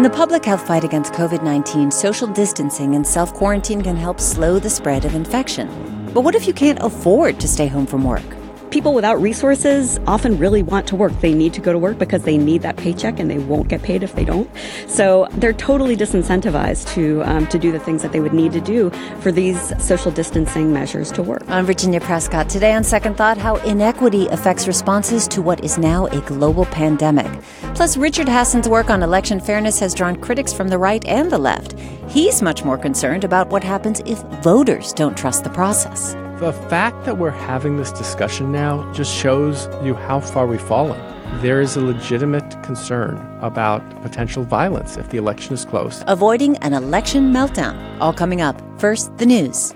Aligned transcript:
In 0.00 0.04
the 0.04 0.08
public 0.08 0.46
health 0.46 0.66
fight 0.66 0.82
against 0.82 1.12
COVID 1.12 1.42
19, 1.42 1.90
social 1.90 2.26
distancing 2.26 2.94
and 2.94 3.06
self 3.06 3.34
quarantine 3.34 3.82
can 3.82 3.96
help 3.96 4.18
slow 4.18 4.58
the 4.58 4.70
spread 4.70 5.04
of 5.04 5.14
infection. 5.14 5.68
But 6.14 6.22
what 6.22 6.34
if 6.34 6.46
you 6.46 6.54
can't 6.54 6.78
afford 6.80 7.38
to 7.38 7.46
stay 7.46 7.66
home 7.66 7.84
from 7.84 8.04
work? 8.04 8.39
People 8.70 8.94
without 8.94 9.20
resources 9.20 9.98
often 10.06 10.38
really 10.38 10.62
want 10.62 10.86
to 10.86 10.96
work. 10.96 11.12
They 11.20 11.34
need 11.34 11.52
to 11.54 11.60
go 11.60 11.72
to 11.72 11.78
work 11.78 11.98
because 11.98 12.22
they 12.22 12.38
need 12.38 12.62
that 12.62 12.76
paycheck 12.76 13.18
and 13.18 13.28
they 13.28 13.38
won't 13.38 13.66
get 13.66 13.82
paid 13.82 14.04
if 14.04 14.14
they 14.14 14.24
don't. 14.24 14.48
So 14.86 15.26
they're 15.32 15.52
totally 15.52 15.96
disincentivized 15.96 16.86
to, 16.94 17.22
um, 17.24 17.48
to 17.48 17.58
do 17.58 17.72
the 17.72 17.80
things 17.80 18.00
that 18.02 18.12
they 18.12 18.20
would 18.20 18.32
need 18.32 18.52
to 18.52 18.60
do 18.60 18.90
for 19.22 19.32
these 19.32 19.72
social 19.84 20.12
distancing 20.12 20.72
measures 20.72 21.10
to 21.12 21.22
work. 21.22 21.42
I'm 21.48 21.66
Virginia 21.66 22.00
Prescott. 22.00 22.48
Today 22.48 22.72
on 22.72 22.84
Second 22.84 23.16
Thought, 23.16 23.38
how 23.38 23.56
inequity 23.56 24.28
affects 24.28 24.68
responses 24.68 25.26
to 25.28 25.42
what 25.42 25.64
is 25.64 25.76
now 25.76 26.06
a 26.06 26.20
global 26.20 26.64
pandemic. 26.66 27.26
Plus, 27.74 27.96
Richard 27.96 28.28
Hasen's 28.28 28.68
work 28.68 28.88
on 28.88 29.02
election 29.02 29.40
fairness 29.40 29.80
has 29.80 29.94
drawn 29.94 30.14
critics 30.14 30.52
from 30.52 30.68
the 30.68 30.78
right 30.78 31.04
and 31.06 31.28
the 31.28 31.38
left. 31.38 31.76
He's 32.08 32.40
much 32.40 32.64
more 32.64 32.78
concerned 32.78 33.24
about 33.24 33.48
what 33.48 33.64
happens 33.64 34.00
if 34.06 34.20
voters 34.42 34.92
don't 34.92 35.16
trust 35.16 35.42
the 35.42 35.50
process. 35.50 36.14
The 36.40 36.54
fact 36.54 37.04
that 37.04 37.18
we're 37.18 37.28
having 37.28 37.76
this 37.76 37.92
discussion 37.92 38.50
now 38.50 38.90
just 38.94 39.14
shows 39.14 39.68
you 39.84 39.92
how 39.92 40.20
far 40.20 40.46
we've 40.46 40.58
fallen. 40.58 40.98
There 41.42 41.60
is 41.60 41.76
a 41.76 41.82
legitimate 41.82 42.62
concern 42.62 43.18
about 43.42 43.82
potential 44.00 44.44
violence 44.44 44.96
if 44.96 45.10
the 45.10 45.18
election 45.18 45.52
is 45.52 45.66
close. 45.66 46.02
Avoiding 46.06 46.56
an 46.62 46.72
election 46.72 47.30
meltdown. 47.30 47.76
All 48.00 48.14
coming 48.14 48.40
up. 48.40 48.58
First, 48.80 49.14
the 49.18 49.26
news. 49.26 49.74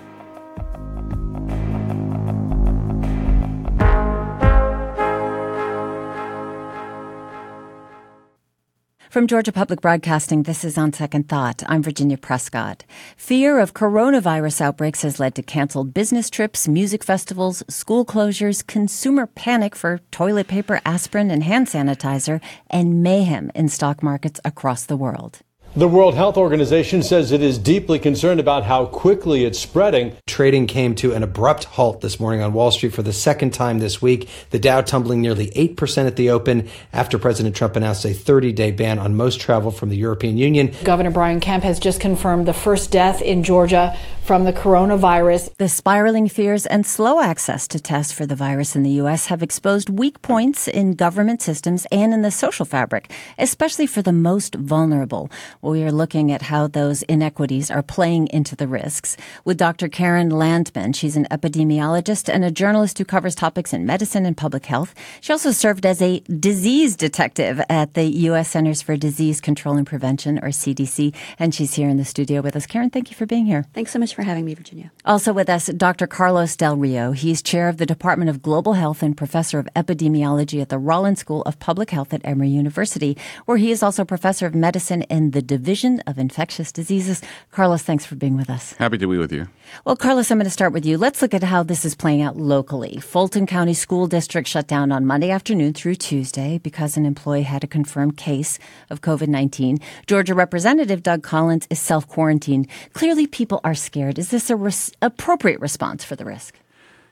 From 9.15 9.27
Georgia 9.27 9.53
Public 9.53 9.79
Broadcasting, 9.79 10.43
this 10.43 10.65
is 10.65 10.77
On 10.77 10.91
Second 10.91 11.29
Thought. 11.29 11.63
I'm 11.67 11.81
Virginia 11.81 12.17
Prescott. 12.17 12.83
Fear 13.15 13.59
of 13.59 13.73
coronavirus 13.73 14.59
outbreaks 14.59 15.03
has 15.03 15.21
led 15.21 15.35
to 15.35 15.41
canceled 15.41 15.93
business 15.93 16.29
trips, 16.29 16.67
music 16.67 17.01
festivals, 17.01 17.63
school 17.69 18.03
closures, 18.03 18.67
consumer 18.67 19.25
panic 19.25 19.73
for 19.73 20.01
toilet 20.11 20.49
paper, 20.49 20.81
aspirin, 20.85 21.31
and 21.31 21.45
hand 21.45 21.67
sanitizer, 21.67 22.41
and 22.69 23.03
mayhem 23.03 23.51
in 23.55 23.69
stock 23.69 24.03
markets 24.03 24.41
across 24.43 24.85
the 24.85 24.97
world. 24.97 25.39
The 25.77 25.89
World 25.89 26.15
Health 26.15 26.37
Organization 26.37 27.03
says 27.03 27.33
it 27.33 27.41
is 27.41 27.57
deeply 27.57 27.99
concerned 27.99 28.39
about 28.39 28.63
how 28.63 28.85
quickly 28.85 29.43
it's 29.43 29.59
spreading. 29.59 30.15
Trading 30.25 30.67
came 30.67 30.95
to 30.95 31.11
an 31.11 31.21
abrupt 31.21 31.65
halt 31.65 31.99
this 31.99 32.17
morning 32.17 32.41
on 32.41 32.53
Wall 32.53 32.71
Street 32.71 32.93
for 32.93 33.01
the 33.01 33.11
second 33.11 33.53
time 33.53 33.79
this 33.79 34.01
week. 34.01 34.29
The 34.51 34.57
Dow 34.57 34.79
tumbling 34.79 35.19
nearly 35.19 35.47
8% 35.47 36.07
at 36.07 36.15
the 36.15 36.29
open 36.29 36.69
after 36.93 37.19
President 37.19 37.57
Trump 37.57 37.75
announced 37.75 38.05
a 38.05 38.13
30 38.13 38.53
day 38.53 38.71
ban 38.71 38.99
on 38.99 39.17
most 39.17 39.41
travel 39.41 39.69
from 39.69 39.89
the 39.89 39.97
European 39.97 40.37
Union. 40.37 40.73
Governor 40.85 41.11
Brian 41.11 41.41
Kemp 41.41 41.65
has 41.65 41.77
just 41.77 41.99
confirmed 41.99 42.47
the 42.47 42.53
first 42.53 42.89
death 42.89 43.21
in 43.21 43.43
Georgia 43.43 43.97
from 44.25 44.43
the 44.43 44.53
coronavirus. 44.53 45.55
The 45.57 45.69
spiraling 45.69 46.27
fears 46.27 46.65
and 46.65 46.83
slow 46.83 47.21
access 47.21 47.67
to 47.67 47.79
tests 47.79 48.11
for 48.11 48.25
the 48.25 48.35
virus 48.35 48.75
in 48.75 48.81
the 48.81 48.97
U.S. 49.01 49.27
have 49.27 49.43
exposed 49.43 49.87
weak 49.87 50.23
points 50.23 50.67
in 50.67 50.95
government 50.95 51.43
systems 51.43 51.85
and 51.91 52.11
in 52.11 52.23
the 52.23 52.31
social 52.31 52.65
fabric, 52.65 53.11
especially 53.37 53.85
for 53.85 54.01
the 54.01 54.11
most 54.11 54.55
vulnerable. 54.55 55.29
We 55.61 55.83
are 55.83 55.91
looking 55.91 56.31
at 56.31 56.43
how 56.43 56.65
those 56.65 57.03
inequities 57.03 57.69
are 57.69 57.83
playing 57.83 58.29
into 58.33 58.55
the 58.55 58.67
risks 58.67 59.15
with 59.43 59.57
Dr. 59.57 59.87
Keren 59.89 60.31
Landman. 60.31 60.93
She's 60.93 61.15
an 61.15 61.27
epidemiologist 61.29 62.27
and 62.27 62.43
a 62.43 62.49
journalist 62.49 62.97
who 62.97 63.05
covers 63.05 63.35
topics 63.35 63.73
in 63.73 63.85
medicine 63.85 64.25
and 64.25 64.35
public 64.35 64.65
health. 64.65 64.95
She 65.21 65.33
also 65.33 65.51
served 65.51 65.85
as 65.85 66.01
a 66.01 66.21
disease 66.21 66.95
detective 66.95 67.61
at 67.69 67.93
the 67.93 68.05
U.S. 68.29 68.49
Centers 68.49 68.81
for 68.81 68.97
Disease 68.97 69.39
Control 69.39 69.77
and 69.77 69.85
Prevention, 69.85 70.39
or 70.39 70.49
CDC, 70.49 71.13
and 71.37 71.53
she's 71.53 71.75
here 71.75 71.89
in 71.89 71.97
the 71.97 72.05
studio 72.05 72.41
with 72.41 72.55
us. 72.55 72.65
Keren, 72.65 72.89
thank 72.89 73.11
you 73.11 73.15
for 73.15 73.27
being 73.27 73.45
here. 73.45 73.65
Thanks 73.73 73.91
so 73.91 73.99
much 73.99 74.14
for 74.15 74.23
having 74.23 74.45
me, 74.45 74.53
Virginia. 74.53 74.91
Also 75.03 75.33
with 75.33 75.49
us, 75.49 75.67
Dr. 75.67 76.07
Carlos 76.07 76.55
Del 76.55 76.77
Rio. 76.77 77.11
He's 77.11 77.41
chair 77.41 77.67
of 77.67 77.77
the 77.77 77.85
Department 77.85 78.29
of 78.29 78.41
Global 78.41 78.73
Health 78.73 79.03
and 79.03 79.15
professor 79.15 79.59
of 79.59 79.67
epidemiology 79.75 80.61
at 80.61 80.69
the 80.69 80.77
Rollins 80.77 81.19
School 81.19 81.41
of 81.43 81.59
Public 81.59 81.91
Health 81.91 82.13
at 82.13 82.21
Emory 82.23 82.47
University, 82.47 83.17
where 83.45 83.57
he 83.57 83.71
is 83.71 83.83
also 83.83 84.05
professor 84.05 84.45
of 84.45 84.55
medicine 84.55 85.01
in 85.03 85.31
the 85.31 85.41
Division 85.41 85.99
of 86.07 86.17
Infectious 86.17 86.71
Diseases. 86.71 87.21
Carlos, 87.51 87.83
thanks 87.83 88.05
for 88.05 88.15
being 88.15 88.37
with 88.37 88.49
us. 88.49 88.73
Happy 88.73 88.97
to 88.97 89.07
be 89.07 89.17
with 89.17 89.33
you. 89.33 89.47
Well, 89.83 89.97
Carlos, 89.97 90.31
I'm 90.31 90.37
going 90.37 90.45
to 90.45 90.51
start 90.51 90.71
with 90.71 90.85
you. 90.85 90.97
Let's 90.97 91.21
look 91.21 91.33
at 91.33 91.43
how 91.43 91.63
this 91.63 91.83
is 91.83 91.93
playing 91.93 92.21
out 92.21 92.37
locally. 92.37 92.97
Fulton 92.97 93.45
County 93.45 93.73
School 93.73 94.07
District 94.07 94.47
shut 94.47 94.67
down 94.67 94.91
on 94.91 95.05
Monday 95.05 95.29
afternoon 95.29 95.73
through 95.73 95.95
Tuesday 95.95 96.59
because 96.59 96.95
an 96.95 97.05
employee 97.05 97.43
had 97.43 97.63
a 97.63 97.67
confirmed 97.67 98.15
case 98.15 98.59
of 98.89 99.01
COVID 99.01 99.27
19. 99.27 99.79
Georgia 100.07 100.33
Representative 100.33 101.03
Doug 101.03 101.21
Collins 101.21 101.67
is 101.69 101.79
self 101.79 102.07
quarantined. 102.07 102.67
Clearly, 102.93 103.27
people 103.27 103.59
are 103.63 103.75
scared. 103.75 104.04
Is 104.09 104.29
this 104.29 104.49
a 104.49 104.55
res- 104.55 104.91
appropriate 105.01 105.59
response 105.59 106.03
for 106.03 106.15
the 106.15 106.25
risk? 106.25 106.59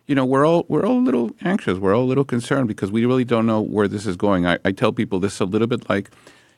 You 0.08 0.16
know, 0.16 0.26
we're 0.26 0.46
all 0.46 0.66
we're 0.68 0.86
all 0.86 0.98
a 0.98 1.06
little 1.06 1.32
anxious. 1.42 1.78
We're 1.78 1.96
all 1.96 2.04
a 2.04 2.06
little 2.06 2.26
concerned 2.26 2.68
because 2.68 2.92
we 2.92 3.06
really 3.06 3.24
don't 3.24 3.46
know 3.46 3.62
where 3.62 3.88
this 3.88 4.06
is 4.06 4.16
going. 4.18 4.46
I, 4.46 4.58
I 4.66 4.72
tell 4.72 4.92
people 4.92 5.20
this 5.20 5.36
is 5.36 5.42
a 5.42 5.46
little 5.46 5.68
bit 5.68 5.90
like, 5.90 6.12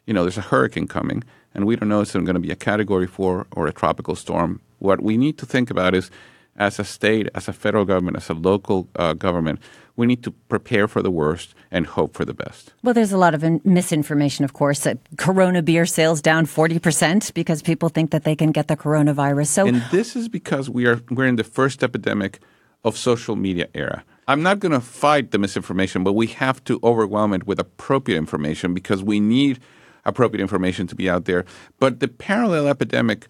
you 0.06 0.14
know, 0.14 0.24
there's 0.24 0.38
a 0.38 0.42
hurricane 0.42 0.88
coming, 0.88 1.24
and 1.54 1.66
we 1.66 1.76
don't 1.76 1.90
know 1.90 2.02
if 2.02 2.08
it's 2.08 2.14
going 2.14 2.26
to 2.34 2.40
be 2.40 2.52
a 2.52 2.56
Category 2.56 3.08
Four 3.08 3.46
or 3.52 3.68
a 3.68 3.72
tropical 3.72 4.16
storm. 4.16 4.62
What 4.80 5.02
we 5.02 5.16
need 5.16 5.38
to 5.38 5.46
think 5.46 5.70
about 5.70 5.94
is, 5.94 6.10
as 6.58 6.80
a 6.80 6.84
state, 6.84 7.30
as 7.36 7.48
a 7.48 7.54
federal 7.54 7.86
government, 7.86 8.18
as 8.18 8.30
a 8.30 8.34
local 8.34 8.88
uh, 8.96 9.14
government, 9.14 9.60
we 9.96 10.06
need 10.06 10.24
to 10.24 10.32
prepare 10.32 10.88
for 10.88 11.02
the 11.02 11.12
worst 11.12 11.54
and 11.72 11.88
hope 11.88 12.16
for 12.16 12.26
the 12.26 12.34
best. 12.34 12.74
Well, 12.84 12.94
there's 12.94 13.12
a 13.12 13.18
lot 13.18 13.34
of 13.34 13.44
in- 13.44 13.62
misinformation, 13.64 14.46
of 14.46 14.54
course. 14.54 14.82
That 14.82 14.98
Corona 15.18 15.62
beer 15.62 15.86
sales 15.86 16.22
down 16.22 16.46
40% 16.46 17.34
because 17.34 17.62
people 17.62 17.90
think 17.90 18.12
that 18.12 18.24
they 18.24 18.36
can 18.36 18.52
get 18.52 18.68
the 18.68 18.76
coronavirus. 18.76 19.48
So, 19.48 19.68
and 19.68 19.84
this 19.92 20.16
is 20.16 20.28
because 20.28 20.70
we 20.70 20.86
are 20.86 21.02
we're 21.10 21.28
in 21.28 21.38
the 21.38 21.44
first 21.44 21.84
epidemic 21.84 22.40
of 22.84 22.98
social 22.98 23.36
media 23.36 23.68
era. 23.74 24.04
I'm 24.28 24.42
not 24.42 24.60
going 24.60 24.72
to 24.72 24.82
fight 24.82 25.32
the 25.32 25.38
misinformation, 25.38 26.04
but 26.04 26.14
we 26.14 26.28
have 26.28 26.64
to 26.66 26.80
overwhelm 26.84 27.34
it 27.34 27.46
with 27.46 27.60
appropriate 27.60 28.18
information 28.18 28.74
because 28.74 29.04
we 29.04 29.20
need 29.20 29.60
appropriate 30.04 30.42
information 30.42 30.88
to 30.88 30.96
be 30.96 31.10
out 31.10 31.26
there. 31.26 31.46
But 31.80 32.00
the 32.00 32.08
parallel 32.08 32.68
epidemic 32.68 33.28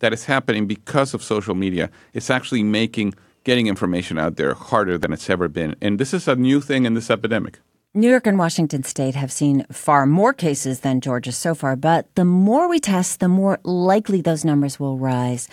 that 0.00 0.12
is 0.12 0.24
happening 0.24 0.66
because 0.66 1.14
of 1.14 1.22
social 1.22 1.54
media 1.54 1.90
is 2.12 2.30
actually 2.30 2.62
making 2.62 3.14
getting 3.48 3.66
information 3.66 4.18
out 4.18 4.36
there 4.36 4.52
harder 4.52 4.98
than 4.98 5.10
it's 5.10 5.30
ever 5.30 5.48
been. 5.48 5.74
And 5.80 5.98
this 5.98 6.12
is 6.12 6.28
a 6.28 6.36
new 6.36 6.60
thing 6.60 6.84
in 6.84 6.92
this 6.92 7.10
epidemic. 7.10 7.60
New 7.94 8.10
York 8.10 8.26
and 8.26 8.38
Washington 8.38 8.82
state 8.82 9.14
have 9.14 9.32
seen 9.32 9.64
far 9.72 10.04
more 10.04 10.34
cases 10.34 10.80
than 10.80 11.00
Georgia 11.00 11.32
so 11.32 11.54
far, 11.54 11.74
but 11.74 12.14
the 12.14 12.26
more 12.26 12.68
we 12.68 12.78
test, 12.78 13.20
the 13.20 13.28
more 13.28 13.58
likely 13.64 14.20
those 14.20 14.44
numbers 14.44 14.78
will 14.78 14.98
rise. 14.98 15.48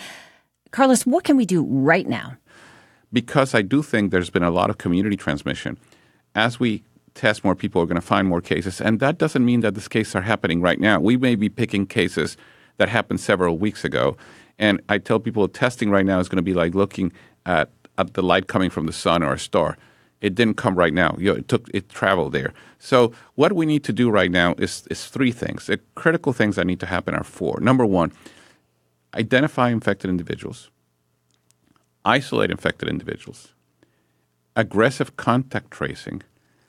Carlos, 0.72 1.06
what 1.06 1.24
can 1.24 1.38
we 1.38 1.46
do 1.46 1.64
right 1.64 2.06
now? 2.06 2.36
Because 3.14 3.54
I 3.54 3.62
do 3.62 3.82
think 3.82 4.10
there's 4.10 4.28
been 4.28 4.42
a 4.42 4.50
lot 4.50 4.68
of 4.68 4.76
community 4.76 5.16
transmission. 5.16 5.78
As 6.34 6.60
we 6.60 6.82
test 7.14 7.44
more 7.44 7.54
people, 7.54 7.80
we're 7.80 7.86
going 7.86 7.94
to 7.94 8.12
find 8.14 8.28
more 8.28 8.42
cases. 8.42 8.78
And 8.78 9.00
that 9.00 9.16
doesn't 9.16 9.42
mean 9.42 9.60
that 9.60 9.74
these 9.74 9.88
cases 9.88 10.14
are 10.14 10.20
happening 10.20 10.60
right 10.60 10.78
now. 10.78 11.00
We 11.00 11.16
may 11.16 11.34
be 11.34 11.48
picking 11.48 11.86
cases 11.86 12.36
that 12.76 12.90
happened 12.90 13.20
several 13.20 13.56
weeks 13.56 13.86
ago. 13.86 14.18
And 14.58 14.82
I 14.90 14.98
tell 14.98 15.18
people 15.18 15.48
testing 15.48 15.88
right 15.88 16.04
now 16.04 16.20
is 16.20 16.28
going 16.28 16.44
to 16.44 16.50
be 16.50 16.52
like 16.52 16.74
looking 16.74 17.10
at, 17.46 17.70
the 17.96 18.22
light 18.22 18.46
coming 18.46 18.70
from 18.70 18.86
the 18.86 18.92
sun 18.92 19.22
or 19.22 19.32
a 19.32 19.38
star. 19.38 19.76
It 20.20 20.34
didn't 20.34 20.56
come 20.56 20.76
right 20.76 20.94
now. 20.94 21.14
You 21.18 21.32
know, 21.32 21.38
it 21.38 21.48
took 21.48 21.68
it 21.74 21.88
traveled 21.88 22.32
there. 22.32 22.52
So 22.78 23.12
what 23.34 23.52
we 23.52 23.66
need 23.66 23.84
to 23.84 23.92
do 23.92 24.10
right 24.10 24.30
now 24.30 24.54
is 24.58 24.86
is 24.90 25.06
three 25.06 25.32
things. 25.32 25.66
The 25.66 25.78
critical 25.94 26.32
things 26.32 26.56
that 26.56 26.66
need 26.66 26.80
to 26.80 26.86
happen 26.86 27.14
are 27.14 27.24
four. 27.24 27.58
Number 27.60 27.84
one, 27.84 28.12
identify 29.14 29.70
infected 29.70 30.10
individuals, 30.10 30.70
isolate 32.04 32.50
infected 32.50 32.88
individuals, 32.88 33.52
aggressive 34.54 35.16
contact 35.16 35.70
tracing, 35.70 36.22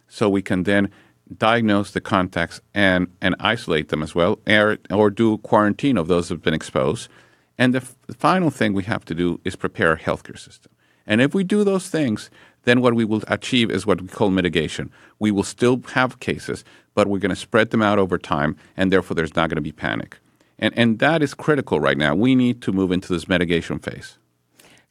so 0.08 0.30
we 0.30 0.42
can 0.42 0.64
then 0.64 0.90
diagnose 1.38 1.92
the 1.92 2.02
contacts 2.02 2.62
and, 2.74 3.08
and 3.22 3.36
isolate 3.40 3.90
them 3.90 4.02
as 4.02 4.16
well, 4.16 4.40
or, 4.48 4.78
or 4.90 5.10
do 5.10 5.38
quarantine 5.40 5.98
of 5.98 6.08
those 6.08 6.30
who 6.30 6.36
have 6.36 6.44
been 6.44 6.54
exposed. 6.54 7.10
And 7.58 7.74
the, 7.74 7.80
f- 7.80 7.96
the 8.08 8.14
final 8.14 8.50
thing 8.50 8.74
we 8.74 8.84
have 8.84 9.04
to 9.06 9.16
do 9.16 9.40
is 9.44 9.56
prepare 9.56 9.90
our 9.90 9.98
healthcare 9.98 10.40
system. 10.40 10.72
And 11.08 11.22
if 11.22 11.34
we 11.34 11.44
do 11.44 11.64
those 11.64 11.88
things, 11.88 12.30
then 12.66 12.82
what 12.82 12.94
we 12.94 13.06
will 13.06 13.24
achieve 13.28 13.72
is 13.72 13.88
what 13.88 14.02
we 14.02 14.10
call 14.10 14.30
mitigation. 14.30 14.92
We 15.20 15.32
will 15.32 15.44
still 15.44 15.82
have 15.94 16.20
cases, 16.20 16.66
but 16.94 17.08
we're 17.08 17.20
going 17.20 17.30
to 17.30 17.36
spread 17.36 17.70
them 17.70 17.82
out 17.82 17.98
over 17.98 18.18
time, 18.18 18.58
and 18.76 18.92
therefore 18.92 19.16
there's 19.16 19.36
not 19.36 19.50
going 19.50 19.56
to 19.56 19.62
be 19.62 19.72
panic. 19.72 20.20
And, 20.60 20.78
and 20.78 21.00
that 21.00 21.24
is 21.24 21.34
critical 21.34 21.80
right 21.80 21.98
now. 21.98 22.14
We 22.14 22.36
need 22.36 22.62
to 22.64 22.74
move 22.74 22.92
into 22.92 23.14
this 23.14 23.28
mitigation 23.28 23.80
phase. 23.80 24.18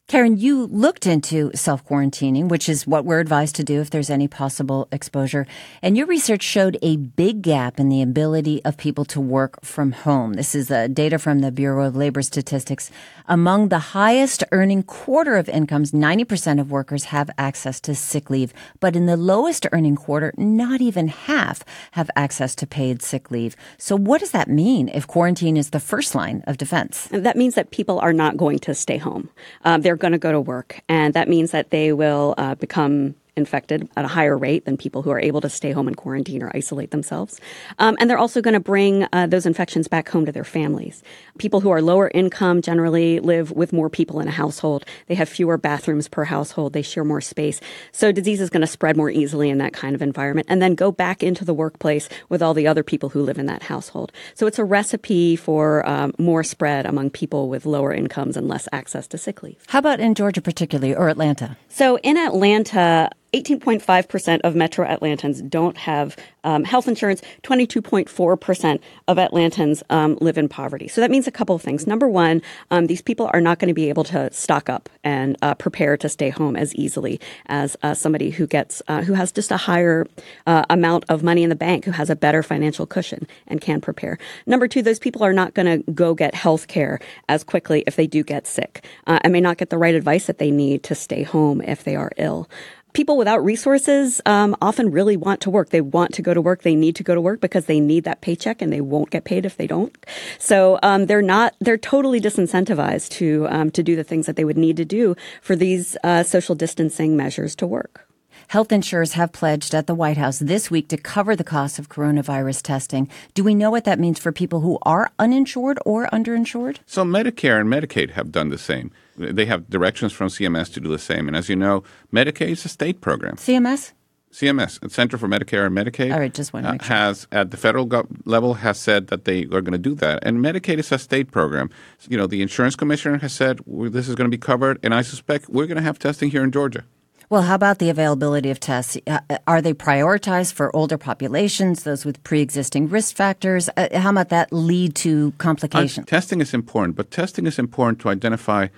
Keren, 0.08 0.36
you 0.36 0.68
looked 0.68 1.04
into 1.04 1.50
self 1.56 1.84
quarantining, 1.84 2.48
which 2.48 2.68
is 2.68 2.86
what 2.86 3.04
we're 3.04 3.18
advised 3.18 3.56
to 3.56 3.64
do 3.64 3.80
if 3.80 3.90
there's 3.90 4.08
any 4.08 4.28
possible 4.28 4.86
exposure. 4.92 5.48
And 5.82 5.96
your 5.96 6.06
research 6.06 6.44
showed 6.44 6.78
a 6.80 6.96
big 6.96 7.42
gap 7.42 7.80
in 7.80 7.88
the 7.88 8.02
ability 8.02 8.64
of 8.64 8.76
people 8.76 9.04
to 9.06 9.20
work 9.20 9.60
from 9.64 9.90
home. 9.90 10.34
This 10.34 10.54
is 10.54 10.70
uh, 10.70 10.86
data 10.86 11.18
from 11.18 11.40
the 11.40 11.50
Bureau 11.50 11.84
of 11.84 11.96
Labor 11.96 12.22
Statistics. 12.22 12.88
Among 13.26 13.68
the 13.68 13.80
highest 13.80 14.44
earning 14.52 14.84
quarter 14.84 15.36
of 15.36 15.48
incomes, 15.48 15.90
90% 15.90 16.60
of 16.60 16.70
workers 16.70 17.06
have 17.06 17.28
access 17.36 17.80
to 17.80 17.92
sick 17.96 18.30
leave. 18.30 18.54
But 18.78 18.94
in 18.94 19.06
the 19.06 19.16
lowest 19.16 19.66
earning 19.72 19.96
quarter, 19.96 20.32
not 20.36 20.80
even 20.80 21.08
half 21.08 21.64
have 21.90 22.08
access 22.14 22.54
to 22.56 22.66
paid 22.68 23.02
sick 23.02 23.32
leave. 23.32 23.56
So 23.76 23.96
what 23.96 24.20
does 24.20 24.30
that 24.30 24.48
mean 24.48 24.88
if 24.90 25.08
quarantine 25.08 25.56
is 25.56 25.70
the 25.70 25.80
first 25.80 26.14
line 26.14 26.44
of 26.46 26.58
defense? 26.58 27.08
That 27.10 27.36
means 27.36 27.56
that 27.56 27.72
people 27.72 27.98
are 27.98 28.12
not 28.12 28.36
going 28.36 28.60
to 28.60 28.72
stay 28.72 28.98
home. 28.98 29.30
Um, 29.64 29.82
they're 29.82 29.95
going 29.96 30.12
to 30.12 30.18
go 30.18 30.32
to 30.32 30.40
work. 30.40 30.80
And 30.88 31.14
that 31.14 31.28
means 31.28 31.50
that 31.50 31.70
they 31.70 31.92
will 31.92 32.34
uh, 32.38 32.54
become 32.54 33.14
infected 33.36 33.88
at 33.96 34.04
a 34.04 34.08
higher 34.08 34.36
rate 34.36 34.64
than 34.64 34.76
people 34.76 35.02
who 35.02 35.10
are 35.10 35.20
able 35.20 35.40
to 35.40 35.50
stay 35.50 35.72
home 35.72 35.86
and 35.86 35.96
quarantine 35.96 36.42
or 36.42 36.50
isolate 36.54 36.90
themselves. 36.90 37.40
Um, 37.78 37.96
and 38.00 38.08
they're 38.08 38.18
also 38.18 38.40
going 38.40 38.54
to 38.54 38.60
bring 38.60 39.06
uh, 39.12 39.26
those 39.26 39.46
infections 39.46 39.88
back 39.88 40.08
home 40.08 40.26
to 40.26 40.32
their 40.32 40.44
families. 40.44 41.02
People 41.38 41.60
who 41.60 41.70
are 41.70 41.82
lower 41.82 42.10
income 42.14 42.62
generally 42.62 43.20
live 43.20 43.50
with 43.52 43.72
more 43.72 43.90
people 43.90 44.20
in 44.20 44.28
a 44.28 44.32
household. 44.32 44.84
They 45.06 45.14
have 45.14 45.28
fewer 45.28 45.58
bathrooms 45.58 46.08
per 46.08 46.24
household. 46.24 46.72
They 46.72 46.82
share 46.82 47.04
more 47.04 47.20
space. 47.20 47.60
So 47.92 48.12
disease 48.12 48.40
is 48.40 48.50
going 48.50 48.62
to 48.62 48.66
spread 48.66 48.96
more 48.96 49.10
easily 49.10 49.50
in 49.50 49.58
that 49.58 49.72
kind 49.72 49.94
of 49.94 50.02
environment 50.02 50.46
and 50.50 50.62
then 50.62 50.74
go 50.74 50.90
back 50.90 51.22
into 51.22 51.44
the 51.44 51.54
workplace 51.54 52.08
with 52.28 52.42
all 52.42 52.54
the 52.54 52.66
other 52.66 52.82
people 52.82 53.10
who 53.10 53.22
live 53.22 53.38
in 53.38 53.46
that 53.46 53.62
household. 53.62 54.12
So 54.34 54.46
it's 54.46 54.58
a 54.58 54.64
recipe 54.64 55.36
for 55.36 55.86
um, 55.88 56.14
more 56.18 56.42
spread 56.42 56.86
among 56.86 57.10
people 57.10 57.48
with 57.48 57.66
lower 57.66 57.92
incomes 57.92 58.36
and 58.36 58.48
less 58.48 58.68
access 58.72 59.06
to 59.08 59.18
sick 59.18 59.42
leave. 59.42 59.62
How 59.66 59.80
about 59.80 60.00
in 60.00 60.14
Georgia, 60.14 60.40
particularly, 60.40 60.94
or 60.94 61.08
Atlanta? 61.08 61.56
So 61.68 61.98
in 61.98 62.16
Atlanta, 62.16 63.10
18.5% 63.36 64.40
of 64.44 64.54
Metro 64.54 64.86
Atlantans 64.86 65.46
don't 65.48 65.76
have 65.76 66.16
um, 66.42 66.64
health 66.64 66.88
insurance. 66.88 67.20
22.4% 67.42 68.80
of 69.08 69.16
Atlantans 69.18 69.82
um, 69.90 70.16
live 70.22 70.38
in 70.38 70.48
poverty. 70.48 70.88
So 70.88 71.02
that 71.02 71.10
means 71.10 71.26
a 71.26 71.30
couple 71.30 71.54
of 71.54 71.60
things. 71.60 71.86
Number 71.86 72.08
one, 72.08 72.40
um, 72.70 72.86
these 72.86 73.02
people 73.02 73.28
are 73.34 73.40
not 73.42 73.58
going 73.58 73.68
to 73.68 73.74
be 73.74 73.90
able 73.90 74.04
to 74.04 74.32
stock 74.32 74.70
up 74.70 74.88
and 75.04 75.36
uh, 75.42 75.54
prepare 75.54 75.98
to 75.98 76.08
stay 76.08 76.30
home 76.30 76.56
as 76.56 76.74
easily 76.76 77.20
as 77.46 77.76
uh, 77.82 77.92
somebody 77.92 78.30
who 78.30 78.46
gets 78.46 78.80
uh, 78.88 79.02
who 79.02 79.12
has 79.12 79.32
just 79.32 79.50
a 79.50 79.58
higher 79.58 80.06
uh, 80.46 80.64
amount 80.70 81.04
of 81.10 81.22
money 81.22 81.42
in 81.42 81.50
the 81.50 81.56
bank, 81.56 81.84
who 81.84 81.90
has 81.90 82.08
a 82.08 82.16
better 82.16 82.42
financial 82.42 82.86
cushion 82.86 83.26
and 83.48 83.60
can 83.60 83.82
prepare. 83.82 84.16
Number 84.46 84.66
two, 84.66 84.80
those 84.80 84.98
people 84.98 85.22
are 85.22 85.34
not 85.34 85.52
going 85.52 85.82
to 85.82 85.92
go 85.92 86.14
get 86.14 86.34
health 86.34 86.68
care 86.68 87.00
as 87.28 87.44
quickly 87.44 87.84
if 87.86 87.96
they 87.96 88.06
do 88.06 88.22
get 88.22 88.46
sick 88.46 88.86
uh, 89.06 89.18
and 89.22 89.32
may 89.32 89.40
not 89.42 89.58
get 89.58 89.68
the 89.68 89.78
right 89.78 89.94
advice 89.94 90.26
that 90.26 90.38
they 90.38 90.50
need 90.50 90.82
to 90.84 90.94
stay 90.94 91.22
home 91.22 91.60
if 91.60 91.84
they 91.84 91.96
are 91.96 92.12
ill 92.16 92.48
people 92.96 93.18
without 93.18 93.44
resources 93.44 94.22
um, 94.24 94.56
often 94.62 94.90
really 94.90 95.18
want 95.18 95.42
to 95.42 95.50
work. 95.50 95.68
They 95.68 95.82
want 95.82 96.14
to 96.14 96.22
go 96.22 96.32
to 96.32 96.40
work. 96.40 96.62
They 96.62 96.74
need 96.74 96.96
to 96.96 97.02
go 97.02 97.14
to 97.14 97.20
work 97.20 97.42
because 97.42 97.66
they 97.66 97.78
need 97.78 98.04
that 98.04 98.22
paycheck, 98.22 98.62
and 98.62 98.72
they 98.72 98.80
won't 98.80 99.10
get 99.10 99.24
paid 99.24 99.44
if 99.44 99.58
they 99.58 99.66
don't. 99.66 99.94
So 100.38 100.78
um, 100.82 101.04
they're 101.04 101.20
not. 101.20 101.54
They're 101.60 101.76
totally 101.76 102.22
disincentivized 102.22 103.10
to 103.18 103.46
um, 103.50 103.70
to 103.72 103.82
do 103.82 103.96
the 103.96 104.02
things 104.02 104.24
that 104.24 104.36
they 104.36 104.46
would 104.46 104.56
need 104.56 104.78
to 104.78 104.86
do 104.86 105.14
for 105.42 105.54
these 105.54 105.98
uh, 106.04 106.22
social 106.22 106.54
distancing 106.54 107.18
measures 107.18 107.54
to 107.56 107.66
work. 107.66 108.08
Health 108.48 108.72
insurers 108.72 109.12
have 109.12 109.30
pledged 109.30 109.74
at 109.74 109.86
the 109.86 109.94
White 109.94 110.16
House 110.16 110.38
this 110.38 110.70
week 110.70 110.88
to 110.88 110.96
cover 110.96 111.36
the 111.36 111.44
cost 111.44 111.78
of 111.78 111.90
coronavirus 111.90 112.62
testing. 112.62 113.10
Do 113.34 113.44
we 113.44 113.54
know 113.54 113.70
what 113.70 113.84
that 113.84 113.98
means 113.98 114.18
for 114.18 114.32
people 114.32 114.60
who 114.60 114.78
are 114.82 115.10
uninsured 115.18 115.78
or 115.84 116.06
underinsured? 116.14 116.78
So 116.86 117.04
Medicare 117.04 117.60
and 117.60 117.68
Medicaid 117.68 118.12
have 118.12 118.32
done 118.32 118.48
the 118.48 118.56
same. 118.56 118.90
They 119.18 119.46
have 119.46 119.68
directions 119.70 120.12
from 120.12 120.28
CMS 120.28 120.72
to 120.74 120.80
do 120.80 120.88
the 120.88 120.98
same. 120.98 121.26
And 121.28 121.36
as 121.36 121.48
you 121.48 121.56
know, 121.56 121.82
Medicaid 122.12 122.48
is 122.50 122.64
a 122.64 122.68
state 122.68 123.00
program. 123.00 123.36
CMS? 123.36 123.92
CMS, 124.32 124.90
Center 124.90 125.16
for 125.16 125.28
Medicare 125.28 125.64
and 125.66 125.74
Medicaid, 125.74 126.12
All 126.12 126.18
right, 126.18 126.34
just 126.34 126.52
make 126.52 126.64
uh, 126.64 126.76
has 126.82 127.26
at 127.32 127.52
the 127.52 127.56
federal 127.56 127.86
go- 127.86 128.06
level 128.26 128.54
has 128.54 128.78
said 128.78 129.06
that 129.06 129.24
they 129.24 129.44
are 129.44 129.62
going 129.62 129.72
to 129.72 129.78
do 129.78 129.94
that, 129.94 130.18
and 130.22 130.40
Medicaid 130.40 130.78
is 130.78 130.92
a 130.92 130.98
state 130.98 131.30
program. 131.30 131.70
You 132.06 132.18
know, 132.18 132.26
the 132.26 132.42
insurance 132.42 132.76
commissioner 132.76 133.16
has 133.18 133.32
said 133.32 133.60
well, 133.64 133.88
this 133.88 134.08
is 134.08 134.14
going 134.14 134.30
to 134.30 134.36
be 134.36 134.40
covered, 134.40 134.78
and 134.82 134.92
I 134.94 135.00
suspect 135.00 135.48
we're 135.48 135.64
going 135.66 135.76
to 135.78 135.82
have 135.82 135.98
testing 135.98 136.30
here 136.30 136.44
in 136.44 136.52
Georgia. 136.52 136.84
Well, 137.30 137.42
how 137.42 137.54
about 137.54 137.78
the 137.78 137.88
availability 137.88 138.50
of 138.50 138.60
tests? 138.60 138.98
Uh, 139.06 139.20
are 139.46 139.62
they 139.62 139.72
prioritized 139.72 140.52
for 140.52 140.74
older 140.76 140.98
populations, 140.98 141.84
those 141.84 142.04
with 142.04 142.22
pre-existing 142.22 142.88
risk 142.90 143.16
factors? 143.16 143.70
Uh, 143.76 143.88
how 143.98 144.12
might 144.12 144.28
that 144.28 144.52
lead 144.52 144.94
to 144.96 145.32
Uh, 145.34 145.42
complications? 145.42 146.06
testing 146.06 146.40
is 146.42 146.52
important, 146.52 146.94
but 146.94 147.10
testing 147.10 147.46
is 147.46 147.58
important 147.58 148.00
to 148.00 148.10
identify 148.10 148.68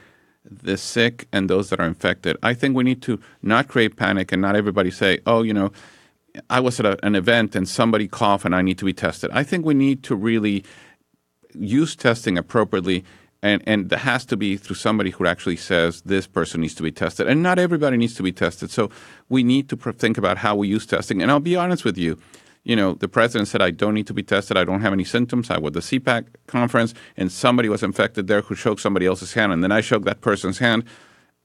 the 0.51 0.77
sick 0.77 1.29
and 1.33 1.49
those 1.49 1.71
that 1.71 1.81
are 1.81 1.87
infected. 1.87 2.37
I 2.43 2.55
think 2.55 2.77
we 2.77 2.85
need 2.85 3.03
to 3.03 3.21
not 3.43 3.69
create 3.69 3.97
panic 3.97 4.33
and 4.33 4.43
not 4.43 4.57
everybody 4.57 4.91
say, 4.91 5.21
oh, 5.27 5.43
you 5.43 5.55
know, 5.55 5.73
I 6.51 6.61
was 6.61 6.79
at 6.81 6.87
a, 6.87 7.05
an 7.05 7.15
event 7.15 7.57
and 7.57 7.69
somebody 7.69 8.09
coughed 8.09 8.45
and 8.45 8.55
I 8.55 8.63
need 8.63 8.79
to 8.79 8.85
be 8.85 8.93
tested. 8.93 9.31
I 9.33 9.43
think 9.43 9.65
we 9.65 9.75
need 9.75 10.03
to 10.05 10.15
really 10.15 10.65
use 11.55 11.97
testing 11.97 12.39
appropriately. 12.39 13.05
And, 13.41 13.63
and 13.67 13.89
that 13.91 13.99
has 14.01 14.25
to 14.27 14.37
be 14.37 14.57
through 14.57 14.77
somebody 14.77 15.11
who 15.11 15.25
actually 15.25 15.57
says 15.57 16.01
this 16.03 16.27
person 16.27 16.61
needs 16.61 16.75
to 16.75 16.83
be 16.83 16.91
tested. 16.91 17.29
And 17.29 17.41
not 17.41 17.59
everybody 17.59 17.97
needs 17.97 18.15
to 18.15 18.23
be 18.23 18.33
tested. 18.33 18.71
So 18.71 18.91
we 19.29 19.45
need 19.45 19.69
to 19.69 19.77
pr- 19.77 19.93
think 19.93 20.19
about 20.19 20.39
how 20.39 20.57
we 20.57 20.67
use 20.67 20.87
testing. 20.87 21.23
And 21.23 21.31
I'll 21.31 21.39
be 21.39 21.55
honest 21.55 21.85
with 21.85 21.97
you 21.97 22.19
you 22.65 22.77
know, 22.77 22.95
the 22.95 23.09
president 23.09 23.49
said, 23.49 23.63
I 23.63 23.71
don't 23.71 23.95
need 23.95 24.07
to 24.09 24.15
be 24.15 24.23
tested. 24.23 24.57
I 24.57 24.65
don't 24.65 24.81
have 24.81 24.93
any 24.93 25.05
symptoms. 25.05 25.51
I 25.51 25.59
was 25.59 25.69
at 25.69 25.75
the 25.75 26.01
CPAC 26.01 26.27
conference 26.47 26.95
and 27.17 27.31
somebody 27.33 27.69
was 27.69 27.83
infected 27.83 28.27
there 28.27 28.43
who 28.43 28.55
shook 28.55 28.79
somebody 28.79 29.07
else's 29.07 29.33
hand. 29.35 29.53
And 29.53 29.63
then 29.63 29.73
I 29.73 29.81
shook 29.81 30.05
that 30.05 30.21
person's 30.21 30.59
hand. 30.59 30.85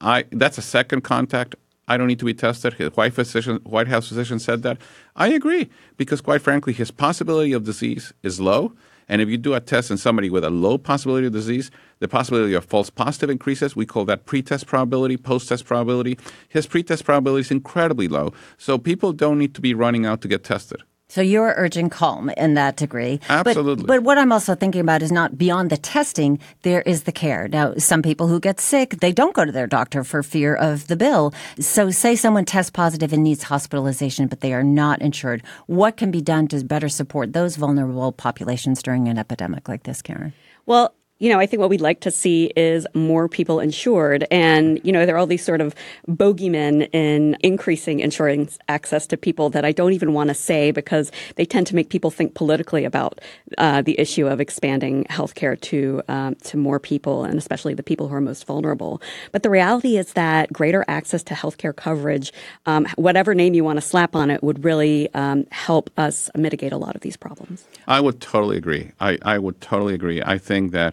I 0.00 0.24
That's 0.30 0.58
a 0.58 0.62
second 0.62 1.02
contact. 1.02 1.54
I 1.86 1.96
don't 1.96 2.06
need 2.06 2.18
to 2.18 2.24
be 2.24 2.34
tested. 2.34 2.74
His 2.74 2.90
White, 2.90 3.12
physician, 3.12 3.56
White 3.64 3.88
House 3.88 4.08
physician 4.08 4.38
said 4.38 4.62
that. 4.62 4.78
I 5.16 5.28
agree 5.28 5.68
because, 5.96 6.20
quite 6.20 6.40
frankly, 6.40 6.72
his 6.72 6.90
possibility 6.90 7.52
of 7.52 7.64
disease 7.64 8.12
is 8.22 8.40
low. 8.40 8.72
And 9.06 9.20
if 9.20 9.28
you 9.28 9.36
do 9.36 9.52
a 9.52 9.60
test 9.60 9.90
in 9.90 9.98
somebody 9.98 10.30
with 10.30 10.44
a 10.44 10.50
low 10.50 10.78
possibility 10.78 11.26
of 11.26 11.34
disease, 11.34 11.70
the 11.98 12.08
possibility 12.08 12.54
of 12.54 12.64
false 12.64 12.88
positive 12.88 13.28
increases. 13.28 13.76
We 13.76 13.84
call 13.84 14.06
that 14.06 14.24
pre-test 14.24 14.66
probability, 14.66 15.18
post-test 15.18 15.66
probability. 15.66 16.18
His 16.48 16.66
pre-test 16.66 17.04
probability 17.04 17.42
is 17.42 17.50
incredibly 17.50 18.08
low. 18.08 18.32
So 18.56 18.78
people 18.78 19.12
don't 19.12 19.38
need 19.38 19.54
to 19.54 19.60
be 19.60 19.74
running 19.74 20.06
out 20.06 20.22
to 20.22 20.28
get 20.28 20.42
tested. 20.42 20.82
So 21.08 21.20
you're 21.20 21.54
urging 21.56 21.90
calm 21.90 22.30
in 22.30 22.54
that 22.54 22.76
degree. 22.76 23.20
But- 23.28 23.46
Absolutely. 23.48 23.84
But, 23.84 24.02
what 24.02 24.18
I'm 24.18 24.32
also 24.32 24.54
thinking 24.54 24.80
about 24.80 25.02
is 25.02 25.12
not 25.12 25.36
beyond 25.38 25.70
the 25.70 25.76
testing, 25.76 26.38
there 26.62 26.82
is 26.82 27.02
the 27.04 27.12
care. 27.12 27.46
Now, 27.48 27.74
some 27.76 28.02
people 28.02 28.28
who 28.28 28.40
get 28.40 28.58
sick, 28.60 28.96
they 29.00 29.12
don't 29.12 29.34
go 29.34 29.44
to 29.44 29.52
their 29.52 29.66
doctor 29.66 30.02
for 30.02 30.22
fear 30.22 30.54
of 30.54 30.86
the 30.86 30.96
bill. 30.96 31.32
So 31.60 31.90
say 31.90 32.16
someone 32.16 32.44
tests 32.44 32.70
positive 32.70 33.12
and 33.12 33.22
needs 33.22 33.44
hospitalization, 33.44 34.26
but 34.26 34.40
they 34.40 34.52
are 34.54 34.64
not 34.64 35.00
insured. 35.02 35.42
What 35.66 35.96
can 35.96 36.10
be 36.10 36.20
done 36.20 36.48
to 36.48 36.64
better 36.64 36.88
support 36.88 37.32
those 37.32 37.56
vulnerable 37.56 38.12
populations 38.12 38.82
during 38.82 39.08
an 39.08 39.18
epidemic 39.18 39.68
like 39.68 39.84
this, 39.84 40.02
Keren? 40.02 40.32
Well, 40.66 40.94
you 41.20 41.30
know, 41.30 41.38
I 41.38 41.46
think 41.46 41.60
what 41.60 41.70
we'd 41.70 41.80
like 41.80 42.00
to 42.00 42.10
see 42.10 42.52
is 42.56 42.86
more 42.92 43.28
people 43.28 43.60
insured. 43.60 44.26
And, 44.32 44.80
you 44.82 44.92
know, 44.92 45.06
there 45.06 45.14
are 45.14 45.18
all 45.18 45.28
these 45.28 45.44
sort 45.44 45.60
of 45.60 45.74
bogeymen 46.08 46.92
in 46.92 47.36
increasing 47.40 48.00
insurance 48.00 48.58
access 48.68 49.06
to 49.06 49.16
people 49.16 49.48
that 49.50 49.64
I 49.64 49.70
don't 49.70 49.92
even 49.92 50.12
want 50.12 50.28
to 50.28 50.34
say 50.34 50.72
because 50.72 51.12
they 51.36 51.44
tend 51.44 51.68
to 51.68 51.76
make 51.76 51.88
people 51.88 52.10
think 52.10 52.34
politically 52.34 52.84
about 52.84 53.20
uh, 53.58 53.80
the 53.80 53.98
issue 53.98 54.26
of 54.26 54.40
expanding 54.40 55.04
healthcare 55.04 55.58
to, 55.60 56.02
um, 56.08 56.34
to 56.36 56.56
more 56.56 56.80
people 56.80 57.24
and 57.24 57.38
especially 57.38 57.74
the 57.74 57.84
people 57.84 58.08
who 58.08 58.14
are 58.16 58.20
most 58.20 58.44
vulnerable. 58.44 59.00
But 59.30 59.44
the 59.44 59.50
reality 59.50 59.96
is 59.96 60.14
that 60.14 60.52
greater 60.52 60.84
access 60.88 61.22
to 61.24 61.34
healthcare 61.34 61.74
coverage, 61.74 62.32
um, 62.66 62.86
whatever 62.96 63.36
name 63.36 63.54
you 63.54 63.62
want 63.62 63.76
to 63.76 63.82
slap 63.82 64.16
on 64.16 64.30
it, 64.30 64.42
would 64.42 64.64
really 64.64 65.08
um, 65.14 65.46
help 65.52 65.90
us 65.96 66.28
mitigate 66.34 66.72
a 66.72 66.76
lot 66.76 66.96
of 66.96 67.02
these 67.02 67.16
problems. 67.16 67.64
I 67.86 68.00
would 68.00 68.20
totally 68.20 68.56
agree. 68.56 68.90
I, 68.98 69.16
I 69.22 69.38
would 69.38 69.60
totally 69.60 69.94
agree. 69.94 70.20
I 70.20 70.38
think 70.38 70.72
that 70.72 70.92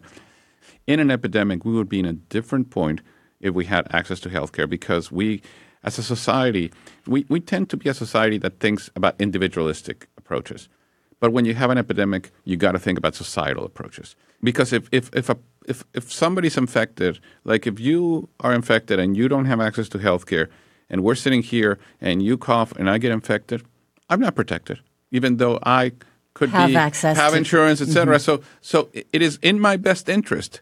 in 0.91 0.99
an 0.99 1.11
epidemic, 1.11 1.65
we 1.65 1.73
would 1.73 1.89
be 1.89 1.99
in 1.99 2.05
a 2.05 2.13
different 2.13 2.69
point 2.69 3.01
if 3.39 3.53
we 3.53 3.65
had 3.65 3.87
access 3.91 4.19
to 4.21 4.29
healthcare 4.29 4.69
because 4.69 5.11
we, 5.11 5.41
as 5.83 5.97
a 5.97 6.03
society, 6.03 6.71
we, 7.07 7.25
we 7.29 7.39
tend 7.39 7.69
to 7.69 7.77
be 7.77 7.89
a 7.89 7.93
society 7.93 8.37
that 8.39 8.59
thinks 8.59 8.89
about 8.95 9.15
individualistic 9.19 10.07
approaches. 10.17 10.69
But 11.19 11.33
when 11.33 11.45
you 11.45 11.53
have 11.53 11.69
an 11.69 11.77
epidemic, 11.77 12.31
you 12.45 12.57
got 12.57 12.71
to 12.73 12.79
think 12.79 12.97
about 12.97 13.15
societal 13.15 13.63
approaches. 13.63 14.15
Because 14.43 14.73
if, 14.73 14.89
if, 14.91 15.09
if, 15.13 15.29
a, 15.29 15.37
if, 15.67 15.83
if 15.93 16.11
somebody's 16.11 16.57
infected, 16.57 17.19
like 17.43 17.67
if 17.67 17.79
you 17.79 18.27
are 18.39 18.53
infected 18.53 18.99
and 18.99 19.15
you 19.15 19.27
don't 19.27 19.45
have 19.45 19.61
access 19.61 19.87
to 19.89 19.99
healthcare, 19.99 20.47
and 20.89 21.03
we're 21.03 21.15
sitting 21.15 21.41
here 21.41 21.79
and 22.01 22.21
you 22.21 22.37
cough 22.37 22.73
and 22.73 22.89
I 22.89 22.97
get 22.97 23.11
infected, 23.11 23.63
I'm 24.09 24.19
not 24.19 24.35
protected, 24.35 24.81
even 25.11 25.37
though 25.37 25.57
I 25.63 25.93
could 26.33 26.49
Have 26.49 26.69
be, 26.69 26.75
access 26.75 27.17
have 27.17 27.31
to- 27.31 27.37
insurance, 27.37 27.81
etc. 27.81 28.17
Mm-hmm. 28.17 28.23
So, 28.23 28.41
so 28.61 28.89
it 28.93 29.21
is 29.21 29.39
in 29.41 29.59
my 29.59 29.77
best 29.77 30.09
interest 30.09 30.61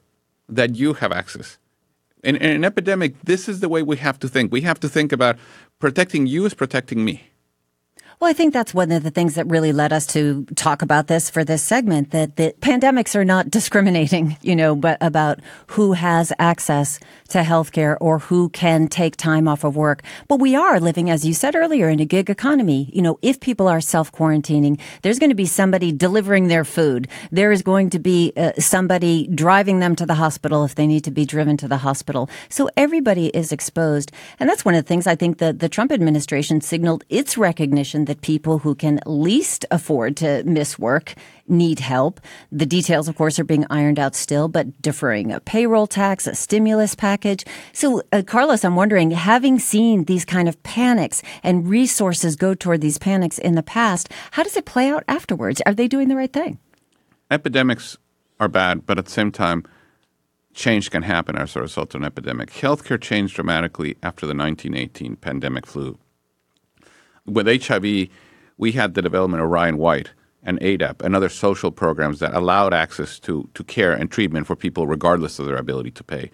that 0.50 0.75
you 0.75 0.94
have 0.94 1.12
access. 1.12 1.58
In, 2.24 2.36
in 2.36 2.51
an 2.51 2.65
epidemic, 2.65 3.15
this 3.24 3.48
is 3.48 3.62
the 3.62 3.70
way 3.70 3.82
we 3.82 3.98
have 3.98 4.20
to 4.20 4.27
think. 4.27 4.51
We 4.51 4.62
have 4.62 4.79
to 4.82 4.89
think 4.89 5.12
about 5.12 5.38
protecting 5.79 6.27
you 6.27 6.46
is 6.46 6.53
protecting 6.53 7.06
me. 7.06 7.28
Well, 8.20 8.30
I 8.30 8.34
think 8.34 8.54
that's 8.54 8.74
one 8.74 8.92
of 8.92 9.04
the 9.04 9.12
things 9.12 9.36
that 9.36 9.48
really 9.48 9.72
led 9.72 9.94
us 9.94 10.06
to 10.08 10.44
talk 10.58 10.82
about 10.82 11.08
this 11.08 11.30
for 11.30 11.46
this 11.46 11.64
segment 11.64 12.12
that 12.12 12.36
the 12.36 12.54
pandemics 12.60 13.16
are 13.16 13.24
not 13.24 13.50
discriminating, 13.60 14.36
you 14.42 14.58
know, 14.58 14.76
but 14.76 14.98
about 15.00 15.40
who 15.68 15.94
has 15.94 16.34
access 16.38 17.00
to 17.30 17.44
healthcare 17.44 17.96
or 18.02 18.20
who 18.20 18.50
can 18.50 18.90
take 18.90 19.16
time 19.16 19.48
off 19.48 19.64
of 19.64 19.78
work. 19.78 20.04
But 20.28 20.42
we 20.42 20.54
are 20.54 20.82
living, 20.82 21.10
as 21.10 21.26
you 21.26 21.34
said 21.34 21.56
earlier, 21.56 21.88
in 21.88 22.02
a 22.02 22.06
gig 22.06 22.30
economy. 22.30 22.90
You 22.92 23.02
know, 23.02 23.20
if 23.22 23.40
people 23.40 23.70
are 23.70 23.80
self 23.80 24.12
quarantining, 24.12 24.82
there's 25.02 25.18
going 25.18 25.30
to 25.30 25.36
be 25.36 25.46
somebody 25.46 25.94
delivering 25.94 26.50
their 26.50 26.66
food. 26.66 27.08
There 27.32 27.54
is 27.54 27.62
going 27.62 27.90
to 27.92 28.00
be 28.00 28.34
uh, 28.36 28.52
somebody 28.60 29.28
driving 29.28 29.80
them 29.80 29.96
to 29.96 30.06
the 30.06 30.16
hospital 30.16 30.66
if 30.66 30.76
they 30.76 30.88
need 30.88 31.06
to 31.06 31.12
be 31.12 31.26
driven 31.26 31.56
to 31.56 31.70
the 31.70 31.78
hospital. 31.78 32.30
So 32.50 32.70
everybody 32.76 33.28
is 33.28 33.54
exposed. 33.54 34.12
And 34.42 34.50
that's 34.50 34.66
one 34.66 34.76
of 34.76 34.84
the 34.84 34.88
things 34.90 35.08
I 35.08 35.16
think 35.16 35.38
that 35.38 35.60
the 35.60 35.70
Trump 35.70 35.94
administration 35.94 36.60
signaled 36.60 37.06
its 37.08 37.38
recognition 37.38 38.09
that 38.10 38.22
people 38.22 38.58
who 38.58 38.74
can 38.74 39.00
least 39.06 39.68
afford 39.70 40.18
to 40.18 40.44
miss 40.44 40.80
work 40.80 41.13
need 41.48 41.80
help. 41.80 42.20
The 42.51 42.66
details, 42.66 43.08
of 43.08 43.16
course, 43.16 43.38
are 43.38 43.44
being 43.44 43.68
ironed 43.70 44.00
out 44.00 44.16
still, 44.16 44.48
but 44.48 44.82
deferring 44.82 45.32
a 45.32 45.39
payroll 45.39 45.86
tax, 45.86 46.25
a 46.25 46.34
stimulus 46.34 46.96
package. 46.96 47.46
So, 47.72 48.01
uh, 48.12 48.24
Carlos, 48.25 48.66
I'm 48.66 48.75
wondering, 48.75 49.12
having 49.12 49.60
seen 49.60 50.06
these 50.06 50.25
kind 50.25 50.50
of 50.50 50.62
panics 50.63 51.22
and 51.44 51.70
resources 51.70 52.36
go 52.36 52.56
toward 52.56 52.82
these 52.82 52.98
panics 52.98 53.38
in 53.38 53.54
the 53.54 53.63
past, 53.63 54.10
how 54.32 54.42
does 54.42 54.58
it 54.58 54.66
play 54.66 54.89
out 54.89 55.04
afterwards? 55.08 55.62
Are 55.68 55.75
they 55.75 55.88
doing 55.88 56.08
the 56.08 56.16
right 56.16 56.34
thing? 56.34 56.58
Epidemics 57.30 57.96
are 58.39 58.48
bad, 58.48 58.88
but 58.88 58.98
at 58.98 59.06
the 59.06 59.12
same 59.12 59.32
time, 59.32 59.63
change 60.56 60.89
can 60.89 61.04
happen 61.04 61.38
as 61.38 61.56
a 61.56 61.62
result 61.62 61.94
of 61.94 62.01
an 62.01 62.08
epidemic. 62.08 62.50
Healthcare 62.50 63.00
changed 63.00 63.36
dramatically 63.36 63.98
after 64.01 64.25
the 64.25 64.34
1918 64.34 65.16
pandemic 65.18 65.68
flu 65.68 66.00
with 67.26 67.48
HIV, 67.48 68.10
we 68.58 68.72
had 68.72 68.94
the 68.94 69.02
development 69.02 69.44
of 69.44 69.50
Ryan 69.50 69.78
White 69.78 70.12
and 70.44 70.60
ADAP 70.62 71.02
and 71.02 71.16
other 71.16 71.30
social 71.30 71.72
programs 71.72 72.20
that 72.20 72.34
allowed 72.34 72.74
access 72.74 73.20
to, 73.20 73.50
to 73.54 73.64
care 73.64 73.94
and 73.94 74.10
treatment 74.10 74.48
for 74.48 74.56
people 74.56 74.88
regardless 74.88 75.40
of 75.40 75.46
their 75.46 75.58
ability 75.58 75.92
to 75.92 76.04
pay. 76.04 76.32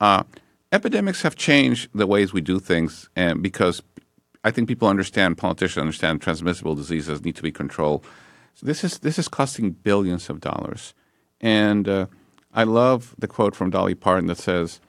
Uh, 0.00 0.24
epidemics 0.72 1.22
have 1.22 1.36
changed 1.36 1.88
the 1.94 2.06
ways 2.06 2.32
we 2.32 2.40
do 2.40 2.58
things 2.58 3.08
and 3.16 3.42
because 3.42 3.82
I 4.42 4.50
think 4.50 4.68
people 4.68 4.88
understand, 4.88 5.36
politicians 5.36 5.80
understand 5.80 6.22
transmissible 6.22 6.74
diseases 6.74 7.22
need 7.24 7.36
to 7.36 7.42
be 7.42 7.52
controlled. 7.52 8.04
So 8.54 8.66
this 8.66 8.84
is 8.84 8.98
this 8.98 9.18
is 9.18 9.28
costing 9.28 9.70
billions 9.70 10.30
of 10.30 10.40
dollars. 10.40 10.94
And 11.40 11.88
uh, 11.88 12.06
I 12.52 12.64
love 12.64 13.14
the 13.18 13.28
quote 13.28 13.54
from 13.54 13.70
Dolly 13.70 13.94
Parton 13.94 14.26
that 14.26 14.38
says, 14.38 14.80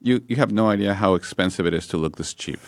you, 0.00 0.22
you 0.28 0.36
have 0.36 0.52
no 0.52 0.68
idea 0.68 0.94
how 0.94 1.14
expensive 1.14 1.66
it 1.66 1.74
is 1.74 1.86
to 1.88 1.96
look 1.96 2.16
this 2.16 2.34
cheap. 2.34 2.60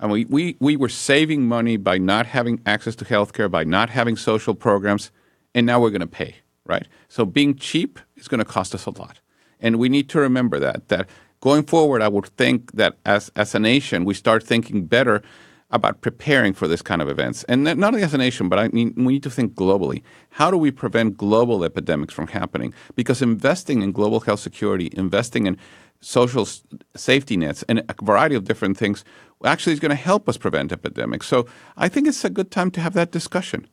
And 0.00 0.10
we, 0.10 0.24
we, 0.24 0.56
we 0.60 0.76
were 0.76 0.88
saving 0.88 1.46
money 1.46 1.76
by 1.76 1.98
not 1.98 2.26
having 2.26 2.60
access 2.64 2.96
to 2.96 3.04
healthcare, 3.04 3.50
by 3.50 3.64
not 3.64 3.90
having 3.90 4.16
social 4.16 4.54
programs, 4.54 5.10
and 5.54 5.66
now 5.66 5.78
we're 5.78 5.90
going 5.90 6.00
to 6.00 6.06
pay, 6.06 6.36
right? 6.64 6.88
So 7.08 7.26
being 7.26 7.54
cheap 7.54 7.98
is 8.16 8.26
going 8.26 8.38
to 8.38 8.44
cost 8.44 8.74
us 8.74 8.86
a 8.86 8.90
lot. 8.90 9.20
And 9.60 9.78
we 9.78 9.90
need 9.90 10.08
to 10.08 10.18
remember 10.18 10.58
that, 10.58 10.88
that 10.88 11.08
going 11.40 11.64
forward, 11.64 12.00
I 12.00 12.08
would 12.08 12.26
think 12.26 12.72
that 12.72 12.96
as, 13.04 13.30
as 13.36 13.54
a 13.54 13.58
nation, 13.58 14.06
we 14.06 14.14
start 14.14 14.42
thinking 14.42 14.86
better 14.86 15.22
about 15.70 16.00
preparing 16.00 16.52
for 16.52 16.66
this 16.66 16.82
kind 16.82 17.00
of 17.00 17.08
events. 17.08 17.44
And 17.44 17.62
not 17.62 17.82
only 17.82 18.02
as 18.02 18.14
a 18.14 18.18
nation, 18.18 18.48
but 18.48 18.58
I 18.58 18.68
mean, 18.68 18.92
we 18.96 19.12
need 19.12 19.22
to 19.22 19.30
think 19.30 19.54
globally. 19.54 20.02
How 20.30 20.50
do 20.50 20.56
we 20.56 20.70
prevent 20.70 21.16
global 21.16 21.62
epidemics 21.62 22.12
from 22.12 22.26
happening? 22.26 22.74
Because 22.96 23.22
investing 23.22 23.82
in 23.82 23.92
global 23.92 24.20
health 24.20 24.40
security, 24.40 24.90
investing 24.94 25.46
in 25.46 25.56
social 26.00 26.48
safety 26.96 27.36
nets, 27.36 27.62
and 27.68 27.84
a 27.88 27.94
variety 28.02 28.34
of 28.34 28.44
different 28.44 28.76
things 28.78 29.04
actually 29.44 29.72
is 29.72 29.80
going 29.80 29.90
to 29.90 29.96
help 29.96 30.28
us 30.28 30.36
prevent 30.36 30.72
epidemics. 30.72 31.26
So 31.26 31.46
I 31.76 31.88
think 31.88 32.06
it's 32.06 32.24
a 32.24 32.30
good 32.30 32.50
time 32.50 32.70
to 32.72 32.80
have 32.80 32.94
that 32.94 33.10
discussion. 33.10 33.66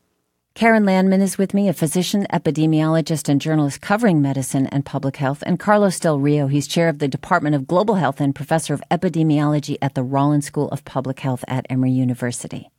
Keren 0.57 0.85
Landman 0.85 1.21
is 1.21 1.37
with 1.37 1.53
me, 1.53 1.69
a 1.69 1.73
physician, 1.73 2.25
epidemiologist, 2.33 3.29
and 3.29 3.39
journalist 3.39 3.79
covering 3.79 4.23
medicine 4.23 4.65
and 4.67 4.83
public 4.83 5.17
health. 5.17 5.43
And 5.45 5.59
Carlos 5.59 5.99
Del 5.99 6.19
Rio, 6.19 6.47
he's 6.47 6.65
chair 6.65 6.89
of 6.89 6.97
the 6.97 7.07
Department 7.07 7.55
of 7.55 7.67
Global 7.67 7.93
Health 7.93 8.19
and 8.19 8.33
professor 8.33 8.73
of 8.73 8.81
epidemiology 8.89 9.77
at 9.83 9.93
the 9.93 10.01
Rollins 10.01 10.47
School 10.47 10.67
of 10.69 10.83
Public 10.83 11.19
Health 11.19 11.45
at 11.47 11.67
Emory 11.69 11.91
University. 11.91 12.71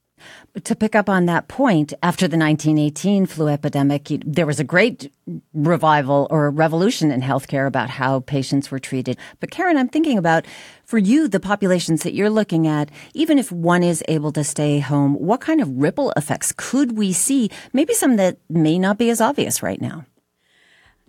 To 0.65 0.75
pick 0.75 0.95
up 0.95 1.09
on 1.09 1.27
that 1.27 1.49
point, 1.49 1.93
after 2.03 2.27
the 2.27 2.37
1918 2.37 3.27
flu 3.27 3.49
epidemic, 3.49 4.09
there 4.25 4.47
was 4.47 4.61
a 4.61 4.65
great 4.65 5.13
revival 5.53 6.27
or 6.31 6.51
revolution 6.51 7.11
in 7.11 7.21
healthcare 7.21 7.67
about 7.67 7.91
how 7.91 8.21
patients 8.21 8.71
were 8.71 8.79
treated. 8.79 9.19
But 9.41 9.51
Keren, 9.51 9.77
I'm 9.77 9.89
thinking 9.89 10.19
about 10.19 10.47
for 10.85 10.99
you, 10.99 11.29
the 11.29 11.41
populations 11.41 12.03
that 12.03 12.15
you're 12.15 12.31
looking 12.31 12.67
at, 12.67 12.91
even 13.13 13.39
if 13.39 13.53
one 13.53 13.83
is 13.83 14.03
able 14.09 14.33
to 14.33 14.43
stay 14.43 14.79
home, 14.79 15.15
what 15.15 15.41
kind 15.41 15.61
of 15.61 15.69
ripple 15.71 16.13
effects 16.17 16.53
could 16.57 16.97
we 16.97 17.13
see? 17.13 17.51
Maybe 17.73 17.93
some 17.93 18.17
that 18.17 18.39
may 18.49 18.79
not 18.79 18.97
be 18.97 19.11
as 19.11 19.21
obvious 19.21 19.63
right 19.63 19.81
now. 19.81 20.07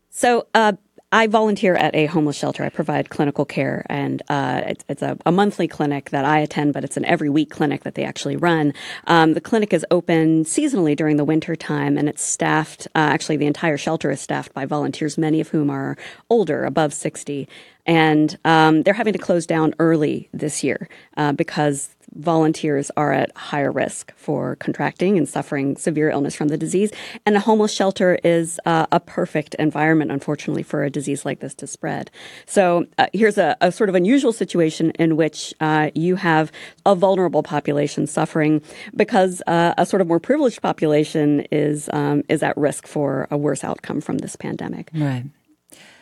So, 0.10 0.48
uh, 0.54 0.74
I 1.12 1.26
volunteer 1.26 1.76
at 1.76 1.96
a 1.96 2.06
homeless 2.06 2.38
shelter. 2.38 2.64
I 2.64 2.70
provide 2.70 3.10
clinical 3.10 3.44
care, 3.44 3.84
and 3.90 4.22
uh, 4.30 4.62
it's, 4.68 4.86
it's 4.88 5.02
a, 5.02 5.18
a, 5.26 5.32
monthly 5.32 5.68
clinic 5.68 6.12
that 6.12 6.24
I 6.24 6.38
attend, 6.40 6.74
but 6.74 6.84
it's 6.84 6.98
an 6.98 7.06
every 7.06 7.30
week 7.30 7.50
clinic 7.50 7.82
that 7.82 7.96
they 7.96 8.04
actually 8.04 8.36
run. 8.36 8.76
Um, 9.08 9.34
the 9.34 9.42
clinic 9.42 9.74
is 9.74 9.84
open 9.90 10.46
seasonally 10.46 10.96
during 10.96 11.18
the 11.18 11.26
winter 11.26 11.56
time, 11.56 11.98
and 11.98 12.08
it's 12.08 12.22
staffed. 12.22 12.88
Uh, 12.94 13.10
actually, 13.10 13.38
the 13.38 13.48
entire 13.48 13.78
shelter 13.78 14.12
is 14.12 14.22
staffed 14.22 14.54
by 14.54 14.66
volunteers, 14.66 15.18
many 15.18 15.42
of 15.42 15.48
whom 15.50 15.72
are 15.72 15.98
older, 16.30 16.64
above 16.64 16.94
sixty, 16.94 17.48
and 17.88 18.38
um, 18.46 18.84
they're 18.84 18.94
having 18.94 19.14
to 19.14 19.20
close 19.20 19.48
down 19.48 19.74
early 19.80 20.30
this 20.32 20.64
year 20.64 20.88
uh, 21.18 21.32
because 21.32 21.90
volunteers 22.20 22.92
are 22.98 23.14
at 23.14 23.36
higher 23.36 23.72
risk 23.72 24.14
for 24.16 24.56
contracting 24.58 25.18
and 25.18 25.28
suffering 25.28 25.78
severe 25.78 26.10
illness 26.10 26.36
from 26.36 26.50
the 26.50 26.58
disease. 26.58 26.92
And 27.26 27.36
a 27.36 27.40
homeless 27.40 27.74
shelter 27.74 28.20
is 28.24 28.60
uh, 28.66 28.86
a 28.92 29.00
perfect 29.00 29.56
environment, 29.56 30.12
unfortunately, 30.12 30.64
for 30.64 30.84
a 30.84 30.90
disease 30.90 31.26
like 31.26 31.40
this 31.40 31.54
to 31.56 31.68
spread. 31.68 32.12
So 32.46 32.86
uh, 32.98 33.08
here's 33.14 33.38
a, 33.38 33.56
a, 33.62 33.72
sort 33.72 33.90
of 33.90 33.96
unusual 33.96 34.34
situation 34.34 34.92
in 34.92 35.16
which 35.16 35.54
uh, 35.62 35.92
you 35.96 36.16
have 36.18 36.52
a 36.86 36.96
vulnerable 36.96 37.44
population 37.44 38.08
suffering 38.08 38.62
because 38.96 39.42
uh, 39.48 39.74
a 39.78 39.86
sort 39.86 40.02
of 40.02 40.08
more 40.08 40.20
privileged 40.20 40.62
population 40.62 41.42
is 41.52 41.90
um, 41.94 42.24
is 42.28 42.44
at 42.44 42.58
risk 42.58 42.88
for 42.88 43.28
a 43.32 43.38
worse 43.38 43.64
outcome 43.64 44.02
from 44.02 44.18
this 44.18 44.36
pandemic. 44.36 44.92
Right. 44.94 45.24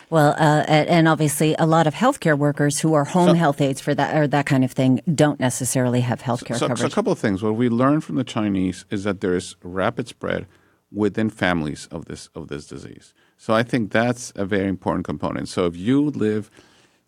Well, 0.09 0.31
uh, 0.37 0.63
and 0.67 1.07
obviously, 1.07 1.53
a 1.59 1.65
lot 1.65 1.85
of 1.85 1.93
healthcare 1.93 2.37
workers 2.37 2.79
who 2.79 2.93
are 2.93 3.03
home 3.03 3.29
so, 3.29 3.33
health 3.33 3.59
aides 3.59 3.81
for 3.81 3.93
that 3.93 4.15
or 4.15 4.25
that 4.27 4.45
kind 4.45 4.63
of 4.63 4.71
thing 4.71 5.01
don't 5.13 5.39
necessarily 5.39 5.99
have 6.01 6.21
healthcare 6.21 6.57
so, 6.57 6.67
coverage. 6.67 6.79
So, 6.79 6.87
a 6.87 6.91
couple 6.91 7.11
of 7.11 7.19
things. 7.19 7.43
What 7.43 7.55
we 7.55 7.67
learned 7.67 8.05
from 8.05 8.15
the 8.15 8.23
Chinese 8.23 8.85
is 8.89 9.03
that 9.03 9.19
there 9.19 9.35
is 9.35 9.57
rapid 9.63 10.07
spread 10.07 10.47
within 10.93 11.29
families 11.29 11.89
of 11.91 12.05
this 12.05 12.29
of 12.33 12.47
this 12.47 12.67
disease. 12.67 13.13
So, 13.37 13.53
I 13.53 13.63
think 13.63 13.91
that's 13.91 14.31
a 14.35 14.45
very 14.45 14.69
important 14.69 15.03
component. 15.03 15.49
So, 15.49 15.65
if 15.65 15.75
you 15.75 16.09
live, 16.09 16.49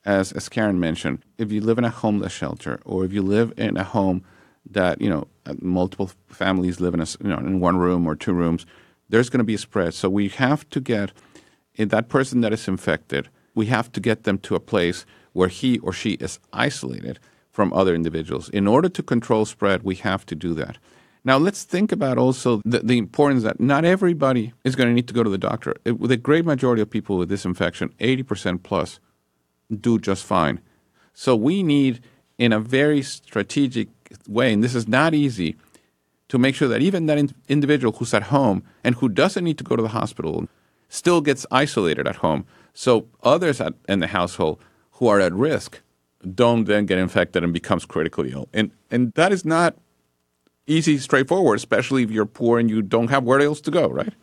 as 0.03 0.33
as 0.33 0.49
Keren 0.49 0.77
mentioned, 0.77 1.19
if 1.37 1.53
you 1.53 1.61
live 1.61 1.77
in 1.77 1.85
a 1.85 1.89
homeless 1.89 2.33
shelter 2.33 2.81
or 2.83 3.05
if 3.05 3.13
you 3.13 3.21
live 3.21 3.53
in 3.55 3.77
a 3.77 3.85
home 3.85 4.25
that 4.69 4.99
you 4.99 5.09
know 5.09 5.25
multiple 5.61 6.11
families 6.27 6.81
live 6.81 6.93
in 6.93 6.99
a 6.99 7.07
you 7.23 7.29
know 7.29 7.37
in 7.37 7.61
one 7.61 7.77
room 7.77 8.05
or 8.05 8.15
two 8.17 8.33
rooms, 8.33 8.65
there's 9.07 9.29
going 9.29 9.39
to 9.39 9.45
be 9.45 9.55
a 9.55 9.57
spread. 9.57 9.93
So, 9.93 10.09
we 10.09 10.27
have 10.27 10.69
to 10.71 10.81
get 10.81 11.13
in 11.79 11.87
that 11.87 12.09
person 12.09 12.41
that 12.41 12.53
is 12.53 12.67
infected, 12.67 13.29
we 13.55 13.67
have 13.67 13.91
to 13.93 13.99
get 14.01 14.25
them 14.25 14.37
to 14.39 14.53
a 14.53 14.59
place 14.59 15.05
where 15.31 15.47
he 15.47 15.79
or 15.79 15.93
she 15.93 16.11
is 16.25 16.37
isolated 16.51 17.19
from 17.51 17.73
other 17.73 17.95
individuals. 17.95 18.49
In 18.49 18.67
order 18.67 18.89
to 18.89 19.01
control 19.01 19.45
spread, 19.45 19.83
we 19.83 19.95
have 19.95 20.25
to 20.27 20.35
do 20.35 20.53
that. 20.55 20.77
Now, 21.23 21.37
let's 21.37 21.63
think 21.63 21.91
about 21.91 22.17
also 22.17 22.61
the, 22.65 22.79
the 22.79 22.97
importance 22.97 23.43
that 23.43 23.59
not 23.59 23.85
everybody 23.85 24.53
is 24.63 24.75
going 24.75 24.89
to 24.89 24.93
need 24.93 25.07
to 25.07 25.13
go 25.13 25.23
to 25.23 25.29
the 25.29 25.37
doctor. 25.37 25.73
It, 25.85 26.01
the 26.01 26.17
great 26.17 26.45
majority 26.45 26.81
of 26.81 26.89
people 26.89 27.17
with 27.17 27.29
this 27.29 27.45
infection, 27.45 27.93
80% 27.99 28.61
plus, 28.63 28.99
do 29.79 29.99
just 29.99 30.25
fine. 30.25 30.59
So 31.13 31.35
we 31.35 31.63
need, 31.63 32.01
in 32.37 32.51
a 32.51 32.59
very 32.59 33.01
strategic 33.01 33.87
way, 34.27 34.51
and 34.53 34.63
this 34.63 34.75
is 34.75 34.87
not 34.87 35.13
easy, 35.13 35.55
to 36.27 36.37
make 36.37 36.55
sure 36.55 36.67
that 36.67 36.81
even 36.81 37.05
that 37.05 37.17
in- 37.17 37.35
individual 37.47 37.93
who's 37.93 38.13
at 38.13 38.23
home 38.23 38.63
and 38.83 38.95
who 38.95 39.07
doesn't 39.07 39.43
need 39.43 39.57
to 39.57 39.63
go 39.63 39.75
to 39.75 39.81
the 39.81 39.89
hospital 39.89 40.47
still 40.89 41.21
gets 41.21 41.45
isolated 41.51 42.07
at 42.07 42.17
home. 42.17 42.45
So 42.73 43.07
others 43.23 43.61
at, 43.61 43.73
in 43.87 43.99
the 43.99 44.07
household 44.07 44.59
who 44.93 45.07
are 45.07 45.19
at 45.19 45.33
risk 45.33 45.81
don't 46.35 46.65
then 46.65 46.85
get 46.85 46.97
infected 46.97 47.43
and 47.43 47.53
becomes 47.53 47.85
critically 47.85 48.31
ill. 48.31 48.49
And 48.53 48.71
and 48.91 49.13
that 49.13 49.31
is 49.31 49.45
not 49.45 49.75
easy, 50.67 50.97
straightforward, 50.97 51.57
especially 51.57 52.03
if 52.03 52.11
you're 52.11 52.25
poor 52.25 52.59
and 52.59 52.69
you 52.69 52.81
don't 52.81 53.09
have 53.09 53.23
where 53.23 53.39
else 53.39 53.61
to 53.61 53.71
go, 53.71 53.87
right? 53.87 54.13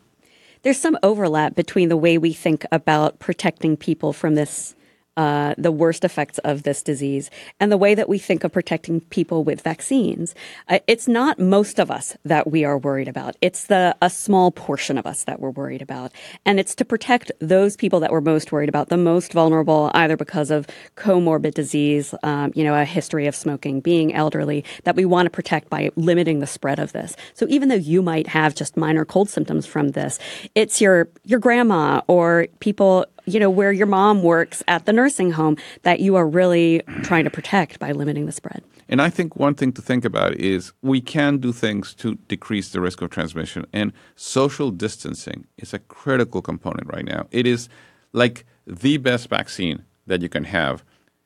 There's 0.61 0.77
some 0.79 0.97
overlap 1.03 1.55
between 1.55 1.89
the 1.89 1.97
way 1.97 2.17
we 2.17 2.33
think 2.33 2.65
about 2.71 3.19
protecting 3.19 3.77
people 3.77 4.13
from 4.13 4.35
this 4.35 4.75
uh, 5.17 5.55
the 5.57 5.71
worst 5.71 6.05
effects 6.05 6.37
of 6.39 6.63
this 6.63 6.81
disease 6.81 7.29
and 7.59 7.71
the 7.71 7.77
way 7.77 7.95
that 7.95 8.07
we 8.07 8.17
think 8.19 8.43
of 8.43 8.51
protecting 8.51 9.01
people 9.01 9.43
with 9.43 9.61
vaccines. 9.61 10.35
Uh, 10.69 10.79
it's 10.87 11.07
not 11.07 11.39
most 11.39 11.79
of 11.79 11.91
us 11.91 12.15
that 12.23 12.49
we 12.49 12.63
are 12.63 12.77
worried 12.77 13.07
about. 13.07 13.35
It's 13.41 13.65
the 13.65 13.95
a 14.01 14.09
small 14.09 14.51
portion 14.51 14.97
of 14.97 15.05
us 15.05 15.23
that 15.23 15.39
we're 15.39 15.49
worried 15.49 15.81
about, 15.81 16.11
and 16.45 16.59
it's 16.59 16.75
to 16.75 16.85
protect 16.85 17.31
those 17.39 17.75
people 17.75 17.99
that 17.99 18.11
we're 18.11 18.21
most 18.21 18.51
worried 18.51 18.69
about, 18.69 18.89
the 18.89 18.97
most 18.97 19.33
vulnerable, 19.33 19.91
either 19.93 20.15
because 20.15 20.51
of 20.51 20.67
comorbid 20.95 21.55
disease, 21.55 22.13
um, 22.23 22.51
you 22.55 22.63
know, 22.63 22.79
a 22.79 22.85
history 22.85 23.25
of 23.27 23.35
smoking, 23.35 23.81
being 23.81 24.13
elderly, 24.13 24.63
that 24.83 24.95
we 24.95 25.05
want 25.05 25.25
to 25.25 25.29
protect 25.31 25.69
by 25.69 25.89
limiting 25.95 26.39
the 26.39 26.47
spread 26.47 26.79
of 26.79 26.93
this. 26.93 27.15
So 27.33 27.47
even 27.49 27.69
though 27.69 27.75
you 27.75 28.01
might 28.01 28.27
have 28.27 28.53
just 28.53 28.77
minor 28.77 29.03
cold 29.03 29.29
symptoms 29.29 29.65
from 29.65 29.89
this, 29.89 30.19
it's 30.53 30.79
your 30.79 31.09
your 31.25 31.39
grandma 31.39 32.01
or 32.07 32.47
people 32.59 33.05
you 33.27 33.39
know, 33.39 33.49
where 33.49 33.71
your 33.71 33.87
mom 33.87 34.23
works 34.23 34.63
at 34.67 34.85
the 34.85 34.93
nursing 34.93 35.31
home 35.31 35.57
that 35.83 35.99
you 35.99 36.15
are 36.15 36.27
really 36.27 36.81
trying 37.03 37.25
to 37.25 37.29
protect 37.29 37.77
by 37.77 37.91
limiting 37.91 38.25
the 38.25 38.31
spread. 38.31 38.63
And 38.89 39.01
I 39.01 39.09
think 39.09 39.35
one 39.35 39.53
thing 39.53 39.73
to 39.73 39.81
think 39.81 40.05
about 40.05 40.35
is 40.35 40.71
we 40.81 41.01
can 41.01 41.37
do 41.37 41.51
things 41.51 41.93
to 41.95 42.15
decrease 42.29 42.69
the 42.69 42.79
risk 42.79 43.01
of 43.01 43.09
transmission, 43.09 43.65
and 43.73 43.91
social 44.15 44.71
distancing 44.71 45.45
is 45.57 45.73
a 45.73 45.79
critical 45.79 46.41
component 46.41 46.87
right 46.87 47.03
now. 47.03 47.27
It 47.31 47.45
is 47.45 47.67
like 48.13 48.45
the 48.65 48.97
best 48.97 49.29
vaccine 49.29 49.83
that 50.07 50.21
you 50.21 50.29
can 50.29 50.45
have 50.45 50.83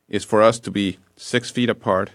is 0.09 0.25
for 0.25 0.41
us 0.41 0.59
to 0.59 0.71
be 0.71 0.97
six 1.15 1.51
feet 1.51 1.69
apart. 1.69 2.09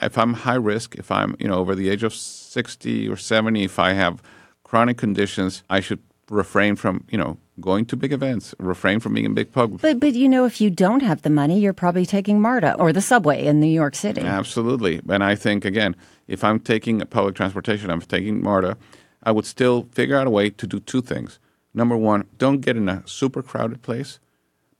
If 0.00 0.18
I'm 0.18 0.34
high 0.34 0.56
risk, 0.56 0.96
if 0.96 1.10
I'm 1.12 1.36
you 1.38 1.46
know 1.46 1.58
over 1.58 1.76
the 1.76 1.88
age 1.88 2.02
of 2.02 2.12
sixty 2.12 3.08
or 3.08 3.16
seventy, 3.16 3.62
if 3.62 3.78
I 3.78 3.92
have 3.92 4.20
chronic 4.64 4.98
conditions, 4.98 5.62
I 5.70 5.78
should 5.78 6.00
refrain 6.28 6.74
from 6.74 7.04
you 7.08 7.18
know 7.18 7.38
going 7.60 7.86
to 7.86 7.96
big 7.96 8.12
events, 8.12 8.54
refrain 8.58 9.00
from 9.00 9.14
being 9.14 9.26
in 9.26 9.34
big 9.34 9.52
public. 9.52 9.80
But 9.80 10.00
but 10.00 10.14
you 10.14 10.28
know, 10.28 10.44
if 10.44 10.60
you 10.60 10.70
don't 10.70 11.02
have 11.02 11.22
the 11.22 11.30
money, 11.30 11.58
you're 11.58 11.72
probably 11.72 12.06
taking 12.06 12.40
MARTA 12.40 12.74
or 12.74 12.92
the 12.92 13.00
subway 13.00 13.44
in 13.44 13.60
New 13.60 13.66
York 13.66 13.94
City. 13.94 14.22
Absolutely, 14.22 15.00
and 15.08 15.24
I 15.24 15.34
think 15.34 15.64
again, 15.64 15.96
if 16.28 16.44
I'm 16.44 16.60
taking 16.60 17.00
public 17.00 17.34
transportation, 17.34 17.90
I'm 17.90 18.00
taking 18.00 18.42
MARTA, 18.42 18.76
I 19.22 19.32
would 19.32 19.46
still 19.46 19.88
figure 19.92 20.16
out 20.16 20.26
a 20.26 20.30
way 20.30 20.50
to 20.50 20.66
do 20.66 20.80
two 20.80 21.02
things. 21.02 21.38
Number 21.74 21.96
one, 21.96 22.26
don't 22.38 22.60
get 22.60 22.76
in 22.76 22.88
a 22.88 23.02
super 23.06 23.42
crowded 23.42 23.82
place, 23.82 24.18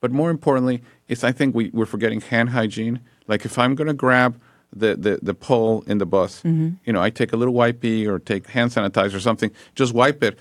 but 0.00 0.12
more 0.12 0.30
importantly, 0.30 0.82
is 1.08 1.24
I 1.24 1.32
think 1.32 1.54
we, 1.54 1.70
we're 1.70 1.86
forgetting 1.86 2.20
hand 2.20 2.50
hygiene. 2.50 3.00
Like 3.26 3.44
if 3.44 3.58
I'm 3.58 3.74
going 3.74 3.88
to 3.88 3.94
grab 3.94 4.40
the, 4.74 4.96
the, 4.96 5.18
the 5.20 5.34
pole 5.34 5.84
in 5.86 5.98
the 5.98 6.06
bus, 6.06 6.38
mm-hmm. 6.38 6.70
you 6.84 6.92
know, 6.92 7.02
I 7.02 7.10
take 7.10 7.32
a 7.32 7.36
little 7.36 7.54
wipey 7.54 8.06
or 8.06 8.18
take 8.18 8.46
hand 8.48 8.70
sanitizer 8.70 9.14
or 9.14 9.20
something, 9.20 9.50
just 9.74 9.92
wipe 9.92 10.22
it 10.22 10.38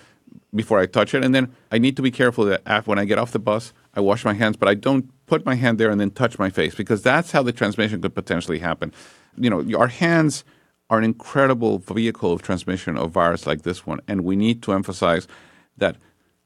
before 0.56 0.80
I 0.80 0.86
touch 0.86 1.14
it. 1.14 1.24
And 1.24 1.36
then 1.36 1.54
I 1.72 1.78
need 1.78 1.96
to 1.98 2.02
be 2.02 2.12
careful 2.12 2.46
that 2.46 2.62
after, 2.66 2.90
when 2.90 3.00
I 3.00 3.06
get 3.06 3.18
off 3.18 3.32
the 3.32 3.40
bus, 3.40 3.74
I 3.94 4.00
wash 4.00 4.26
my 4.26 4.34
hands, 4.34 4.58
but 4.58 4.70
I 4.70 4.74
don't 4.74 5.10
put 5.26 5.46
my 5.46 5.56
hand 5.56 5.78
there 5.78 5.90
and 5.90 6.00
then 6.00 6.12
touch 6.12 6.40
my 6.40 6.50
face 6.50 6.76
because 6.76 7.02
that's 7.02 7.32
how 7.32 7.44
the 7.44 7.52
transmission 7.52 8.02
could 8.02 8.16
potentially 8.16 8.60
happen. 8.60 8.94
You 9.38 9.50
know, 9.50 9.78
our 9.78 9.88
hands 9.88 10.44
are 10.90 10.98
an 10.98 11.04
incredible 11.04 11.80
vehicle 11.80 12.32
of 12.32 12.42
transmission 12.42 12.98
of 12.98 13.12
virus 13.12 13.48
like 13.48 13.64
this 13.64 13.86
one, 13.86 14.00
and 14.08 14.24
we 14.24 14.36
need 14.36 14.62
to 14.64 14.74
emphasize 14.74 15.28
that 15.78 15.98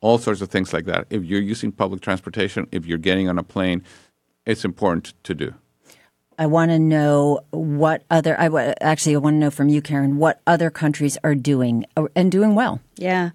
all 0.01 0.17
sorts 0.17 0.41
of 0.41 0.49
things 0.49 0.71
like 0.73 0.85
that. 0.85 1.05
If 1.09 1.25
you're 1.25 1.41
using 1.41 1.71
public 1.71 2.01
transportation, 2.01 2.67
if 2.71 2.85
you're 2.85 2.97
getting 2.97 3.27
on 3.27 3.37
a 3.37 3.43
plane, 3.43 3.83
it's 4.45 4.63
important 4.63 5.13
to 5.23 5.35
do. 5.35 5.53
I 6.37 6.45
want 6.45 6.71
to 6.71 6.79
know 6.79 7.41
what 7.51 8.03
other. 8.09 8.39
I 8.39 8.73
actually 8.79 9.15
I 9.15 9.17
want 9.19 9.33
to 9.33 9.39
know 9.39 9.51
from 9.51 9.67
you, 9.67 9.81
Keren, 9.81 10.17
what 10.17 10.39
other 10.47 10.69
countries 10.69 11.17
are 11.21 11.35
doing 11.35 11.85
and 12.15 12.31
doing 12.31 12.55
well. 12.55 12.79
Yeah. 12.95 13.31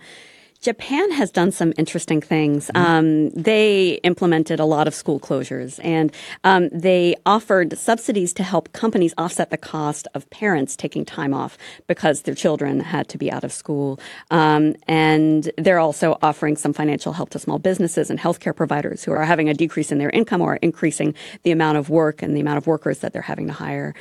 Japan 0.65 1.11
has 1.13 1.31
done 1.31 1.53
some 1.53 1.75
interesting 1.77 2.23
things. 2.23 2.71
Mm-hmm. 2.75 2.87
Um, 2.87 3.31
they 3.31 4.01
implemented 4.03 4.61
a 4.61 4.65
lot 4.65 4.89
of 4.89 4.95
school 4.95 5.21
closures 5.21 5.79
and 5.85 6.11
um, 6.43 6.71
they 6.71 7.15
offered 7.27 7.77
subsidies 7.79 8.33
to 8.35 8.43
help 8.43 8.73
companies 8.73 9.13
offset 9.19 9.51
the 9.51 9.59
cost 9.59 10.09
of 10.15 10.29
parents 10.31 10.75
taking 10.75 11.05
time 11.05 11.35
off 11.35 11.59
because 11.87 12.23
their 12.23 12.35
children 12.35 12.81
had 12.81 13.09
to 13.09 13.19
be 13.19 13.31
out 13.31 13.45
of 13.45 13.53
school. 13.53 14.01
Um, 14.31 14.75
and 14.89 15.53
they're 15.59 15.79
also 15.79 16.17
offering 16.23 16.57
some 16.57 16.73
financial 16.73 17.13
help 17.13 17.29
to 17.31 17.39
small 17.39 17.59
businesses 17.59 18.09
and 18.09 18.19
healthcare 18.19 18.57
providers 18.57 19.05
who 19.05 19.13
are 19.13 19.25
having 19.25 19.51
a 19.51 19.55
decrease 19.55 19.93
in 19.93 19.99
their 19.99 20.11
income 20.11 20.41
or 20.41 20.57
increasing 20.57 21.15
the 21.43 21.51
amount 21.51 21.77
of 21.77 21.91
work 21.91 22.23
and 22.23 22.35
the 22.35 22.41
amount 22.41 22.57
of 22.57 22.67
workers 22.67 23.01
that 23.01 23.13
they're 23.13 23.21
having 23.21 23.49
to 23.49 23.53
hire. 23.53 23.95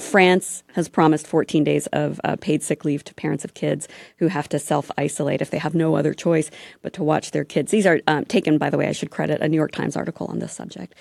France 0.00 0.62
has 0.74 0.88
promised 0.88 1.26
14 1.26 1.64
days 1.64 1.86
of 1.88 2.20
uh, 2.24 2.36
paid 2.36 2.62
sick 2.62 2.84
leave 2.84 3.04
to 3.04 3.14
parents 3.14 3.44
of 3.44 3.54
kids 3.54 3.88
who 4.18 4.28
have 4.28 4.48
to 4.50 4.58
self 4.58 4.90
isolate 4.96 5.42
if 5.42 5.50
they 5.50 5.58
have 5.58 5.74
no 5.74 5.96
other 5.96 6.14
choice 6.14 6.50
but 6.82 6.92
to 6.94 7.02
watch 7.02 7.30
their 7.30 7.44
kids. 7.44 7.70
These 7.70 7.86
are 7.86 8.00
um, 8.06 8.24
taken, 8.24 8.58
by 8.58 8.70
the 8.70 8.78
way, 8.78 8.88
I 8.88 8.92
should 8.92 9.10
credit 9.10 9.40
a 9.40 9.48
New 9.48 9.56
York 9.56 9.72
Times 9.72 9.96
article 9.96 10.26
on 10.28 10.38
this 10.38 10.52
subject. 10.52 10.94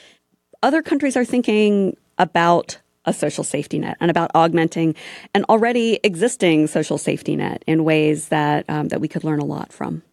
Other 0.64 0.82
countries 0.82 1.18
are 1.18 1.26
thinking 1.26 1.98
about 2.18 2.80
a 3.06 3.14
social 3.14 3.44
safety 3.44 3.80
net 3.80 3.98
and 4.00 4.12
about 4.12 4.32
augmenting 4.36 4.96
an 5.34 5.44
already 5.50 6.00
existing 6.04 6.68
social 6.68 6.98
safety 6.98 7.36
net 7.36 7.64
in 7.66 7.84
ways 7.84 8.28
that 8.30 8.66
um, 8.70 8.90
that 8.90 9.02
we 9.02 9.08
could 9.08 9.24
learn 9.24 9.40
a 9.40 9.46
lot 9.46 9.74
from. 9.74 10.04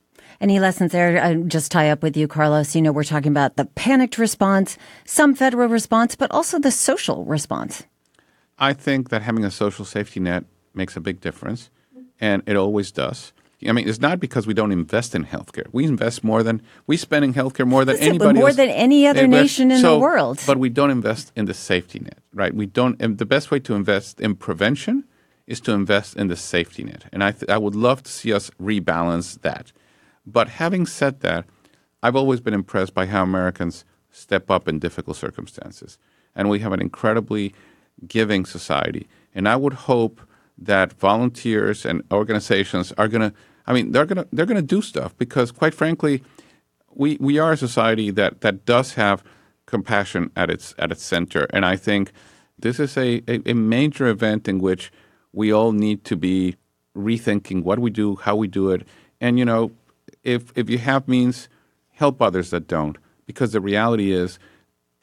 Any 0.41 0.61
lessons 0.61 0.93
there? 0.93 1.23
I 1.23 1.35
just 1.35 1.73
tie 1.73 1.91
up 1.91 2.03
with 2.03 2.17
you, 2.17 2.29
Carlos. 2.29 2.77
You 2.77 2.83
know, 2.83 2.93
we're 2.93 3.03
talking 3.03 3.33
about 3.33 3.57
the 3.57 3.65
panicked 3.65 4.19
response, 4.19 4.79
some 5.05 5.35
federal 5.35 5.69
response, 5.69 6.15
but 6.15 6.31
also 6.31 6.61
the 6.61 6.71
social 6.71 7.25
response. 7.25 7.85
I 8.59 8.73
think 8.73 9.11
that 9.11 9.23
having 9.23 9.45
a 9.45 9.51
social 9.51 9.85
safety 9.85 10.21
net 10.21 10.45
makes 10.75 10.97
a 10.97 11.01
big 11.01 11.21
difference, 11.21 11.71
and 12.21 12.43
it 12.47 12.57
always 12.57 12.91
does. 12.91 13.33
I 13.67 13.73
mean, 13.73 13.89
it's 13.89 14.01
not 14.01 14.21
because 14.21 14.47
we 14.47 14.55
don't 14.55 14.71
invest 14.71 15.17
in 15.17 15.25
healthcare. 15.25 15.67
We 15.73 15.85
invest 15.85 16.23
more 16.23 16.45
than 16.45 16.63
we 16.87 16.97
spend 16.97 17.25
in 17.25 17.35
healthcare 17.35 17.67
more 17.67 17.85
than 17.85 17.97
Listen, 17.97 18.09
anybody 18.09 18.39
more 18.39 18.49
else. 18.49 18.57
than 18.57 18.69
any 18.69 19.07
other 19.07 19.27
nation 19.27 19.73
in 19.73 19.81
so, 19.81 19.95
the 19.95 19.99
world. 19.99 20.41
But 20.47 20.59
we 20.59 20.69
don't 20.69 20.91
invest 20.91 21.33
in 21.35 21.47
the 21.47 21.55
safety 21.55 21.99
net, 21.99 22.19
right? 22.33 22.55
We 22.55 22.67
don't. 22.67 23.01
And 23.03 23.19
the 23.19 23.27
best 23.27 23.51
way 23.51 23.59
to 23.61 23.75
invest 23.75 24.21
in 24.21 24.37
prevention 24.37 25.05
is 25.49 25.61
to 25.63 25.73
invest 25.73 26.15
in 26.15 26.29
the 26.29 26.37
safety 26.37 26.85
net, 26.85 27.07
and 27.13 27.25
I 27.25 27.33
th- 27.33 27.51
I 27.51 27.59
would 27.59 27.75
love 27.75 28.03
to 28.05 28.13
see 28.13 28.33
us 28.33 28.51
rebalance 28.61 29.41
that. 29.41 29.73
But 30.25 30.49
having 30.51 30.87
said 30.87 31.21
that, 31.21 31.47
I've 32.03 32.15
always 32.15 32.41
been 32.41 32.55
impressed 32.55 32.95
by 32.95 33.07
how 33.07 33.23
Americans 33.25 33.85
step 34.11 34.51
up 34.51 34.69
in 34.69 34.79
difficult 34.79 35.17
circumstances, 35.17 35.99
and 36.37 36.49
we 36.49 36.61
have 36.61 36.73
an 36.73 36.81
incredibly 36.81 37.55
giving 38.07 38.45
society. 38.45 39.09
And 39.35 39.49
I 39.49 39.57
would 39.57 39.75
hope 39.75 40.21
that 40.57 40.93
volunteers 40.93 41.87
and 41.87 42.03
organizations 42.11 42.93
are 42.99 43.09
going 43.09 43.31
to 43.31 43.37
I 43.67 43.73
mean 43.73 43.93
they're 43.93 44.07
going 44.07 44.17
to 44.17 44.29
they're 44.33 44.47
going 44.47 44.57
to 44.57 44.75
do 44.77 44.83
stuff 44.83 45.17
because 45.17 45.53
quite 45.53 45.75
frankly 45.75 46.23
we 46.95 47.17
we 47.21 47.39
are 47.39 47.53
a 47.53 47.57
society 47.57 48.11
that 48.11 48.41
that 48.41 48.65
does 48.65 48.95
have 48.95 49.23
compassion 49.67 50.31
at 50.35 50.51
its 50.51 50.75
at 50.79 50.91
its 50.91 51.03
center. 51.03 51.47
And 51.53 51.65
I 51.65 51.77
think 51.77 52.13
this 52.59 52.81
is 52.81 52.97
a, 52.97 53.23
a, 53.29 53.51
a 53.51 53.55
major 53.55 54.07
event 54.09 54.49
in 54.49 54.59
which 54.59 54.91
we 55.33 55.53
all 55.53 55.73
need 55.73 56.05
to 56.05 56.17
be 56.17 56.57
rethinking 56.97 57.63
what 57.63 57.79
we 57.79 57.91
do, 57.91 58.17
how 58.17 58.35
we 58.35 58.49
do 58.49 58.71
it, 58.71 58.87
and 59.21 59.39
you 59.39 59.45
know, 59.45 59.71
if 60.25 60.53
if 60.57 60.69
you 60.69 60.79
have 60.79 61.07
means, 61.07 61.49
help 61.93 62.21
others 62.21 62.51
that 62.51 62.67
don't, 62.67 62.99
because 63.27 63.53
the 63.53 63.61
reality 63.61 64.11
is, 64.11 64.39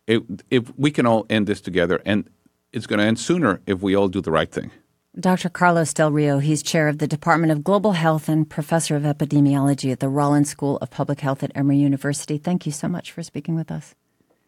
if, 0.07 0.23
if 0.49 0.77
we 0.77 0.91
can 0.91 1.05
all 1.05 1.25
end 1.29 1.47
this 1.47 1.61
together, 1.61 2.01
and 2.05 2.29
it's 2.75 2.85
going 2.85 2.99
to 2.99 3.05
end 3.05 3.17
sooner 3.17 3.61
if 3.65 3.81
we 3.81 3.95
all 3.95 4.09
do 4.09 4.21
the 4.21 4.31
right 4.31 4.51
thing. 4.51 4.69
Dr. 5.17 5.47
Carlos 5.47 5.93
Del 5.93 6.11
Rio, 6.11 6.39
he's 6.39 6.61
chair 6.61 6.89
of 6.89 6.97
the 6.97 7.07
Department 7.07 7.53
of 7.53 7.63
Global 7.63 7.93
Health 7.93 8.27
and 8.27 8.49
professor 8.49 8.97
of 8.97 9.03
epidemiology 9.03 9.93
at 9.93 10.01
the 10.01 10.09
Rollins 10.09 10.49
School 10.49 10.77
of 10.81 10.91
Public 10.91 11.21
Health 11.21 11.41
at 11.41 11.53
Emory 11.55 11.77
University. 11.77 12.37
Thank 12.37 12.65
you 12.65 12.73
so 12.73 12.89
much 12.89 13.13
for 13.13 13.23
speaking 13.23 13.55
with 13.55 13.71
us. 13.71 13.95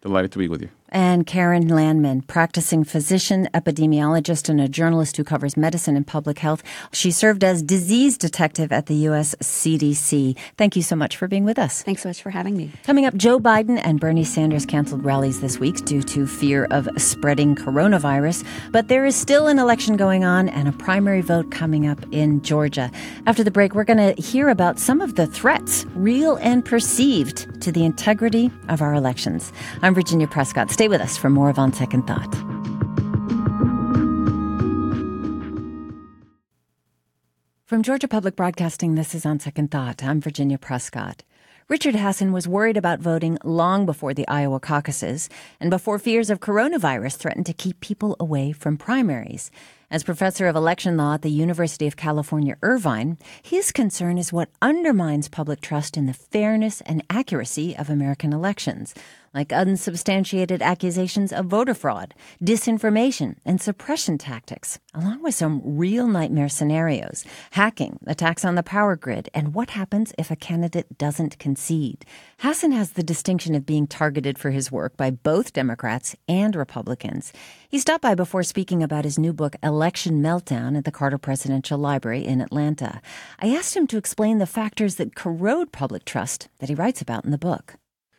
Delighted 0.02 0.34
to 0.34 0.40
be 0.40 0.50
with 0.50 0.62
you. 0.62 0.70
And 0.90 1.28
Keren 1.28 1.68
Landman, 1.68 2.22
practicing 2.22 2.84
physician, 2.84 3.50
epidemiologist, 3.54 4.48
and 4.48 4.62
a 4.62 4.70
journalist 4.70 5.18
who 5.18 5.24
covers 5.24 5.58
medicine 5.58 5.98
and 5.98 6.08
public 6.08 6.40
health. 6.40 6.64
She 6.94 7.12
served 7.12 7.44
as 7.44 7.62
disease 7.62 8.18
detective 8.18 8.72
at 8.72 8.86
the 8.86 8.96
U.S. 8.96 9.36
CDC. 9.36 10.38
Thank 10.58 10.76
you 10.76 10.82
so 10.82 10.96
much 10.96 11.18
for 11.18 11.28
being 11.28 11.44
with 11.44 11.60
us. 11.60 11.84
Thanks 11.84 12.04
so 12.04 12.10
much 12.10 12.22
for 12.22 12.30
having 12.30 12.56
me. 12.56 12.72
Coming 12.84 13.06
up, 13.06 13.16
Joe 13.16 13.40
Biden 13.40 13.82
and 13.84 14.00
Bernie 14.00 14.24
Sanders 14.24 14.66
canceled 14.66 15.04
rallies 15.04 15.42
this 15.42 15.60
week 15.60 15.84
due 15.84 16.02
to 16.04 16.26
fear 16.26 16.66
of 16.72 16.88
spreading 16.98 17.56
coronavirus. 17.56 18.46
But 18.72 18.88
there 18.88 19.06
is 19.06 19.16
still 19.16 19.48
an 19.48 19.60
election 19.60 19.98
going 19.98 20.24
on 20.24 20.48
and 20.48 20.68
a 20.68 20.72
primary 20.72 21.22
vote 21.22 21.52
coming 21.52 21.86
up 21.86 22.00
in 22.12 22.42
Georgia. 22.44 22.90
After 23.26 23.44
the 23.44 23.52
break, 23.52 23.76
we're 23.76 23.84
going 23.84 24.16
to 24.16 24.22
hear 24.22 24.48
about 24.50 24.80
some 24.80 25.02
of 25.02 25.16
the 25.16 25.28
threats, 25.28 25.86
real 25.96 26.38
and 26.38 26.64
perceived, 26.64 27.62
to 27.62 27.72
the 27.72 27.84
integrity 27.84 28.50
of 28.70 28.82
our 28.82 28.94
elections. 28.94 29.52
I'm 29.82 29.94
Virginia 29.94 30.28
Prescott. 30.28 30.72
Stay 30.78 30.88
with 30.88 31.02
us 31.02 31.18
for 31.18 31.32
more 31.32 31.50
of 31.50 31.58
On 31.58 31.74
Second 31.74 32.06
Thought. 32.06 32.36
From 37.66 37.82
Georgia 37.82 38.08
Public 38.08 38.36
Broadcasting, 38.36 38.94
this 38.94 39.16
is 39.16 39.26
On 39.26 39.40
Second 39.40 39.72
Thought. 39.72 40.04
I'm 40.04 40.22
Virginia 40.22 40.60
Prescott. 40.60 41.24
Richard 41.68 41.96
Hasen 41.96 42.32
was 42.32 42.48
worried 42.48 42.78
about 42.78 43.00
voting 43.00 43.40
long 43.44 43.88
before 43.88 44.14
the 44.14 44.28
Iowa 44.28 44.60
caucuses 44.60 45.30
and 45.60 45.70
before 45.70 45.98
fears 45.98 46.30
of 46.30 46.40
coronavirus 46.40 47.18
threatened 47.18 47.48
to 47.48 47.54
keep 47.54 47.82
people 47.82 48.16
away 48.20 48.52
from 48.52 48.78
primaries. 48.78 49.50
As 49.90 50.04
professor 50.04 50.48
of 50.48 50.56
election 50.56 50.96
law 50.96 51.16
at 51.16 51.24
the 51.24 51.32
University 51.32 51.88
of 51.88 51.98
California, 51.98 52.56
Irvine, 52.62 53.18
his 53.42 53.72
concern 53.72 54.18
is 54.18 54.32
what 54.32 54.50
undermines 54.62 55.28
public 55.28 55.60
trust 55.60 55.98
in 55.98 56.06
the 56.06 56.14
fairness 56.14 56.82
and 56.82 57.04
accuracy 57.10 57.76
of 57.76 57.90
American 57.90 58.32
elections 58.32 58.94
like 59.38 59.54
unsubstantiated 59.54 60.64
accusations 60.64 61.32
of 61.32 61.46
voter 61.46 61.76
fraud, 61.76 62.16
disinformation, 62.44 63.36
and 63.46 63.62
suppression 63.62 64.18
tactics, 64.18 64.80
along 64.96 65.22
with 65.22 65.36
some 65.36 65.62
real 65.64 66.08
nightmare 66.08 66.50
scenarios 66.50 67.24
hacking, 67.52 68.00
attacks 68.08 68.44
on 68.44 68.56
the 68.56 68.64
power 68.64 68.96
grid, 68.96 69.30
and 69.36 69.54
what 69.54 69.70
happens 69.70 70.12
if 70.18 70.32
a 70.32 70.36
candidate 70.36 70.98
doesn't 70.98 71.38
concede. 71.38 72.04
Hasen 72.40 72.74
has 72.74 72.94
the 72.94 73.04
distinction 73.04 73.54
of 73.54 73.64
being 73.64 73.86
targeted 73.86 74.40
for 74.40 74.50
his 74.50 74.72
work 74.72 74.98
by 74.98 75.12
both 75.12 75.54
Democrats 75.54 76.16
and 76.28 76.56
Republicans. 76.56 77.32
He 77.70 77.78
stopped 77.78 78.02
by 78.02 78.16
before 78.16 78.42
speaking 78.42 78.82
about 78.82 79.06
his 79.06 79.20
new 79.20 79.34
book, 79.34 79.56
Election 79.62 80.20
Meltdown, 80.20 80.76
at 80.76 80.84
the 80.84 80.92
Carter 80.92 81.20
Presidential 81.20 81.78
Library 81.78 82.26
in 82.26 82.42
Atlanta. 82.42 83.02
I 83.40 83.56
asked 83.56 83.78
him 83.78 83.86
to 83.86 83.98
explain 83.98 84.40
the 84.40 84.48
factors 84.48 84.96
that 84.96 85.14
corrode 85.14 85.72
public 85.72 86.06
trust 86.06 86.50
that 86.58 86.70
he 86.70 86.76
writes 86.76 87.04
about 87.04 87.24
in 87.24 87.30
the 87.30 87.38
book. 87.38 87.76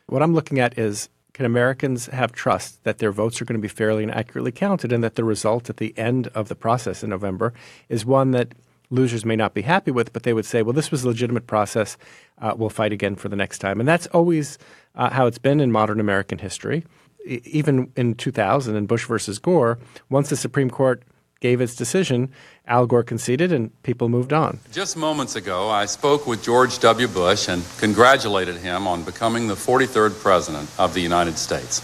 What 0.09 0.23
I'm 0.23 0.33
looking 0.33 0.59
at 0.59 0.77
is 0.77 1.07
can 1.33 1.45
Americans 1.45 2.07
have 2.07 2.31
trust 2.31 2.83
that 2.83 2.97
their 2.97 3.11
votes 3.11 3.39
are 3.39 3.45
going 3.45 3.59
to 3.59 3.61
be 3.61 3.67
fairly 3.67 4.01
and 4.03 4.13
accurately 4.13 4.51
counted 4.51 4.91
and 4.91 5.03
that 5.03 5.15
the 5.15 5.23
result 5.23 5.69
at 5.69 5.77
the 5.77 5.95
end 5.97 6.27
of 6.29 6.49
the 6.49 6.55
process 6.55 7.03
in 7.03 7.11
November 7.11 7.53
is 7.89 8.05
one 8.05 8.31
that 8.31 8.55
losers 8.89 9.23
may 9.23 9.35
not 9.35 9.53
be 9.53 9.61
happy 9.61 9.91
with, 9.91 10.11
but 10.11 10.23
they 10.23 10.33
would 10.33 10.47
say, 10.47 10.63
well, 10.63 10.73
this 10.73 10.89
was 10.89 11.03
a 11.03 11.07
legitimate 11.07 11.45
process. 11.45 11.95
Uh, 12.39 12.55
we'll 12.57 12.71
fight 12.71 12.91
again 12.91 13.15
for 13.15 13.29
the 13.29 13.35
next 13.35 13.59
time. 13.59 13.79
And 13.79 13.87
that's 13.87 14.07
always 14.07 14.57
uh, 14.95 15.11
how 15.11 15.27
it's 15.27 15.37
been 15.37 15.59
in 15.59 15.71
modern 15.71 15.99
American 15.99 16.39
history. 16.39 16.83
E- 17.23 17.41
even 17.45 17.91
in 17.95 18.15
2000 18.15 18.75
in 18.75 18.87
Bush 18.87 19.05
versus 19.05 19.37
Gore, 19.37 19.77
once 20.09 20.29
the 20.29 20.35
Supreme 20.35 20.71
Court 20.71 21.03
gave 21.39 21.61
its 21.61 21.75
decision, 21.75 22.31
Al 22.67 22.85
Gore 22.85 23.03
conceded 23.03 23.51
and 23.51 23.71
people 23.83 24.09
moved 24.09 24.33
on. 24.33 24.59
Just 24.71 24.97
moments 24.97 25.35
ago, 25.35 25.69
I 25.69 25.85
spoke 25.85 26.27
with 26.27 26.43
George 26.43 26.79
W. 26.79 27.07
Bush 27.07 27.47
and 27.47 27.63
congratulated 27.77 28.57
him 28.57 28.87
on 28.87 29.03
becoming 29.03 29.47
the 29.47 29.55
43rd 29.55 30.19
President 30.21 30.69
of 30.77 30.93
the 30.93 31.01
United 31.01 31.37
States. 31.37 31.81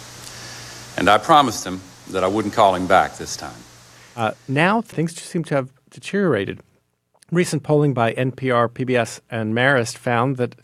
And 0.98 1.10
I 1.10 1.18
promised 1.18 1.65
him 1.65 1.82
that 2.12 2.24
I 2.24 2.28
wouldn't 2.28 2.54
call 2.54 2.76
him 2.76 2.88
back 2.88 3.18
this 3.18 3.36
time. 3.36 3.56
Uh, 4.15 4.32
now 4.48 4.82
things 4.82 5.20
seem 5.20 5.44
to 5.46 5.56
have 5.56 5.72
deteriorated. 5.89 6.60
Recent 7.32 7.63
polling 7.63 7.94
by 7.94 8.13
NPR, 8.13 8.70
PBS, 8.70 9.20
and 9.30 9.54
Marist 9.54 9.98
found 9.98 10.38
that 10.38 10.56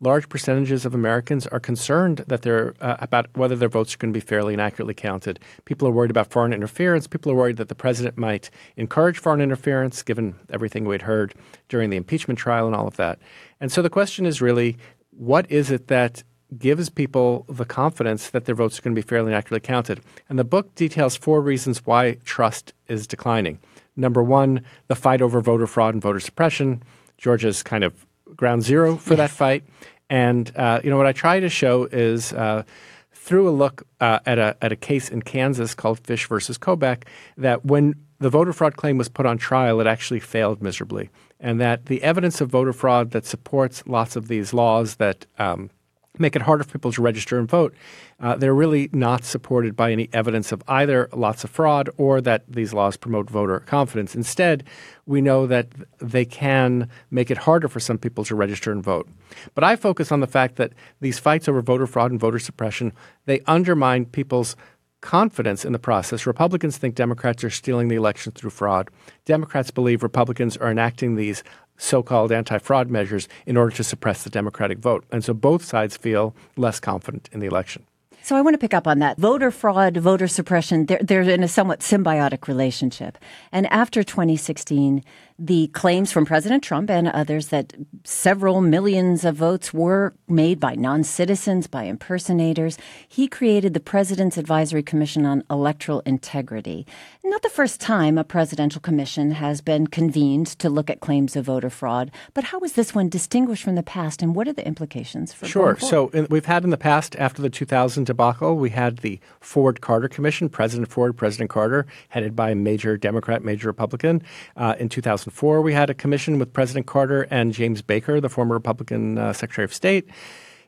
large 0.00 0.28
percentages 0.28 0.86
of 0.86 0.94
Americans 0.94 1.46
are 1.48 1.60
concerned 1.60 2.24
that 2.26 2.42
they're 2.42 2.74
uh, 2.80 2.96
about 3.00 3.26
whether 3.36 3.54
their 3.54 3.68
votes 3.68 3.94
are 3.94 3.98
going 3.98 4.12
to 4.12 4.16
be 4.16 4.24
fairly 4.24 4.54
and 4.54 4.60
accurately 4.60 4.94
counted. 4.94 5.38
People 5.66 5.86
are 5.86 5.92
worried 5.92 6.10
about 6.10 6.30
foreign 6.30 6.52
interference. 6.52 7.06
People 7.06 7.30
are 7.30 7.34
worried 7.34 7.58
that 7.58 7.68
the 7.68 7.74
president 7.74 8.16
might 8.16 8.50
encourage 8.76 9.18
foreign 9.18 9.40
interference, 9.40 10.02
given 10.02 10.34
everything 10.50 10.84
we'd 10.84 11.02
heard 11.02 11.34
during 11.68 11.90
the 11.90 11.96
impeachment 11.96 12.38
trial 12.38 12.66
and 12.66 12.74
all 12.74 12.88
of 12.88 12.96
that. 12.96 13.18
And 13.60 13.70
so 13.70 13.82
the 13.82 13.90
question 13.90 14.24
is 14.24 14.40
really, 14.40 14.78
what 15.10 15.50
is 15.50 15.70
it 15.70 15.88
that 15.88 16.22
gives 16.56 16.88
people 16.88 17.44
the 17.48 17.64
confidence 17.64 18.30
that 18.30 18.46
their 18.46 18.54
votes 18.54 18.78
are 18.78 18.82
going 18.82 18.94
to 18.94 19.00
be 19.00 19.06
fairly 19.06 19.32
and 19.32 19.36
accurately 19.36 19.66
counted? 19.66 20.00
And 20.28 20.38
the 20.38 20.44
book 20.44 20.74
details 20.74 21.16
four 21.16 21.42
reasons 21.42 21.84
why 21.84 22.14
trust 22.24 22.72
is 22.88 23.06
declining. 23.06 23.58
Number 23.96 24.22
one, 24.22 24.62
the 24.88 24.94
fight 24.94 25.20
over 25.20 25.42
voter 25.42 25.66
fraud 25.66 25.94
and 25.94 26.02
voter 26.02 26.20
suppression. 26.20 26.82
Georgia's 27.18 27.62
kind 27.62 27.84
of 27.84 28.06
ground 28.36 28.62
zero 28.62 28.96
for 28.96 29.14
yes. 29.14 29.18
that 29.18 29.30
fight. 29.30 29.64
And 30.08 30.50
uh, 30.56 30.80
you 30.82 30.90
know 30.90 30.96
what 30.96 31.06
I 31.06 31.12
try 31.12 31.40
to 31.40 31.48
show 31.48 31.84
is 31.84 32.32
uh, 32.32 32.64
through 33.12 33.48
a 33.48 33.50
look 33.50 33.86
uh, 34.00 34.18
at 34.26 34.38
a 34.38 34.56
at 34.60 34.72
a 34.72 34.76
case 34.76 35.08
in 35.08 35.22
Kansas 35.22 35.74
called 35.74 36.00
Fish 36.00 36.26
versus 36.26 36.58
Kobach 36.58 37.04
that 37.36 37.64
when 37.64 37.94
the 38.18 38.28
voter 38.28 38.52
fraud 38.52 38.76
claim 38.76 38.98
was 38.98 39.08
put 39.08 39.24
on 39.24 39.38
trial, 39.38 39.80
it 39.80 39.86
actually 39.86 40.20
failed 40.20 40.60
miserably, 40.60 41.10
and 41.38 41.60
that 41.60 41.86
the 41.86 42.02
evidence 42.02 42.40
of 42.40 42.50
voter 42.50 42.72
fraud 42.72 43.12
that 43.12 43.24
supports 43.24 43.82
lots 43.86 44.16
of 44.16 44.28
these 44.28 44.52
laws 44.52 44.96
that 44.96 45.26
um, 45.38 45.70
make 46.18 46.34
it 46.34 46.42
harder 46.42 46.64
for 46.64 46.72
people 46.72 46.92
to 46.92 47.02
register 47.02 47.38
and 47.38 47.48
vote. 47.48 47.74
Uh, 48.18 48.36
they're 48.36 48.54
really 48.54 48.90
not 48.92 49.24
supported 49.24 49.76
by 49.76 49.92
any 49.92 50.08
evidence 50.12 50.52
of 50.52 50.62
either 50.66 51.08
lots 51.12 51.44
of 51.44 51.50
fraud 51.50 51.88
or 51.96 52.20
that 52.20 52.42
these 52.48 52.74
laws 52.74 52.96
promote 52.96 53.30
voter 53.30 53.60
confidence. 53.60 54.14
Instead, 54.14 54.64
we 55.06 55.20
know 55.20 55.46
that 55.46 55.68
they 55.98 56.24
can 56.24 56.88
make 57.10 57.30
it 57.30 57.38
harder 57.38 57.68
for 57.68 57.80
some 57.80 57.96
people 57.96 58.24
to 58.24 58.34
register 58.34 58.72
and 58.72 58.82
vote. 58.82 59.08
But 59.54 59.64
I 59.64 59.76
focus 59.76 60.10
on 60.10 60.20
the 60.20 60.26
fact 60.26 60.56
that 60.56 60.72
these 61.00 61.18
fights 61.18 61.48
over 61.48 61.62
voter 61.62 61.86
fraud 61.86 62.10
and 62.10 62.20
voter 62.20 62.38
suppression, 62.38 62.92
they 63.26 63.40
undermine 63.46 64.04
people's 64.06 64.56
confidence 65.00 65.64
in 65.64 65.72
the 65.72 65.78
process. 65.78 66.26
Republicans 66.26 66.76
think 66.76 66.94
Democrats 66.94 67.42
are 67.42 67.50
stealing 67.50 67.88
the 67.88 67.96
election 67.96 68.32
through 68.32 68.50
fraud. 68.50 68.90
Democrats 69.24 69.70
believe 69.70 70.02
Republicans 70.02 70.56
are 70.58 70.70
enacting 70.70 71.14
these 71.14 71.42
so 71.80 72.02
called 72.02 72.30
anti 72.30 72.58
fraud 72.58 72.90
measures 72.90 73.28
in 73.46 73.56
order 73.56 73.74
to 73.76 73.84
suppress 73.84 74.22
the 74.22 74.30
Democratic 74.30 74.78
vote. 74.78 75.04
And 75.10 75.24
so 75.24 75.34
both 75.34 75.64
sides 75.64 75.96
feel 75.96 76.34
less 76.56 76.80
confident 76.80 77.28
in 77.32 77.40
the 77.40 77.46
election. 77.46 77.84
So 78.22 78.36
I 78.36 78.42
want 78.42 78.54
to 78.54 78.58
pick 78.58 78.74
up 78.74 78.86
on 78.86 78.98
that. 78.98 79.16
Voter 79.18 79.50
fraud, 79.50 79.96
voter 79.96 80.28
suppression, 80.28 80.86
they're, 80.86 81.00
they're 81.02 81.22
in 81.22 81.42
a 81.42 81.48
somewhat 81.48 81.80
symbiotic 81.80 82.48
relationship. 82.48 83.16
And 83.50 83.66
after 83.72 84.02
2016, 84.02 85.02
the 85.40 85.68
claims 85.68 86.12
from 86.12 86.26
President 86.26 86.62
Trump 86.62 86.90
and 86.90 87.08
others 87.08 87.48
that 87.48 87.72
several 88.04 88.60
millions 88.60 89.24
of 89.24 89.36
votes 89.36 89.72
were 89.72 90.12
made 90.28 90.60
by 90.60 90.74
non 90.74 91.02
citizens, 91.02 91.66
by 91.66 91.84
impersonators. 91.84 92.76
He 93.08 93.26
created 93.26 93.72
the 93.72 93.80
President's 93.80 94.36
Advisory 94.36 94.82
Commission 94.82 95.24
on 95.24 95.42
Electoral 95.50 96.00
Integrity. 96.00 96.86
Not 97.24 97.42
the 97.42 97.48
first 97.48 97.80
time 97.80 98.18
a 98.18 98.24
presidential 98.24 98.82
commission 98.82 99.30
has 99.30 99.62
been 99.62 99.86
convened 99.86 100.48
to 100.58 100.68
look 100.68 100.90
at 100.90 101.00
claims 101.00 101.36
of 101.36 101.46
voter 101.46 101.70
fraud, 101.70 102.10
but 102.34 102.44
how 102.44 102.60
is 102.60 102.74
this 102.74 102.94
one 102.94 103.08
distinguished 103.08 103.62
from 103.62 103.76
the 103.76 103.82
past 103.82 104.20
and 104.20 104.34
what 104.34 104.46
are 104.46 104.52
the 104.52 104.66
implications 104.66 105.32
for 105.32 105.46
Sure. 105.46 105.78
So 105.78 106.08
in, 106.08 106.26
we've 106.28 106.44
had 106.44 106.64
in 106.64 106.70
the 106.70 106.76
past, 106.76 107.16
after 107.16 107.40
the 107.40 107.48
2000 107.48 108.04
debacle, 108.04 108.56
we 108.56 108.70
had 108.70 108.98
the 108.98 109.18
Ford 109.40 109.80
Carter 109.80 110.08
Commission, 110.08 110.50
President 110.50 110.88
Ford, 110.88 111.16
President 111.16 111.48
Carter, 111.48 111.86
headed 112.10 112.36
by 112.36 112.50
a 112.50 112.54
major 112.54 112.98
Democrat, 112.98 113.42
major 113.42 113.68
Republican. 113.68 114.22
Uh, 114.56 114.74
in 114.78 114.88
2000 114.88 115.29
2004, 115.30 115.62
we 115.62 115.72
had 115.72 115.90
a 115.90 115.94
commission 115.94 116.38
with 116.38 116.52
President 116.52 116.86
Carter 116.86 117.22
and 117.30 117.52
James 117.52 117.82
Baker, 117.82 118.20
the 118.20 118.28
former 118.28 118.54
Republican 118.54 119.16
uh, 119.16 119.32
Secretary 119.32 119.64
of 119.64 119.72
State. 119.72 120.08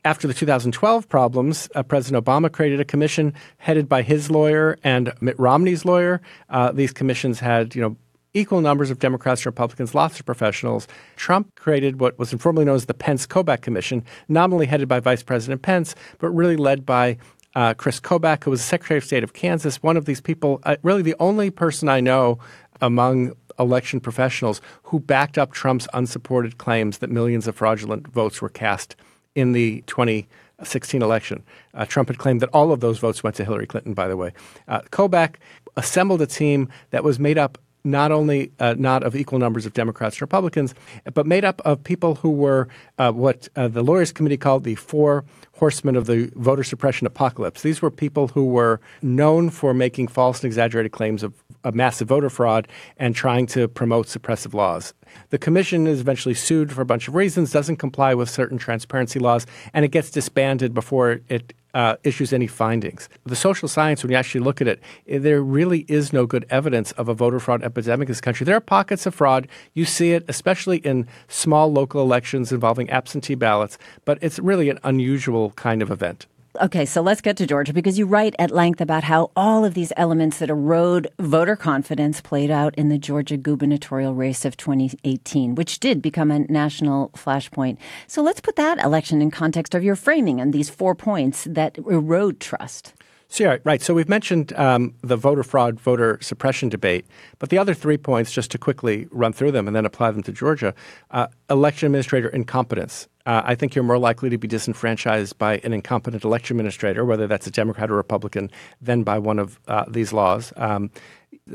After 0.05 0.27
the 0.27 0.33
2012 0.33 1.07
problems, 1.07 1.69
uh, 1.75 1.83
President 1.83 2.23
Obama 2.23 2.51
created 2.51 2.79
a 2.79 2.85
commission 2.85 3.33
headed 3.57 3.87
by 3.87 4.01
his 4.01 4.31
lawyer 4.31 4.77
and 4.83 5.13
Mitt 5.21 5.37
Romney's 5.39 5.85
lawyer. 5.85 6.21
Uh, 6.49 6.71
these 6.71 6.91
commissions 6.91 7.39
had, 7.39 7.75
you 7.75 7.81
know, 7.81 7.95
equal 8.33 8.61
numbers 8.61 8.89
of 8.89 8.99
Democrats 8.99 9.41
and 9.41 9.47
Republicans, 9.47 9.93
lots 9.93 10.19
of 10.19 10.25
professionals. 10.25 10.87
Trump 11.15 11.53
created 11.55 11.99
what 11.99 12.17
was 12.17 12.33
informally 12.33 12.65
known 12.65 12.75
as 12.75 12.85
the 12.85 12.93
Pence 12.93 13.27
Kobach 13.27 13.61
Commission, 13.61 14.03
nominally 14.27 14.65
headed 14.65 14.87
by 14.87 14.99
Vice 14.99 15.23
President 15.23 15.61
Pence, 15.61 15.93
but 16.19 16.29
really 16.31 16.57
led 16.57 16.85
by 16.85 17.17
uh, 17.55 17.73
Chris 17.75 17.99
Kobach, 17.99 18.43
who 18.43 18.51
was 18.51 18.63
Secretary 18.63 18.97
of 18.97 19.03
State 19.03 19.23
of 19.23 19.33
Kansas, 19.33 19.83
one 19.83 19.97
of 19.97 20.05
these 20.05 20.19
people, 20.19 20.59
uh, 20.63 20.77
really 20.83 21.03
the 21.03 21.15
only 21.19 21.51
person 21.51 21.87
I 21.87 21.99
know 21.99 22.39
among 22.81 23.33
election 23.59 23.99
professionals 23.99 24.61
who 24.83 24.99
backed 24.99 25.37
up 25.37 25.51
Trump's 25.51 25.87
unsupported 25.93 26.57
claims 26.57 26.99
that 26.99 27.09
millions 27.09 27.47
of 27.47 27.55
fraudulent 27.55 28.07
votes 28.07 28.41
were 28.41 28.49
cast 28.49 28.95
in 29.35 29.51
the 29.51 29.81
2016 29.87 31.01
election. 31.01 31.43
Uh, 31.73 31.85
Trump 31.85 32.09
had 32.09 32.17
claimed 32.17 32.41
that 32.41 32.49
all 32.49 32.71
of 32.71 32.79
those 32.79 32.99
votes 32.99 33.23
went 33.23 33.35
to 33.35 33.45
Hillary 33.45 33.67
Clinton, 33.67 33.93
by 33.93 34.07
the 34.07 34.17
way. 34.17 34.33
Uh, 34.67 34.81
Kobach 34.91 35.35
assembled 35.75 36.21
a 36.21 36.27
team 36.27 36.69
that 36.91 37.03
was 37.03 37.19
made 37.19 37.37
up 37.37 37.57
not 37.83 38.11
only 38.11 38.51
uh, 38.59 38.75
not 38.77 39.03
of 39.03 39.15
equal 39.15 39.39
numbers 39.39 39.65
of 39.65 39.73
Democrats 39.73 40.15
and 40.15 40.21
Republicans, 40.21 40.73
but 41.13 41.25
made 41.25 41.43
up 41.43 41.61
of 41.65 41.83
people 41.83 42.15
who 42.15 42.31
were 42.31 42.67
uh, 42.97 43.11
what 43.11 43.49
uh, 43.55 43.67
the 43.67 43.83
lawyers 43.83 44.11
committee 44.11 44.37
called 44.37 44.63
the 44.63 44.75
four 44.75 45.25
horsemen 45.57 45.95
of 45.95 46.05
the 46.05 46.31
voter 46.35 46.63
suppression 46.63 47.05
apocalypse. 47.07 47.61
These 47.61 47.81
were 47.81 47.91
people 47.91 48.27
who 48.29 48.45
were 48.45 48.79
known 49.01 49.49
for 49.49 49.73
making 49.73 50.07
false 50.07 50.39
and 50.39 50.45
exaggerated 50.45 50.91
claims 50.91 51.23
of, 51.23 51.33
of 51.63 51.75
massive 51.75 52.07
voter 52.07 52.29
fraud 52.29 52.67
and 52.97 53.15
trying 53.15 53.45
to 53.47 53.67
promote 53.67 54.07
suppressive 54.07 54.53
laws. 54.53 54.93
The 55.29 55.37
commission 55.37 55.87
is 55.87 56.01
eventually 56.01 56.35
sued 56.35 56.71
for 56.71 56.81
a 56.81 56.85
bunch 56.85 57.07
of 57.07 57.15
reasons, 57.15 57.51
doesn't 57.51 57.77
comply 57.77 58.13
with 58.13 58.29
certain 58.29 58.57
transparency 58.57 59.19
laws, 59.19 59.45
and 59.73 59.83
it 59.85 59.89
gets 59.89 60.09
disbanded 60.11 60.73
before 60.73 61.21
it 61.29 61.53
uh, 61.73 61.95
issues 62.03 62.31
any 62.33 62.47
findings. 62.47 63.09
The 63.25 63.35
social 63.35 63.67
science, 63.67 64.03
when 64.03 64.11
you 64.11 64.17
actually 64.17 64.41
look 64.41 64.61
at 64.61 64.67
it, 64.67 64.81
eh, 65.07 65.17
there 65.17 65.41
really 65.41 65.85
is 65.87 66.13
no 66.13 66.25
good 66.25 66.45
evidence 66.49 66.91
of 66.93 67.09
a 67.09 67.13
voter 67.13 67.39
fraud 67.39 67.63
epidemic 67.63 68.07
in 68.07 68.11
this 68.11 68.21
country. 68.21 68.45
There 68.45 68.55
are 68.55 68.61
pockets 68.61 69.05
of 69.05 69.15
fraud. 69.15 69.47
You 69.73 69.85
see 69.85 70.11
it, 70.11 70.23
especially 70.27 70.77
in 70.77 71.07
small 71.27 71.71
local 71.71 72.01
elections 72.01 72.51
involving 72.51 72.89
absentee 72.89 73.35
ballots, 73.35 73.77
but 74.05 74.19
it's 74.21 74.39
really 74.39 74.69
an 74.69 74.79
unusual 74.83 75.51
kind 75.51 75.81
of 75.81 75.89
event. 75.89 76.27
Okay, 76.61 76.85
so 76.85 77.01
let's 77.01 77.21
get 77.21 77.35
to 77.37 77.47
Georgia 77.47 77.73
because 77.73 77.97
you 77.97 78.05
write 78.05 78.35
at 78.37 78.51
length 78.51 78.79
about 78.79 79.03
how 79.03 79.31
all 79.35 79.65
of 79.65 79.73
these 79.73 79.91
elements 79.97 80.37
that 80.37 80.51
erode 80.51 81.07
voter 81.17 81.55
confidence 81.55 82.21
played 82.21 82.51
out 82.51 82.75
in 82.75 82.89
the 82.89 82.99
Georgia 82.99 83.37
gubernatorial 83.37 84.13
race 84.13 84.45
of 84.45 84.55
2018, 84.55 85.55
which 85.55 85.79
did 85.79 85.99
become 85.99 86.29
a 86.29 86.45
national 86.51 87.09
flashpoint. 87.15 87.77
So 88.05 88.21
let's 88.21 88.39
put 88.39 88.55
that 88.57 88.77
election 88.83 89.19
in 89.19 89.31
context 89.31 89.73
of 89.73 89.83
your 89.83 89.95
framing 89.95 90.39
and 90.39 90.53
these 90.53 90.69
four 90.69 90.93
points 90.93 91.47
that 91.49 91.79
erode 91.79 92.39
trust. 92.39 92.93
So, 93.33 93.45
yeah, 93.45 93.57
right. 93.63 93.81
So 93.81 93.95
we've 93.95 94.07
mentioned 94.07 94.53
um, 94.53 94.93
the 95.01 95.17
voter 95.17 95.41
fraud, 95.41 95.79
voter 95.79 96.19
suppression 96.21 96.69
debate, 96.69 97.07
but 97.39 97.49
the 97.49 97.57
other 97.57 97.73
three 97.73 97.97
points, 97.97 98.31
just 98.31 98.51
to 98.51 98.59
quickly 98.59 99.07
run 99.09 99.33
through 99.33 99.53
them 99.53 99.65
and 99.65 99.75
then 99.75 99.87
apply 99.87 100.11
them 100.11 100.21
to 100.21 100.31
Georgia, 100.31 100.75
uh, 101.09 101.25
election 101.49 101.87
administrator 101.87 102.29
incompetence. 102.29 103.07
Uh, 103.25 103.41
I 103.43 103.55
think 103.55 103.73
you're 103.73 103.83
more 103.83 103.97
likely 103.97 104.29
to 104.29 104.37
be 104.37 104.47
disenfranchised 104.47 105.35
by 105.39 105.57
an 105.63 105.73
incompetent 105.73 106.23
election 106.23 106.57
administrator, 106.57 107.05
whether 107.05 107.25
that's 107.25 107.47
a 107.47 107.51
Democrat 107.51 107.89
or 107.89 107.95
Republican, 107.95 108.51
than 108.79 109.01
by 109.01 109.17
one 109.17 109.39
of 109.39 109.59
uh, 109.67 109.85
these 109.87 110.13
laws. 110.13 110.53
Um, 110.55 110.91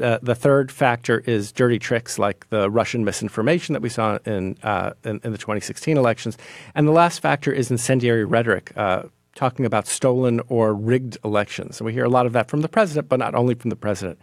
uh, 0.02 0.18
the 0.20 0.34
third 0.34 0.72
factor 0.72 1.20
is 1.20 1.52
dirty 1.52 1.78
tricks 1.78 2.18
like 2.18 2.48
the 2.50 2.68
Russian 2.68 3.04
misinformation 3.04 3.72
that 3.74 3.82
we 3.82 3.88
saw 3.88 4.18
in, 4.26 4.56
uh, 4.64 4.94
in, 5.04 5.20
in, 5.22 5.30
the 5.30 5.38
2016 5.38 5.96
elections. 5.96 6.36
And 6.74 6.88
the 6.88 6.92
last 6.92 7.20
factor 7.20 7.52
is 7.52 7.70
incendiary 7.70 8.24
rhetoric. 8.24 8.72
Uh, 8.76 9.04
talking 9.38 9.64
about 9.64 9.86
stolen 9.86 10.40
or 10.48 10.74
rigged 10.74 11.16
elections. 11.24 11.78
And 11.78 11.86
we 11.86 11.92
hear 11.92 12.04
a 12.04 12.08
lot 12.08 12.26
of 12.26 12.32
that 12.32 12.50
from 12.50 12.60
the 12.60 12.68
president, 12.68 13.08
but 13.08 13.20
not 13.20 13.36
only 13.36 13.54
from 13.54 13.70
the 13.70 13.76
president. 13.76 14.18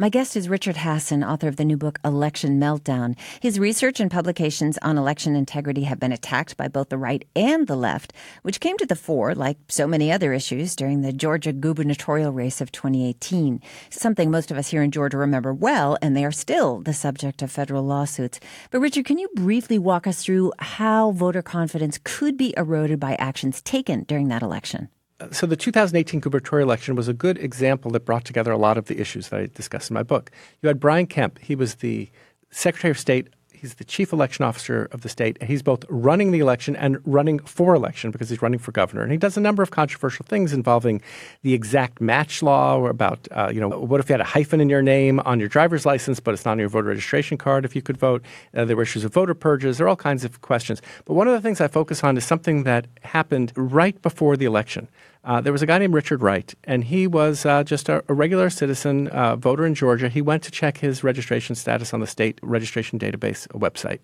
My 0.00 0.08
guest 0.08 0.34
is 0.34 0.48
Richard 0.48 0.76
Hasen, 0.76 1.22
author 1.22 1.46
of 1.46 1.56
the 1.56 1.64
new 1.66 1.76
book 1.76 1.98
Election 2.02 2.58
Meltdown. 2.58 3.18
His 3.42 3.58
research 3.58 4.00
and 4.00 4.10
publications 4.10 4.78
on 4.80 4.96
election 4.96 5.36
integrity 5.36 5.82
have 5.82 6.00
been 6.00 6.10
attacked 6.10 6.56
by 6.56 6.68
both 6.68 6.88
the 6.88 6.96
right 6.96 7.22
and 7.36 7.66
the 7.66 7.76
left, 7.76 8.14
which 8.40 8.60
came 8.60 8.78
to 8.78 8.86
the 8.86 8.96
fore, 8.96 9.34
like 9.34 9.58
so 9.68 9.86
many 9.86 10.10
other 10.10 10.32
issues, 10.32 10.74
during 10.74 11.02
the 11.02 11.12
Georgia 11.12 11.52
gubernatorial 11.52 12.32
race 12.32 12.62
of 12.62 12.72
2018. 12.72 13.60
Something 13.90 14.30
most 14.30 14.50
of 14.50 14.56
us 14.56 14.68
here 14.68 14.82
in 14.82 14.90
Georgia 14.90 15.18
remember 15.18 15.52
well, 15.52 15.98
and 16.00 16.16
they 16.16 16.24
are 16.24 16.32
still 16.32 16.80
the 16.80 16.94
subject 16.94 17.42
of 17.42 17.52
federal 17.52 17.82
lawsuits. 17.82 18.40
But, 18.70 18.80
Richard, 18.80 19.04
can 19.04 19.18
you 19.18 19.28
briefly 19.34 19.78
walk 19.78 20.06
us 20.06 20.24
through 20.24 20.54
how 20.60 21.10
voter 21.10 21.42
confidence 21.42 22.00
could 22.02 22.38
be 22.38 22.54
eroded 22.56 23.00
by 23.00 23.16
actions 23.16 23.60
taken 23.60 24.04
during 24.04 24.28
that 24.28 24.40
election? 24.40 24.88
So 25.30 25.46
the 25.46 25.56
2018 25.56 26.20
gubernatorial 26.20 26.68
election 26.68 26.96
was 26.96 27.08
a 27.08 27.12
good 27.12 27.38
example 27.38 27.90
that 27.92 28.04
brought 28.04 28.24
together 28.24 28.52
a 28.52 28.58
lot 28.58 28.78
of 28.78 28.86
the 28.86 29.00
issues 29.00 29.28
that 29.28 29.40
I 29.40 29.46
discussed 29.46 29.90
in 29.90 29.94
my 29.94 30.02
book. 30.02 30.30
You 30.62 30.68
had 30.68 30.80
Brian 30.80 31.06
Kemp. 31.06 31.38
He 31.38 31.54
was 31.54 31.76
the 31.76 32.10
Secretary 32.50 32.90
of 32.90 32.98
State. 32.98 33.28
He's 33.52 33.74
the 33.74 33.84
chief 33.84 34.10
election 34.10 34.46
officer 34.46 34.88
of 34.90 35.02
the 35.02 35.10
state. 35.10 35.36
And 35.38 35.50
he's 35.50 35.62
both 35.62 35.84
running 35.90 36.30
the 36.30 36.38
election 36.38 36.74
and 36.76 36.96
running 37.04 37.40
for 37.40 37.74
election 37.74 38.10
because 38.10 38.30
he's 38.30 38.40
running 38.40 38.58
for 38.58 38.72
governor. 38.72 39.02
And 39.02 39.12
he 39.12 39.18
does 39.18 39.36
a 39.36 39.40
number 39.40 39.62
of 39.62 39.70
controversial 39.70 40.24
things 40.26 40.54
involving 40.54 41.02
the 41.42 41.52
exact 41.52 42.00
match 42.00 42.42
law 42.42 42.78
or 42.78 42.88
about, 42.88 43.28
uh, 43.32 43.50
you 43.52 43.60
know, 43.60 43.68
what 43.68 44.00
if 44.00 44.08
you 44.08 44.14
had 44.14 44.22
a 44.22 44.24
hyphen 44.24 44.62
in 44.62 44.70
your 44.70 44.80
name 44.80 45.20
on 45.26 45.38
your 45.38 45.48
driver's 45.48 45.84
license, 45.84 46.20
but 46.20 46.32
it's 46.32 46.46
not 46.46 46.52
on 46.52 46.58
your 46.58 46.70
voter 46.70 46.88
registration 46.88 47.36
card 47.36 47.66
if 47.66 47.76
you 47.76 47.82
could 47.82 47.98
vote? 47.98 48.24
Uh, 48.54 48.64
there 48.64 48.76
were 48.76 48.82
issues 48.82 49.04
of 49.04 49.12
voter 49.12 49.34
purges. 49.34 49.76
There 49.76 49.84
are 49.84 49.90
all 49.90 49.96
kinds 49.96 50.24
of 50.24 50.40
questions. 50.40 50.80
But 51.04 51.12
one 51.12 51.28
of 51.28 51.34
the 51.34 51.42
things 51.42 51.60
I 51.60 51.68
focus 51.68 52.02
on 52.02 52.16
is 52.16 52.24
something 52.24 52.62
that 52.62 52.86
happened 53.02 53.52
right 53.56 54.00
before 54.00 54.38
the 54.38 54.46
election. 54.46 54.88
Uh, 55.22 55.40
there 55.40 55.52
was 55.52 55.60
a 55.60 55.66
guy 55.66 55.78
named 55.78 55.92
Richard 55.92 56.22
Wright, 56.22 56.54
and 56.64 56.84
he 56.84 57.06
was 57.06 57.44
uh, 57.44 57.62
just 57.62 57.88
a, 57.88 58.02
a, 58.08 58.14
regular 58.14 58.48
citizen 58.48 59.08
uh, 59.08 59.36
voter 59.36 59.66
in 59.66 59.74
Georgia. 59.74 60.08
He 60.08 60.22
went 60.22 60.42
to 60.44 60.50
check 60.50 60.78
his 60.78 61.04
registration 61.04 61.54
status 61.54 61.92
on 61.92 62.00
the 62.00 62.06
state 62.06 62.38
registration 62.42 62.98
database 62.98 63.46
website. 63.48 63.98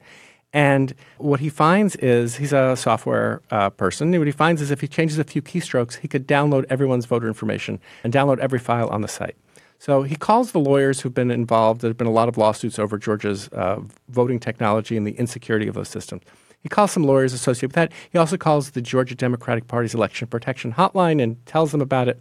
And 0.52 0.94
what 1.18 1.40
he 1.40 1.48
finds 1.48 1.96
is 1.96 2.36
he's 2.36 2.52
a 2.52 2.76
software 2.76 3.42
uh, 3.50 3.70
person. 3.70 4.08
And 4.08 4.18
what 4.20 4.28
he 4.28 4.32
finds 4.32 4.62
is 4.62 4.70
if 4.70 4.80
he 4.80 4.88
changes 4.88 5.18
a 5.18 5.24
few 5.24 5.42
keystrokes, 5.42 5.96
he 5.96 6.08
could 6.08 6.26
download 6.26 6.64
everyone's 6.70 7.06
voter 7.06 7.28
information 7.28 7.80
and 8.04 8.12
download 8.12 8.38
every 8.38 8.58
file 8.58 8.88
on 8.88 9.00
the 9.00 9.08
site. 9.08 9.36
So 9.78 10.02
he 10.02 10.16
calls 10.16 10.52
the 10.52 10.58
lawyers 10.60 11.00
who've 11.00 11.12
been 11.12 11.30
involved. 11.30 11.80
There 11.80 11.90
have 11.90 11.98
been 11.98 12.06
a 12.06 12.12
lot 12.12 12.28
of 12.28 12.38
lawsuits 12.38 12.78
over 12.78 12.96
Georgia's 12.96 13.48
uh, 13.48 13.80
voting 14.08 14.40
technology 14.40 14.96
and 14.96 15.06
the 15.06 15.12
insecurity 15.12 15.68
of 15.68 15.74
those 15.74 15.88
systems. 15.88 16.22
He 16.60 16.68
calls 16.68 16.92
some 16.92 17.04
lawyers 17.04 17.32
associated 17.32 17.68
with 17.68 17.74
that. 17.74 17.92
He 18.10 18.18
also 18.18 18.36
calls 18.36 18.70
the 18.70 18.82
Georgia 18.82 19.14
Democratic 19.14 19.68
Party's 19.68 19.94
election 19.94 20.26
protection 20.28 20.72
hotline 20.72 21.22
and 21.22 21.44
tells 21.46 21.72
them 21.72 21.80
about 21.80 22.08
it. 22.08 22.20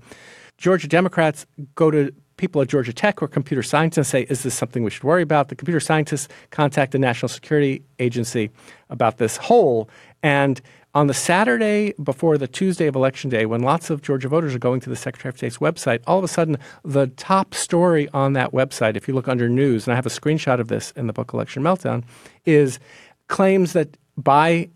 Georgia 0.58 0.88
Democrats 0.88 1.46
go 1.76 1.92
to 1.92 2.14
people 2.38 2.62
at 2.62 2.68
Georgia 2.68 2.94
Tech 2.94 3.22
or 3.22 3.28
computer 3.28 3.64
scientists 3.64 3.98
and 3.98 4.08
say, 4.08 4.22
Is 4.30 4.44
this 4.44 4.54
something 4.54 4.84
we 4.84 4.90
should 4.90 5.04
worry 5.04 5.22
about? 5.22 5.50
The 5.50 5.56
computer 5.56 5.80
scientists 5.80 6.28
contact 6.52 6.92
the 6.92 7.00
National 7.00 7.30
Security 7.30 7.84
Agency 8.00 8.52
about 8.90 9.18
this 9.18 9.38
hole. 9.38 9.90
And 10.22 10.62
on 10.94 11.08
the 11.08 11.14
Saturday 11.14 11.94
before 12.02 12.38
the 12.38 12.48
Tuesday 12.48 12.88
of 12.88 12.96
Election 12.96 13.30
Day, 13.30 13.46
when 13.46 13.62
lots 13.62 13.90
of 13.90 14.02
Georgia 14.02 14.30
voters 14.30 14.56
are 14.56 14.60
going 14.60 14.80
to 14.82 14.90
the 14.90 14.96
Secretary 14.96 15.30
of 15.30 15.38
State's 15.38 15.58
website, 15.58 16.02
all 16.08 16.18
of 16.18 16.24
a 16.24 16.28
sudden 16.28 16.58
the 16.84 17.08
top 17.08 17.54
story 17.54 18.08
on 18.10 18.34
that 18.34 18.52
website, 18.52 18.96
if 18.96 19.08
you 19.08 19.14
look 19.14 19.28
under 19.28 19.50
news, 19.50 19.88
and 19.88 19.94
I 19.94 19.96
have 19.96 20.06
a 20.06 20.10
screenshot 20.10 20.60
of 20.60 20.70
this 20.70 20.92
in 20.92 21.08
the 21.08 21.14
book 21.14 21.34
Election 21.34 21.64
Meltdown, 21.64 22.04
is 22.46 22.80
claims 23.28 23.74
that 23.74 23.98
by 24.18 24.70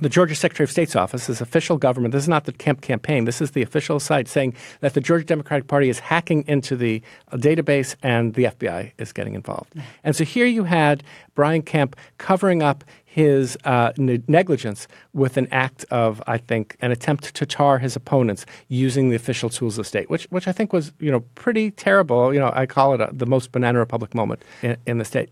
the 0.00 0.08
Georgia 0.08 0.34
Secretary 0.34 0.64
of 0.64 0.70
State's 0.70 0.94
office, 0.94 1.26
this 1.26 1.40
official 1.40 1.76
government, 1.76 2.12
this 2.12 2.22
is 2.22 2.28
not 2.28 2.44
the 2.44 2.52
Kemp 2.52 2.80
campaign, 2.80 3.24
this 3.24 3.40
is 3.40 3.52
the 3.52 3.62
official 3.62 3.98
site 3.98 4.28
saying 4.28 4.54
that 4.80 4.94
the 4.94 5.00
Georgia 5.00 5.24
Democratic 5.24 5.66
Party 5.66 5.88
is 5.88 5.98
hacking 5.98 6.44
into 6.46 6.76
the 6.76 7.02
uh, 7.32 7.36
database 7.36 7.96
and 8.02 8.34
the 8.34 8.44
FBI 8.44 8.92
is 8.98 9.12
getting 9.12 9.34
involved. 9.34 9.74
And 10.04 10.14
so 10.14 10.24
here 10.24 10.46
you 10.46 10.64
had 10.64 11.02
Brian 11.34 11.62
Kemp 11.62 11.96
covering 12.18 12.62
up 12.62 12.84
his 13.04 13.56
uh, 13.64 13.92
ne- 13.96 14.22
negligence 14.28 14.86
with 15.12 15.36
an 15.36 15.48
act 15.50 15.84
of, 15.90 16.22
I 16.26 16.38
think, 16.38 16.76
an 16.80 16.92
attempt 16.92 17.34
to 17.34 17.46
tar 17.46 17.78
his 17.78 17.96
opponents 17.96 18.46
using 18.68 19.08
the 19.08 19.16
official 19.16 19.50
tools 19.50 19.78
of 19.78 19.86
state, 19.86 20.08
which, 20.08 20.24
which 20.26 20.46
I 20.46 20.52
think 20.52 20.72
was, 20.72 20.92
you 21.00 21.10
know, 21.10 21.20
pretty 21.34 21.72
terrible. 21.72 22.32
You 22.32 22.38
know, 22.38 22.52
I 22.54 22.66
call 22.66 22.94
it 22.94 23.00
a, 23.00 23.10
the 23.12 23.26
most 23.26 23.50
banana 23.50 23.78
republic 23.78 24.14
moment 24.14 24.42
in, 24.62 24.76
in 24.86 24.98
the 24.98 25.04
state. 25.04 25.30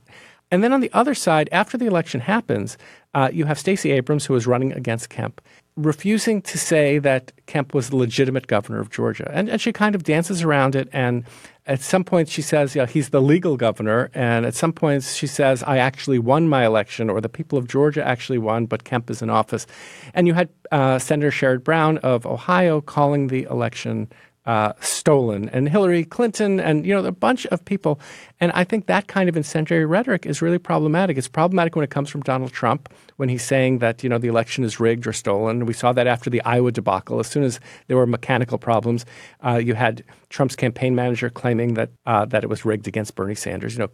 And 0.50 0.62
then 0.62 0.72
on 0.72 0.80
the 0.80 0.90
other 0.92 1.14
side, 1.14 1.48
after 1.50 1.76
the 1.76 1.86
election 1.86 2.20
happens, 2.20 2.78
uh, 3.16 3.30
you 3.32 3.46
have 3.46 3.58
Stacey 3.58 3.92
Abrams, 3.92 4.26
who 4.26 4.34
is 4.34 4.46
running 4.46 4.74
against 4.74 5.08
Kemp, 5.08 5.40
refusing 5.74 6.42
to 6.42 6.58
say 6.58 6.98
that 6.98 7.32
Kemp 7.46 7.72
was 7.72 7.88
the 7.88 7.96
legitimate 7.96 8.46
governor 8.46 8.78
of 8.78 8.90
Georgia. 8.90 9.30
And, 9.32 9.48
and 9.48 9.58
she 9.58 9.72
kind 9.72 9.94
of 9.94 10.02
dances 10.02 10.42
around 10.42 10.76
it. 10.76 10.90
And 10.92 11.24
at 11.66 11.80
some 11.80 12.04
point, 12.04 12.28
she 12.28 12.42
says, 12.42 12.74
yeah, 12.74 12.84
he's 12.84 13.08
the 13.08 13.22
legal 13.22 13.56
governor. 13.56 14.10
And 14.12 14.44
at 14.44 14.54
some 14.54 14.70
points, 14.70 15.14
she 15.14 15.26
says, 15.26 15.62
I 15.62 15.78
actually 15.78 16.18
won 16.18 16.50
my 16.50 16.66
election, 16.66 17.08
or 17.08 17.22
the 17.22 17.30
people 17.30 17.56
of 17.58 17.66
Georgia 17.66 18.06
actually 18.06 18.36
won, 18.36 18.66
but 18.66 18.84
Kemp 18.84 19.08
is 19.08 19.22
in 19.22 19.30
office. 19.30 19.66
And 20.12 20.26
you 20.26 20.34
had 20.34 20.50
uh, 20.70 20.98
Senator 20.98 21.30
Sherrod 21.30 21.64
Brown 21.64 21.96
of 21.98 22.26
Ohio 22.26 22.82
calling 22.82 23.28
the 23.28 23.44
election 23.44 24.12
uh, 24.46 24.72
stolen, 24.80 25.48
and 25.48 25.68
Hillary 25.68 26.04
Clinton, 26.04 26.60
and 26.60 26.86
you 26.86 26.94
know 26.94 27.04
a 27.04 27.12
bunch 27.12 27.46
of 27.46 27.64
people. 27.64 28.00
And 28.40 28.52
I 28.52 28.64
think 28.64 28.86
that 28.86 29.08
kind 29.08 29.28
of 29.28 29.36
incendiary 29.36 29.84
rhetoric 29.84 30.24
is 30.24 30.40
really 30.40 30.58
problematic. 30.58 31.18
It's 31.18 31.28
problematic 31.28 31.74
when 31.74 31.84
it 31.84 31.90
comes 31.90 32.08
from 32.08 32.22
Donald 32.22 32.52
Trump 32.52 32.88
when 33.16 33.28
he's 33.28 33.42
saying 33.42 33.78
that 33.78 34.02
you 34.02 34.08
know 34.08 34.18
the 34.18 34.28
election 34.28 34.62
is 34.62 34.78
rigged 34.78 35.06
or 35.06 35.12
stolen. 35.12 35.66
We 35.66 35.72
saw 35.72 35.92
that 35.92 36.06
after 36.06 36.30
the 36.30 36.42
Iowa 36.42 36.70
debacle. 36.70 37.18
As 37.18 37.26
soon 37.26 37.42
as 37.42 37.58
there 37.88 37.96
were 37.96 38.06
mechanical 38.06 38.58
problems, 38.58 39.04
uh, 39.44 39.56
you 39.56 39.74
had 39.74 40.04
Trump's 40.30 40.56
campaign 40.56 40.94
manager 40.94 41.28
claiming 41.28 41.74
that 41.74 41.90
uh, 42.06 42.24
that 42.26 42.44
it 42.44 42.50
was 42.50 42.64
rigged 42.64 42.86
against 42.86 43.14
Bernie 43.14 43.34
Sanders. 43.34 43.74
You 43.74 43.80
know. 43.80 43.90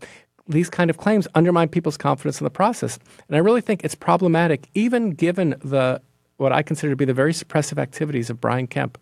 These 0.49 0.71
kind 0.71 0.91
of 0.91 0.97
claims 0.97 1.29
undermine 1.37 1.69
people's 1.69 1.97
confidence 1.97 2.41
in 2.41 2.45
the 2.45 2.51
process. 2.51 2.99
And 3.29 3.37
I 3.37 3.39
really 3.39 3.61
think 3.61 3.85
it's 3.85 3.95
problematic, 3.95 4.69
even 4.75 5.11
given 5.11 5.51
the 5.63 6.03
what 6.37 6.53
I 6.53 6.63
consider 6.63 6.91
to 6.91 6.97
be 6.97 7.05
the 7.05 7.15
very 7.15 7.33
suppressive 7.33 7.79
activities 7.79 8.29
of 8.29 8.41
Brian 8.41 8.67
Kemp 8.67 8.99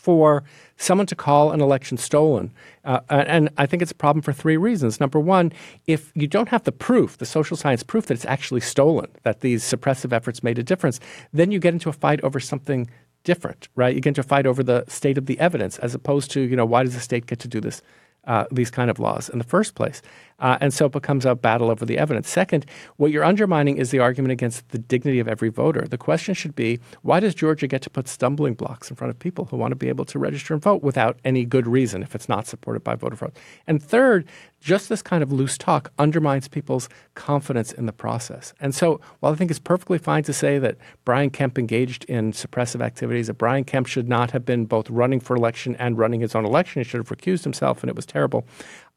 for 0.00 0.42
someone 0.76 1.06
to 1.06 1.14
call 1.14 1.52
an 1.52 1.60
election 1.60 1.98
stolen. 1.98 2.50
Uh, 2.84 3.00
and 3.10 3.50
I 3.58 3.66
think 3.66 3.82
it's 3.82 3.92
a 3.92 4.02
problem 4.06 4.22
for 4.22 4.32
three 4.32 4.56
reasons. 4.56 4.98
Number 4.98 5.20
one, 5.20 5.52
if 5.86 6.10
you 6.14 6.26
don't 6.26 6.48
have 6.48 6.64
the 6.64 6.72
proof, 6.72 7.18
the 7.18 7.26
social 7.26 7.56
science 7.56 7.82
proof 7.82 8.06
that 8.06 8.14
it's 8.14 8.24
actually 8.24 8.62
stolen, 8.62 9.08
that 9.22 9.40
these 9.40 9.62
suppressive 9.62 10.12
efforts 10.12 10.42
made 10.42 10.58
a 10.58 10.62
difference, 10.62 11.00
then 11.32 11.50
you 11.52 11.58
get 11.58 11.74
into 11.74 11.90
a 11.90 11.92
fight 11.92 12.20
over 12.22 12.40
something 12.40 12.88
different, 13.24 13.68
right? 13.76 13.94
You 13.94 14.00
get 14.00 14.10
into 14.10 14.22
a 14.22 14.24
fight 14.24 14.46
over 14.46 14.62
the 14.62 14.84
state 14.88 15.18
of 15.18 15.26
the 15.26 15.38
evidence 15.38 15.78
as 15.78 15.94
opposed 15.94 16.30
to, 16.30 16.40
you 16.40 16.56
know, 16.56 16.64
why 16.64 16.82
does 16.82 16.94
the 16.94 17.00
state 17.00 17.26
get 17.26 17.38
to 17.40 17.48
do 17.48 17.60
this? 17.60 17.82
Uh, 18.24 18.44
these 18.52 18.70
kind 18.70 18.90
of 18.90 18.98
laws 18.98 19.30
in 19.30 19.38
the 19.38 19.44
first 19.44 19.74
place. 19.74 20.02
Uh, 20.40 20.56
and 20.60 20.72
so 20.72 20.86
it 20.86 20.92
becomes 20.92 21.24
a 21.24 21.34
battle 21.34 21.70
over 21.70 21.84
the 21.84 21.98
evidence. 21.98 22.28
Second, 22.28 22.66
what 22.96 23.10
you're 23.10 23.24
undermining 23.24 23.76
is 23.76 23.90
the 23.90 23.98
argument 23.98 24.32
against 24.32 24.68
the 24.70 24.78
dignity 24.78 25.20
of 25.20 25.28
every 25.28 25.48
voter. 25.48 25.86
The 25.88 25.98
question 25.98 26.34
should 26.34 26.54
be 26.54 26.80
why 27.02 27.20
does 27.20 27.34
Georgia 27.34 27.66
get 27.66 27.82
to 27.82 27.90
put 27.90 28.08
stumbling 28.08 28.54
blocks 28.54 28.90
in 28.90 28.96
front 28.96 29.10
of 29.10 29.18
people 29.18 29.46
who 29.46 29.56
want 29.56 29.72
to 29.72 29.76
be 29.76 29.88
able 29.88 30.04
to 30.06 30.18
register 30.18 30.54
and 30.54 30.62
vote 30.62 30.82
without 30.82 31.18
any 31.24 31.44
good 31.44 31.66
reason 31.66 32.02
if 32.02 32.14
it's 32.14 32.28
not 32.28 32.46
supported 32.46 32.84
by 32.84 32.94
voter 32.94 33.16
fraud? 33.16 33.32
And 33.66 33.82
third, 33.82 34.26
just 34.60 34.88
this 34.88 35.02
kind 35.02 35.22
of 35.22 35.32
loose 35.32 35.56
talk 35.56 35.90
undermines 35.98 36.46
people's 36.46 36.88
confidence 37.14 37.72
in 37.72 37.86
the 37.86 37.92
process. 37.92 38.52
And 38.60 38.74
so 38.74 39.00
while 39.20 39.32
I 39.32 39.36
think 39.36 39.50
it's 39.50 39.58
perfectly 39.58 39.98
fine 39.98 40.22
to 40.24 40.32
say 40.32 40.58
that 40.58 40.76
Brian 41.04 41.30
Kemp 41.30 41.58
engaged 41.58 42.04
in 42.04 42.32
suppressive 42.32 42.82
activities, 42.82 43.28
that 43.28 43.34
Brian 43.34 43.64
Kemp 43.64 43.86
should 43.86 44.08
not 44.08 44.30
have 44.32 44.44
been 44.44 44.66
both 44.66 44.88
running 44.90 45.18
for 45.18 45.34
election 45.34 45.74
and 45.76 45.98
running 45.98 46.20
his 46.20 46.34
own 46.34 46.44
election, 46.44 46.80
he 46.80 46.88
should 46.88 46.98
have 46.98 47.08
recused 47.08 47.44
himself 47.44 47.82
and 47.82 47.88
it 47.88 47.96
was 47.96 48.06
terrible. 48.06 48.46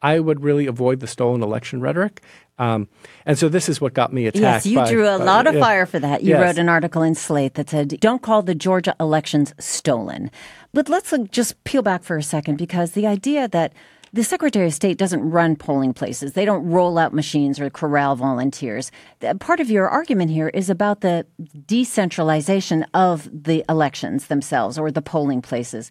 I 0.01 0.19
would 0.19 0.43
really 0.43 0.67
avoid 0.67 0.99
the 0.99 1.07
stolen 1.07 1.41
election 1.41 1.79
rhetoric. 1.79 2.21
Um, 2.59 2.89
and 3.25 3.37
so 3.37 3.47
this 3.47 3.69
is 3.69 3.79
what 3.79 3.93
got 3.93 4.11
me 4.11 4.27
attacked. 4.27 4.41
Yes, 4.41 4.65
you 4.65 4.77
by, 4.79 4.91
drew 4.91 5.07
a 5.07 5.17
by, 5.17 5.23
lot 5.23 5.47
of 5.47 5.55
yeah. 5.55 5.61
fire 5.61 5.85
for 5.85 5.97
that. 5.99 6.23
You 6.23 6.31
yes. 6.31 6.41
wrote 6.41 6.57
an 6.57 6.67
article 6.67 7.01
in 7.01 7.15
Slate 7.15 7.53
that 7.53 7.69
said, 7.69 7.99
don't 8.01 8.21
call 8.21 8.41
the 8.41 8.53
Georgia 8.53 8.95
elections 8.99 9.53
stolen. 9.59 10.29
But 10.73 10.89
let's 10.89 11.13
just 11.31 11.63
peel 11.63 11.81
back 11.81 12.03
for 12.03 12.17
a 12.17 12.23
second 12.23 12.57
because 12.57 12.91
the 12.91 13.07
idea 13.07 13.47
that 13.47 13.73
the 14.13 14.23
Secretary 14.23 14.67
of 14.67 14.73
State 14.73 14.99
doesn't 14.99 15.27
run 15.27 15.55
polling 15.55 15.91
places. 15.91 16.33
They 16.33 16.45
don't 16.45 16.69
roll 16.69 16.99
out 16.99 17.13
machines 17.13 17.59
or 17.59 17.69
corral 17.71 18.15
volunteers. 18.15 18.91
Part 19.39 19.59
of 19.59 19.71
your 19.71 19.89
argument 19.89 20.29
here 20.29 20.49
is 20.49 20.69
about 20.69 21.01
the 21.01 21.25
decentralization 21.65 22.85
of 22.93 23.27
the 23.33 23.65
elections 23.67 24.27
themselves 24.27 24.77
or 24.77 24.91
the 24.91 25.01
polling 25.01 25.41
places 25.41 25.89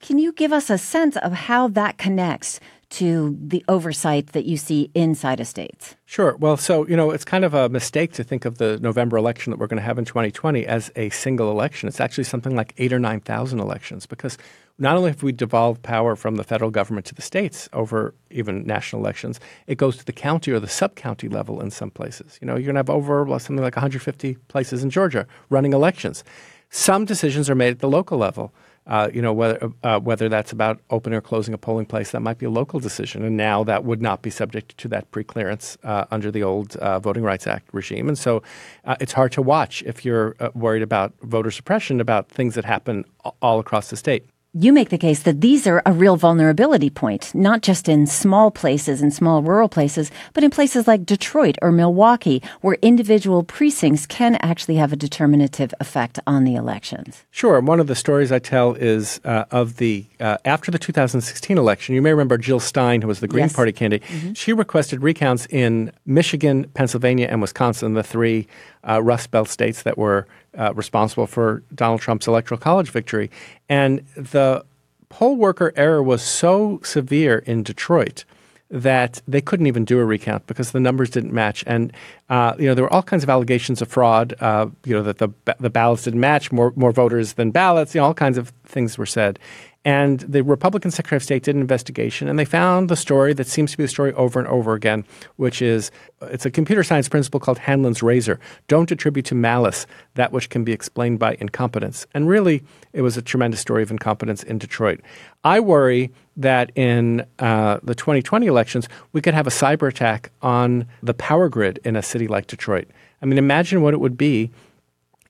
Can 0.00 0.18
you 0.18 0.32
give 0.32 0.52
us 0.52 0.70
a 0.70 0.78
sense 0.78 1.16
of 1.16 1.32
how 1.32 1.68
that 1.68 1.98
connects 1.98 2.60
to 2.88 3.36
the 3.40 3.64
oversight 3.66 4.28
that 4.28 4.44
you 4.44 4.56
see 4.56 4.90
inside 4.94 5.40
of 5.40 5.46
states? 5.46 5.96
Sure. 6.04 6.36
Well, 6.36 6.56
so, 6.56 6.86
you 6.86 6.96
know, 6.96 7.10
it's 7.10 7.24
kind 7.24 7.44
of 7.44 7.54
a 7.54 7.68
mistake 7.68 8.12
to 8.12 8.22
think 8.22 8.44
of 8.44 8.58
the 8.58 8.78
November 8.78 9.16
election 9.16 9.50
that 9.50 9.58
we're 9.58 9.66
going 9.66 9.80
to 9.80 9.86
have 9.86 9.98
in 9.98 10.04
2020 10.04 10.66
as 10.66 10.92
a 10.94 11.08
single 11.10 11.50
election. 11.50 11.88
It's 11.88 12.00
actually 12.00 12.24
something 12.24 12.54
like 12.54 12.74
eight 12.76 12.92
or 12.92 12.98
9,000 12.98 13.58
elections 13.58 14.06
because 14.06 14.38
not 14.78 14.96
only 14.96 15.10
have 15.10 15.22
we 15.22 15.32
devolved 15.32 15.82
power 15.82 16.16
from 16.16 16.36
the 16.36 16.44
federal 16.44 16.70
government 16.70 17.06
to 17.06 17.14
the 17.14 17.22
states 17.22 17.68
over 17.72 18.14
even 18.30 18.66
national 18.66 19.00
elections, 19.00 19.40
it 19.66 19.78
goes 19.78 19.96
to 19.96 20.04
the 20.04 20.12
county 20.12 20.50
or 20.50 20.60
the 20.60 20.68
sub 20.68 20.94
county 20.94 21.28
level 21.28 21.60
in 21.60 21.70
some 21.70 21.90
places. 21.90 22.38
You 22.40 22.46
know, 22.46 22.54
you're 22.54 22.66
going 22.66 22.74
to 22.74 22.80
have 22.80 22.90
over 22.90 23.26
something 23.38 23.62
like 23.62 23.76
150 23.76 24.34
places 24.48 24.82
in 24.82 24.90
Georgia 24.90 25.26
running 25.48 25.72
elections. 25.72 26.24
Some 26.68 27.04
decisions 27.04 27.48
are 27.48 27.54
made 27.54 27.70
at 27.70 27.78
the 27.78 27.88
local 27.88 28.18
level. 28.18 28.52
Uh, 28.88 29.10
you 29.12 29.20
know 29.20 29.32
whether 29.32 29.72
uh, 29.82 29.98
whether 29.98 30.28
that's 30.28 30.52
about 30.52 30.78
opening 30.90 31.16
or 31.16 31.20
closing 31.20 31.52
a 31.52 31.58
polling 31.58 31.86
place, 31.86 32.12
that 32.12 32.20
might 32.20 32.38
be 32.38 32.46
a 32.46 32.50
local 32.50 32.78
decision, 32.78 33.24
and 33.24 33.36
now 33.36 33.64
that 33.64 33.82
would 33.84 34.00
not 34.00 34.22
be 34.22 34.30
subject 34.30 34.78
to 34.78 34.86
that 34.86 35.10
preclearance 35.10 35.76
uh, 35.82 36.04
under 36.12 36.30
the 36.30 36.44
old 36.44 36.76
uh, 36.76 37.00
Voting 37.00 37.24
Rights 37.24 37.48
Act 37.48 37.68
regime, 37.72 38.06
and 38.06 38.16
so 38.16 38.44
uh, 38.84 38.94
it's 39.00 39.12
hard 39.12 39.32
to 39.32 39.42
watch 39.42 39.82
if 39.84 40.04
you're 40.04 40.36
uh, 40.38 40.50
worried 40.54 40.82
about 40.82 41.12
voter 41.22 41.50
suppression 41.50 42.00
about 42.00 42.28
things 42.28 42.54
that 42.54 42.64
happen 42.64 43.04
all 43.42 43.58
across 43.58 43.90
the 43.90 43.96
state 43.96 44.24
you 44.58 44.72
make 44.72 44.88
the 44.88 44.96
case 44.96 45.22
that 45.24 45.42
these 45.42 45.66
are 45.66 45.82
a 45.84 45.92
real 45.92 46.16
vulnerability 46.16 46.88
point, 46.88 47.34
not 47.34 47.60
just 47.60 47.90
in 47.90 48.06
small 48.06 48.50
places 48.50 49.02
and 49.02 49.12
small 49.12 49.42
rural 49.42 49.68
places, 49.68 50.10
but 50.32 50.42
in 50.42 50.50
places 50.50 50.86
like 50.86 51.04
Detroit 51.04 51.56
or 51.60 51.70
Milwaukee, 51.70 52.42
where 52.62 52.78
individual 52.80 53.42
precincts 53.42 54.06
can 54.06 54.36
actually 54.36 54.76
have 54.76 54.94
a 54.94 54.96
determinative 54.96 55.74
effect 55.78 56.18
on 56.26 56.44
the 56.44 56.54
elections. 56.54 57.24
Sure. 57.30 57.60
One 57.60 57.80
of 57.80 57.86
the 57.86 57.94
stories 57.94 58.32
I 58.32 58.38
tell 58.38 58.72
is 58.74 59.20
uh, 59.26 59.44
of 59.50 59.76
the 59.76 60.06
uh, 60.20 60.38
after 60.46 60.70
the 60.70 60.78
2016 60.78 61.58
election. 61.58 61.94
You 61.94 62.00
may 62.00 62.10
remember 62.12 62.38
Jill 62.38 62.60
Stein, 62.60 63.02
who 63.02 63.08
was 63.08 63.20
the 63.20 63.28
Green 63.28 63.44
yes. 63.44 63.52
Party 63.52 63.72
candidate. 63.72 64.08
Mm-hmm. 64.08 64.32
She 64.32 64.54
requested 64.54 65.02
recounts 65.02 65.44
in 65.50 65.92
Michigan, 66.06 66.64
Pennsylvania, 66.72 67.28
and 67.30 67.42
Wisconsin, 67.42 67.92
the 67.92 68.02
three 68.02 68.48
uh, 68.88 69.02
Rust 69.02 69.30
Belt 69.30 69.48
states 69.48 69.82
that 69.82 69.98
were 69.98 70.26
uh, 70.56 70.72
responsible 70.74 71.26
for 71.26 71.62
Donald 71.74 72.00
Trump's 72.00 72.26
electoral 72.26 72.58
college 72.58 72.90
victory. 72.90 73.30
And 73.68 74.06
the 74.16 74.64
poll 75.08 75.36
worker 75.36 75.72
error 75.76 76.02
was 76.02 76.22
so 76.22 76.80
severe 76.82 77.38
in 77.38 77.62
Detroit 77.62 78.24
that 78.68 79.22
they 79.28 79.40
couldn't 79.40 79.66
even 79.66 79.84
do 79.84 79.98
a 80.00 80.04
recount 80.04 80.46
because 80.46 80.72
the 80.72 80.80
numbers 80.80 81.10
didn't 81.10 81.32
match. 81.32 81.62
And 81.66 81.92
uh, 82.28 82.54
you 82.58 82.66
know 82.66 82.74
there 82.74 82.84
were 82.84 82.92
all 82.92 83.02
kinds 83.02 83.22
of 83.22 83.30
allegations 83.30 83.80
of 83.80 83.88
fraud. 83.88 84.34
Uh, 84.40 84.66
you 84.84 84.92
know 84.92 85.02
that 85.02 85.18
the 85.18 85.28
the 85.60 85.70
ballots 85.70 86.04
didn't 86.04 86.20
match 86.20 86.50
more 86.50 86.72
more 86.74 86.92
voters 86.92 87.34
than 87.34 87.50
ballots. 87.50 87.94
You 87.94 88.00
know 88.00 88.06
all 88.06 88.14
kinds 88.14 88.38
of 88.38 88.52
things 88.64 88.98
were 88.98 89.06
said. 89.06 89.38
And 89.86 90.18
the 90.18 90.42
Republican 90.42 90.90
Secretary 90.90 91.16
of 91.16 91.22
State 91.22 91.44
did 91.44 91.54
an 91.54 91.60
investigation, 91.60 92.26
and 92.26 92.36
they 92.36 92.44
found 92.44 92.88
the 92.88 92.96
story 92.96 93.32
that 93.34 93.46
seems 93.46 93.70
to 93.70 93.76
be 93.76 93.84
the 93.84 93.88
story 93.88 94.12
over 94.14 94.40
and 94.40 94.48
over 94.48 94.74
again, 94.74 95.04
which 95.36 95.62
is 95.62 95.92
it's 96.22 96.44
a 96.44 96.50
computer 96.50 96.82
science 96.82 97.08
principle 97.08 97.38
called 97.38 97.58
Hanlon's 97.58 98.02
razor. 98.02 98.40
Don't 98.66 98.90
attribute 98.90 99.26
to 99.26 99.36
malice 99.36 99.86
that 100.14 100.32
which 100.32 100.50
can 100.50 100.64
be 100.64 100.72
explained 100.72 101.20
by 101.20 101.36
incompetence. 101.38 102.04
And 102.14 102.26
really, 102.26 102.64
it 102.92 103.02
was 103.02 103.16
a 103.16 103.22
tremendous 103.22 103.60
story 103.60 103.84
of 103.84 103.92
incompetence 103.92 104.42
in 104.42 104.58
Detroit. 104.58 105.02
I 105.44 105.60
worry 105.60 106.10
that 106.36 106.72
in 106.74 107.24
uh, 107.38 107.78
the 107.84 107.94
2020 107.94 108.48
elections, 108.48 108.88
we 109.12 109.20
could 109.20 109.34
have 109.34 109.46
a 109.46 109.50
cyber 109.50 109.86
attack 109.86 110.32
on 110.42 110.88
the 111.00 111.14
power 111.14 111.48
grid 111.48 111.78
in 111.84 111.94
a 111.94 112.02
city 112.02 112.26
like 112.26 112.48
Detroit. 112.48 112.88
I 113.22 113.26
mean, 113.26 113.38
imagine 113.38 113.82
what 113.82 113.94
it 113.94 114.00
would 114.00 114.18
be 114.18 114.50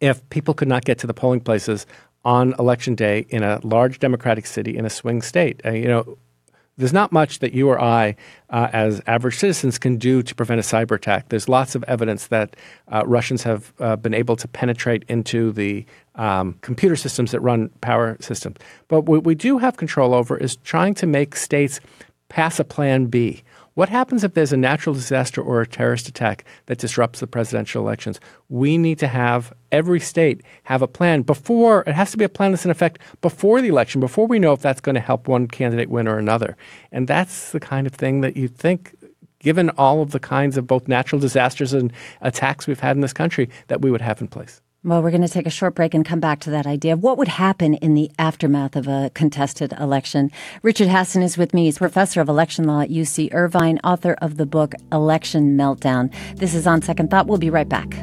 if 0.01 0.29
people 0.31 0.55
could 0.55 0.69
not 0.69 0.85
get 0.85 0.99
to 0.99 1.07
the 1.07 1.15
polling 1.15 1.41
places 1.41 1.87
on 2.27 2.55
election 2.59 2.97
day 2.97 3.25
in 3.29 3.45
a 3.45 3.61
large 3.63 4.01
Democratic 4.01 4.47
city 4.47 4.77
in 4.77 4.85
a 4.85 4.91
swing 4.91 5.23
state. 5.23 5.61
Uh, 5.65 5.71
you 5.71 5.87
know, 5.87 6.19
there's 6.77 6.93
not 6.93 7.13
much 7.13 7.39
that 7.39 7.53
you 7.55 7.69
or 7.69 7.81
I, 7.81 8.17
uh, 8.51 8.69
as 8.73 9.01
average 9.07 9.39
citizens, 9.39 9.79
can 9.79 9.97
do 9.97 10.25
to 10.25 10.35
prevent 10.35 10.59
a 10.59 10.63
cyber 10.63 10.97
attack. 10.97 11.29
There's 11.29 11.49
lots 11.49 11.77
of 11.77 11.85
evidence 11.85 12.27
that 12.27 12.57
uh, 12.93 13.05
Russians 13.07 13.45
have 13.45 13.73
uh, 13.79 13.95
been 13.95 14.13
able 14.13 14.35
to 14.37 14.49
penetrate 14.49 15.05
into 15.09 15.53
the 15.53 15.87
um, 16.17 16.59
computer 16.63 16.97
systems 16.97 17.31
that 17.31 17.41
run 17.41 17.69
power 17.81 18.17
systems. 18.21 18.57
But 18.89 19.03
what 19.03 19.23
we 19.23 19.37
do 19.37 19.59
have 19.59 19.77
control 19.77 20.13
over 20.13 20.37
is 20.37 20.57
trying 20.57 20.95
to 20.95 21.07
make 21.07 21.37
states 21.37 21.79
pass 22.29 22.59
a 22.59 22.65
plan 22.65 23.07
B. 23.07 23.45
What 23.77 23.91
happens 23.91 24.25
if 24.25 24.33
there's 24.33 24.55
a 24.55 24.57
natural 24.57 24.95
disaster 24.95 25.43
or 25.43 25.61
a 25.61 25.67
terrorist 25.67 26.09
attack 26.09 26.47
that 26.65 26.79
disrupts 26.79 27.21
the 27.21 27.27
presidential 27.27 27.83
elections? 27.83 28.19
We 28.49 28.79
need 28.79 28.99
to 29.01 29.07
have 29.07 29.53
every 29.71 30.01
state 30.01 30.43
have 30.63 30.81
a 30.81 30.89
plan 30.89 31.21
before 31.21 31.83
it 31.87 31.93
has 31.93 32.11
to 32.13 32.17
be 32.17 32.25
a 32.25 32.31
plan 32.31 32.53
that's 32.53 32.65
in 32.65 32.71
effect 32.71 33.01
before 33.21 33.61
the 33.61 33.69
election, 33.69 34.01
before 34.01 34.27
we 34.27 34.39
know 34.39 34.55
if 34.55 34.63
that's 34.63 34.81
going 34.81 34.95
to 34.95 35.01
help 35.03 35.29
one 35.29 35.47
candidate 35.47 35.91
win 35.91 36.09
or 36.09 36.17
another. 36.17 36.57
And 36.91 37.07
that's 37.07 37.53
the 37.53 37.61
kind 37.61 37.87
of 37.87 37.93
thing 37.93 38.23
that 38.23 38.35
you 38.35 38.49
think 38.49 38.95
given 39.41 39.69
all 39.77 40.01
of 40.01 40.13
the 40.13 40.21
kinds 40.21 40.57
of 40.57 40.67
both 40.67 40.89
natural 40.89 41.21
disasters 41.21 41.75
and 41.75 41.93
attacks 42.23 42.67
we've 42.67 42.81
had 42.81 42.97
in 42.97 43.03
this 43.03 43.13
country 43.13 43.51
that 43.69 43.83
we 43.83 43.91
would 43.91 44.01
have 44.01 44.23
in 44.23 44.29
place. 44.29 44.63
Well, 44.87 45.03
we're 45.03 45.11
going 45.11 45.23
to 45.23 45.29
take 45.29 45.49
a 45.49 45.51
short 45.51 45.75
break 45.75 45.95
and 45.95 46.05
come 46.05 46.21
back 46.21 46.39
to 46.43 46.51
that 46.51 46.65
idea 46.65 46.93
of 46.93 47.03
what 47.03 47.19
would 47.19 47.27
happen 47.27 47.75
in 47.75 47.95
the 47.95 48.09
aftermath 48.21 48.77
of 48.77 48.87
a 48.87 49.11
contested 49.15 49.73
election. 49.81 50.31
Richard 50.63 50.87
Hasen 50.87 51.25
is 51.25 51.37
with 51.37 51.53
me. 51.53 51.65
He's 51.65 51.79
professor 51.79 52.21
of 52.21 52.29
election 52.29 52.67
law 52.67 52.83
at 52.83 52.91
UC 52.91 53.35
Irvine, 53.35 53.81
author 53.83 54.13
of 54.23 54.37
the 54.37 54.47
book 54.47 54.77
Election 54.93 55.57
Meltdown. 55.57 56.15
This 56.37 56.55
is 56.55 56.69
On 56.69 56.81
Second 56.83 57.11
Thought. 57.11 57.27
We'll 57.27 57.39
be 57.39 57.51
right 57.51 57.69
back. 57.69 57.97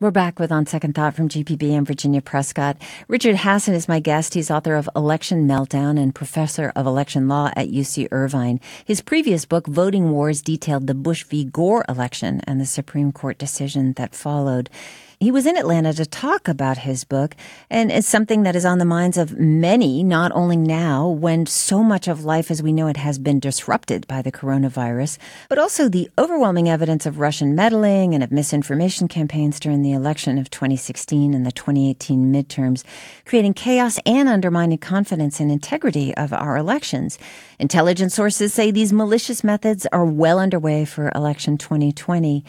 We're 0.00 0.12
back 0.12 0.38
with 0.38 0.52
On 0.52 0.64
Second 0.64 0.94
Thought 0.94 1.16
from 1.16 1.28
GPB 1.28 1.76
and 1.76 1.84
Virginia 1.84 2.22
Prescott. 2.22 2.76
Richard 3.08 3.34
Hasen 3.34 3.74
is 3.74 3.88
my 3.88 3.98
guest. 3.98 4.34
He's 4.34 4.48
author 4.48 4.76
of 4.76 4.88
Election 4.94 5.48
Meltdown 5.48 6.00
and 6.00 6.14
professor 6.14 6.70
of 6.76 6.86
election 6.86 7.26
law 7.26 7.50
at 7.56 7.70
UC 7.70 8.06
Irvine. 8.12 8.60
His 8.84 9.00
previous 9.00 9.44
book, 9.44 9.66
Voting 9.66 10.12
Wars, 10.12 10.40
detailed 10.40 10.86
the 10.86 10.94
Bush 10.94 11.24
v. 11.24 11.42
Gore 11.42 11.84
election 11.88 12.42
and 12.44 12.60
the 12.60 12.64
Supreme 12.64 13.10
Court 13.10 13.38
decision 13.38 13.94
that 13.94 14.14
followed. 14.14 14.70
He 15.20 15.32
was 15.32 15.46
in 15.46 15.56
Atlanta 15.56 15.92
to 15.94 16.06
talk 16.06 16.46
about 16.46 16.78
his 16.78 17.02
book, 17.02 17.34
and 17.68 17.90
it's 17.90 18.06
something 18.06 18.44
that 18.44 18.54
is 18.54 18.64
on 18.64 18.78
the 18.78 18.84
minds 18.84 19.18
of 19.18 19.36
many, 19.36 20.04
not 20.04 20.30
only 20.32 20.56
now 20.56 21.08
when 21.08 21.44
so 21.44 21.82
much 21.82 22.06
of 22.06 22.24
life 22.24 22.52
as 22.52 22.62
we 22.62 22.72
know 22.72 22.86
it 22.86 22.98
has 22.98 23.18
been 23.18 23.40
disrupted 23.40 24.06
by 24.06 24.22
the 24.22 24.30
coronavirus, 24.30 25.18
but 25.48 25.58
also 25.58 25.88
the 25.88 26.08
overwhelming 26.16 26.68
evidence 26.68 27.04
of 27.04 27.18
Russian 27.18 27.56
meddling 27.56 28.14
and 28.14 28.22
of 28.22 28.30
misinformation 28.30 29.08
campaigns 29.08 29.58
during 29.58 29.82
the 29.82 29.90
election 29.90 30.38
of 30.38 30.50
2016 30.50 31.34
and 31.34 31.44
the 31.44 31.50
2018 31.50 32.32
midterms, 32.32 32.84
creating 33.24 33.54
chaos 33.54 33.98
and 34.06 34.28
undermining 34.28 34.78
confidence 34.78 35.40
and 35.40 35.50
integrity 35.50 36.16
of 36.16 36.32
our 36.32 36.56
elections. 36.56 37.18
Intelligence 37.58 38.14
sources 38.14 38.54
say 38.54 38.70
these 38.70 38.92
malicious 38.92 39.42
methods 39.42 39.84
are 39.90 40.04
well 40.04 40.38
underway 40.38 40.84
for 40.84 41.10
election 41.12 41.58
2020. 41.58 42.44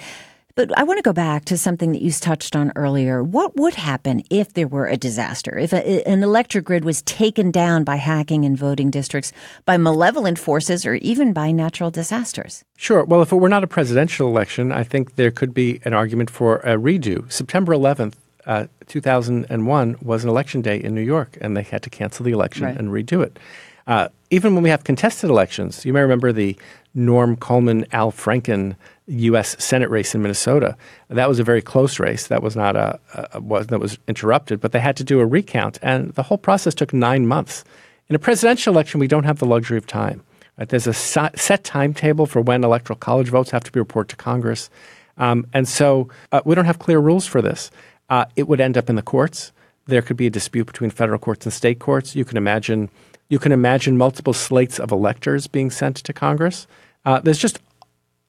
But 0.59 0.77
I 0.77 0.83
want 0.83 0.97
to 0.97 1.03
go 1.03 1.13
back 1.13 1.45
to 1.45 1.57
something 1.57 1.93
that 1.93 2.01
you 2.01 2.11
touched 2.11 2.53
on 2.53 2.73
earlier. 2.75 3.23
What 3.23 3.55
would 3.55 3.75
happen 3.75 4.23
if 4.29 4.55
there 4.55 4.67
were 4.67 4.87
a 4.87 4.97
disaster? 4.97 5.57
If 5.57 5.71
a, 5.71 6.05
an 6.05 6.21
electric 6.21 6.65
grid 6.65 6.83
was 6.83 7.01
taken 7.03 7.49
down 7.49 7.85
by 7.85 7.95
hacking 7.95 8.43
in 8.43 8.57
voting 8.57 8.89
districts, 8.89 9.31
by 9.63 9.77
malevolent 9.77 10.37
forces, 10.37 10.85
or 10.85 10.95
even 10.95 11.31
by 11.31 11.53
natural 11.53 11.91
disasters? 11.91 12.65
Sure. 12.75 13.05
Well, 13.05 13.21
if 13.21 13.31
it 13.31 13.37
were 13.37 13.47
not 13.47 13.63
a 13.63 13.67
presidential 13.67 14.27
election, 14.27 14.73
I 14.73 14.83
think 14.83 15.15
there 15.15 15.31
could 15.31 15.53
be 15.53 15.79
an 15.85 15.93
argument 15.93 16.29
for 16.29 16.57
a 16.57 16.75
redo. 16.75 17.31
September 17.31 17.73
11th, 17.73 18.15
uh, 18.45 18.65
2001 18.87 19.95
was 20.01 20.25
an 20.25 20.29
election 20.29 20.61
day 20.61 20.75
in 20.75 20.93
New 20.93 20.99
York, 20.99 21.37
and 21.39 21.55
they 21.55 21.63
had 21.63 21.83
to 21.83 21.89
cancel 21.89 22.25
the 22.25 22.31
election 22.31 22.65
right. 22.65 22.75
and 22.75 22.89
redo 22.89 23.23
it. 23.23 23.39
Uh, 23.87 24.09
even 24.29 24.55
when 24.55 24.63
we 24.63 24.69
have 24.69 24.83
contested 24.83 25.29
elections, 25.29 25.85
you 25.85 25.93
may 25.93 26.01
remember 26.01 26.33
the 26.33 26.57
Norm 26.93 27.37
Coleman, 27.37 27.85
Al 27.93 28.11
Franken 28.11 28.75
U.S. 29.09 29.55
Senate 29.63 29.89
race 29.89 30.13
in 30.13 30.21
Minnesota. 30.21 30.77
That 31.09 31.27
was 31.27 31.39
a 31.39 31.43
very 31.43 31.61
close 31.61 31.99
race. 31.99 32.27
That 32.27 32.43
was 32.43 32.55
not 32.55 32.75
a, 32.75 32.99
a 33.33 33.41
was 33.41 33.67
that 33.67 33.79
was 33.79 33.97
interrupted, 34.07 34.59
but 34.59 34.71
they 34.71 34.79
had 34.79 34.95
to 34.97 35.03
do 35.03 35.19
a 35.19 35.25
recount, 35.25 35.79
and 35.81 36.13
the 36.13 36.23
whole 36.23 36.37
process 36.37 36.75
took 36.75 36.93
nine 36.93 37.25
months. 37.27 37.63
In 38.07 38.15
a 38.15 38.19
presidential 38.19 38.73
election, 38.73 38.99
we 38.99 39.07
don't 39.07 39.23
have 39.23 39.39
the 39.39 39.45
luxury 39.45 39.77
of 39.77 39.87
time. 39.87 40.23
Right? 40.57 40.69
There's 40.69 40.87
a 40.87 40.93
set 40.93 41.63
timetable 41.63 42.25
for 42.25 42.41
when 42.41 42.63
electoral 42.63 42.97
college 42.97 43.29
votes 43.29 43.51
have 43.51 43.63
to 43.63 43.71
be 43.71 43.79
reported 43.79 44.09
to 44.09 44.15
Congress, 44.15 44.69
um, 45.17 45.47
and 45.53 45.67
so 45.67 46.09
uh, 46.31 46.41
we 46.45 46.55
don't 46.55 46.65
have 46.65 46.79
clear 46.79 46.99
rules 46.99 47.25
for 47.25 47.41
this. 47.41 47.71
Uh, 48.09 48.25
it 48.35 48.47
would 48.47 48.61
end 48.61 48.77
up 48.77 48.89
in 48.89 48.95
the 48.95 49.01
courts. 49.01 49.51
There 49.85 50.01
could 50.01 50.17
be 50.17 50.27
a 50.27 50.31
dispute 50.31 50.65
between 50.65 50.91
federal 50.91 51.19
courts 51.19 51.45
and 51.45 51.53
state 51.53 51.79
courts. 51.79 52.15
You 52.15 52.25
can 52.25 52.37
imagine 52.37 52.89
you 53.29 53.39
can 53.39 53.51
imagine 53.51 53.97
multiple 53.97 54.33
slates 54.33 54.79
of 54.79 54.91
electors 54.91 55.47
being 55.47 55.69
sent 55.69 55.97
to 55.97 56.13
Congress. 56.13 56.67
Uh, 57.05 57.19
there's 57.19 57.37
just 57.37 57.59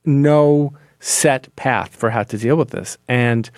no 0.05 0.73
set 1.01 1.55
path 1.57 1.95
for 1.95 2.11
how 2.11 2.23
to 2.25 2.37
deal 2.39 2.57
with 2.57 2.71
this. 2.71 2.99
And 3.09 3.51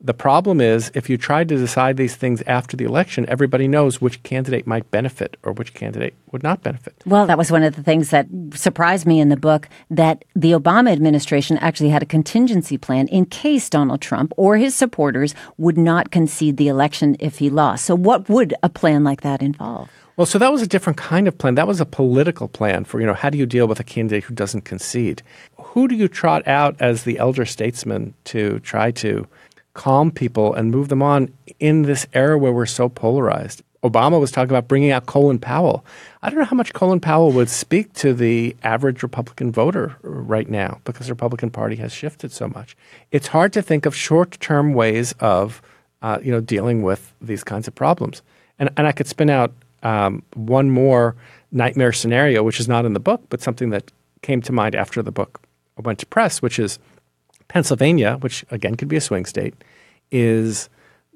The 0.00 0.14
problem 0.14 0.60
is 0.60 0.92
if 0.94 1.08
you 1.08 1.16
tried 1.16 1.48
to 1.48 1.56
decide 1.56 1.96
these 1.96 2.14
things 2.14 2.42
after 2.46 2.76
the 2.76 2.84
election, 2.84 3.24
everybody 3.28 3.66
knows 3.66 3.98
which 4.00 4.22
candidate 4.22 4.66
might 4.66 4.90
benefit 4.90 5.38
or 5.42 5.52
which 5.52 5.72
candidate 5.72 6.14
would 6.32 6.42
not 6.42 6.62
benefit. 6.62 6.94
Well, 7.06 7.26
that 7.26 7.38
was 7.38 7.50
one 7.50 7.62
of 7.62 7.74
the 7.74 7.82
things 7.82 8.10
that 8.10 8.26
surprised 8.54 9.06
me 9.06 9.20
in 9.20 9.30
the 9.30 9.38
book 9.38 9.68
that 9.90 10.24
the 10.34 10.52
Obama 10.52 10.92
administration 10.92 11.56
actually 11.58 11.88
had 11.88 12.02
a 12.02 12.06
contingency 12.06 12.76
plan 12.76 13.08
in 13.08 13.24
case 13.24 13.70
Donald 13.70 14.02
Trump 14.02 14.32
or 14.36 14.58
his 14.58 14.74
supporters 14.74 15.34
would 15.56 15.78
not 15.78 16.10
concede 16.10 16.58
the 16.58 16.68
election 16.68 17.16
if 17.18 17.38
he 17.38 17.48
lost. 17.48 17.86
So, 17.86 17.94
what 17.94 18.28
would 18.28 18.54
a 18.62 18.68
plan 18.68 19.02
like 19.02 19.22
that 19.22 19.42
involve? 19.42 19.88
Well, 20.16 20.26
so 20.26 20.38
that 20.38 20.50
was 20.50 20.62
a 20.62 20.66
different 20.66 20.96
kind 20.96 21.28
of 21.28 21.36
plan. 21.36 21.56
That 21.56 21.66
was 21.66 21.78
a 21.78 21.84
political 21.84 22.48
plan 22.48 22.84
for, 22.84 23.00
you 23.00 23.06
know, 23.06 23.12
how 23.12 23.28
do 23.28 23.36
you 23.36 23.44
deal 23.44 23.66
with 23.66 23.80
a 23.80 23.84
candidate 23.84 24.24
who 24.24 24.34
doesn't 24.34 24.62
concede? 24.62 25.22
Who 25.70 25.88
do 25.88 25.94
you 25.94 26.08
trot 26.08 26.46
out 26.48 26.76
as 26.80 27.04
the 27.04 27.18
elder 27.18 27.44
statesman 27.44 28.14
to 28.24 28.60
try 28.60 28.92
to 28.92 29.26
calm 29.74 30.10
people 30.10 30.54
and 30.54 30.70
move 30.70 30.88
them 30.88 31.02
on 31.02 31.30
in 31.58 31.82
this 31.82 32.06
era 32.14 32.38
where 32.38 32.52
we're 32.52 32.66
so 32.66 32.88
polarized? 32.88 33.62
Obama 33.82 34.18
was 34.18 34.30
talking 34.30 34.50
about 34.50 34.68
bringing 34.68 34.90
out 34.90 35.06
Colin 35.06 35.38
Powell. 35.38 35.84
I 36.22 36.30
don't 36.30 36.38
know 36.38 36.46
how 36.46 36.56
much 36.56 36.72
Colin 36.72 37.00
Powell 37.00 37.30
would 37.32 37.50
speak 37.50 37.92
to 37.94 38.14
the 38.14 38.56
average 38.62 39.02
Republican 39.02 39.52
voter 39.52 39.96
right 40.02 40.48
now 40.48 40.80
because 40.84 41.08
the 41.08 41.12
Republican 41.12 41.50
Party 41.50 41.76
has 41.76 41.92
shifted 41.92 42.32
so 42.32 42.48
much. 42.48 42.76
It's 43.10 43.26
hard 43.26 43.52
to 43.52 43.60
think 43.60 43.86
of 43.86 43.94
short-term 43.94 44.72
ways 44.72 45.14
of, 45.20 45.60
uh, 46.00 46.18
you 46.22 46.30
know, 46.32 46.40
dealing 46.40 46.82
with 46.82 47.12
these 47.20 47.44
kinds 47.44 47.68
of 47.68 47.74
problems. 47.74 48.22
And, 48.58 48.70
and 48.76 48.86
I 48.86 48.92
could 48.92 49.08
spin 49.08 49.28
out 49.28 49.52
um, 49.82 50.22
one 50.34 50.70
more 50.70 51.16
nightmare 51.52 51.92
scenario, 51.92 52.42
which 52.42 52.60
is 52.60 52.68
not 52.68 52.86
in 52.86 52.94
the 52.94 53.00
book, 53.00 53.20
but 53.28 53.42
something 53.42 53.70
that 53.70 53.92
came 54.22 54.40
to 54.42 54.52
mind 54.52 54.74
after 54.74 55.02
the 55.02 55.12
book 55.12 55.42
went 55.80 55.98
to 56.00 56.06
press, 56.06 56.42
which 56.42 56.58
is 56.58 56.78
Pennsylvania, 57.48 58.16
which 58.20 58.44
again 58.50 58.76
could 58.76 58.88
be 58.88 58.96
a 58.96 59.00
swing 59.00 59.24
state, 59.24 59.54
is 60.10 60.68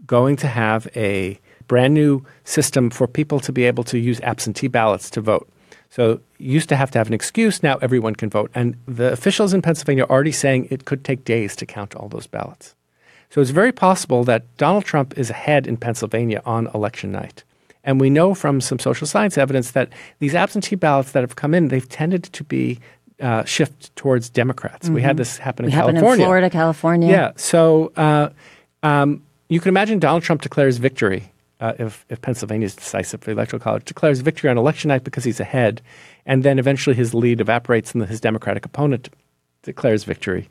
going 0.06 0.36
to 0.36 0.46
have 0.46 0.88
a 0.96 1.38
brand 1.68 1.94
new 1.94 2.24
system 2.44 2.90
for 2.90 3.06
people 3.06 3.38
to 3.40 3.52
be 3.52 3.64
able 3.64 3.84
to 3.84 3.98
use 3.98 4.20
absentee 4.20 4.68
ballots 4.68 5.10
to 5.10 5.20
vote. 5.20 5.48
So 5.90 6.20
used 6.38 6.68
to 6.68 6.76
have 6.76 6.90
to 6.92 6.98
have 6.98 7.08
an 7.08 7.14
excuse. 7.14 7.62
Now 7.62 7.76
everyone 7.78 8.14
can 8.14 8.30
vote. 8.30 8.50
And 8.54 8.76
the 8.86 9.12
officials 9.12 9.52
in 9.52 9.62
Pennsylvania 9.62 10.04
are 10.04 10.10
already 10.10 10.32
saying 10.32 10.68
it 10.70 10.84
could 10.84 11.04
take 11.04 11.24
days 11.24 11.56
to 11.56 11.66
count 11.66 11.94
all 11.94 12.08
those 12.08 12.26
ballots. 12.26 12.74
So 13.30 13.40
it's 13.40 13.50
very 13.50 13.72
possible 13.72 14.24
that 14.24 14.56
Donald 14.56 14.84
Trump 14.84 15.16
is 15.16 15.30
ahead 15.30 15.66
in 15.66 15.76
Pennsylvania 15.76 16.42
on 16.44 16.68
election 16.74 17.12
night. 17.12 17.44
And 17.82 18.00
we 18.00 18.10
know 18.10 18.34
from 18.34 18.60
some 18.60 18.78
social 18.78 19.06
science 19.06 19.38
evidence 19.38 19.70
that 19.70 19.90
these 20.18 20.34
absentee 20.34 20.76
ballots 20.76 21.12
that 21.12 21.22
have 21.22 21.36
come 21.36 21.54
in, 21.54 21.68
they've 21.68 21.88
tended 21.88 22.24
to 22.24 22.44
be 22.44 22.78
uh, 23.20 23.44
shift 23.44 23.94
towards 23.96 24.30
Democrats. 24.30 24.86
Mm-hmm. 24.86 24.94
We 24.94 25.02
had 25.02 25.10
mm-hmm. 25.10 25.18
this 25.18 25.38
happen 25.38 25.66
in 25.66 25.70
we 25.70 25.76
California. 25.76 26.24
in 26.24 26.26
Florida, 26.26 26.50
California. 26.50 27.10
Yeah. 27.10 27.32
So 27.36 27.92
uh, 27.96 28.30
um, 28.82 29.22
you 29.48 29.60
can 29.60 29.68
imagine 29.68 29.98
Donald 29.98 30.22
Trump 30.22 30.42
declares 30.42 30.78
victory 30.78 31.30
uh, 31.60 31.74
if, 31.78 32.06
if 32.08 32.20
Pennsylvania 32.22 32.66
is 32.66 32.74
decisive 32.74 33.20
for 33.20 33.26
the 33.26 33.32
Electoral 33.32 33.60
College, 33.60 33.84
declares 33.84 34.20
victory 34.20 34.48
on 34.48 34.56
election 34.56 34.88
night 34.88 35.04
because 35.04 35.24
he's 35.24 35.40
ahead, 35.40 35.82
and 36.24 36.42
then 36.42 36.58
eventually 36.58 36.96
his 36.96 37.14
lead 37.14 37.40
evaporates 37.40 37.92
and 37.92 38.06
his 38.06 38.20
Democratic 38.20 38.64
opponent 38.64 39.10
declares 39.62 40.04
victory. 40.04 40.48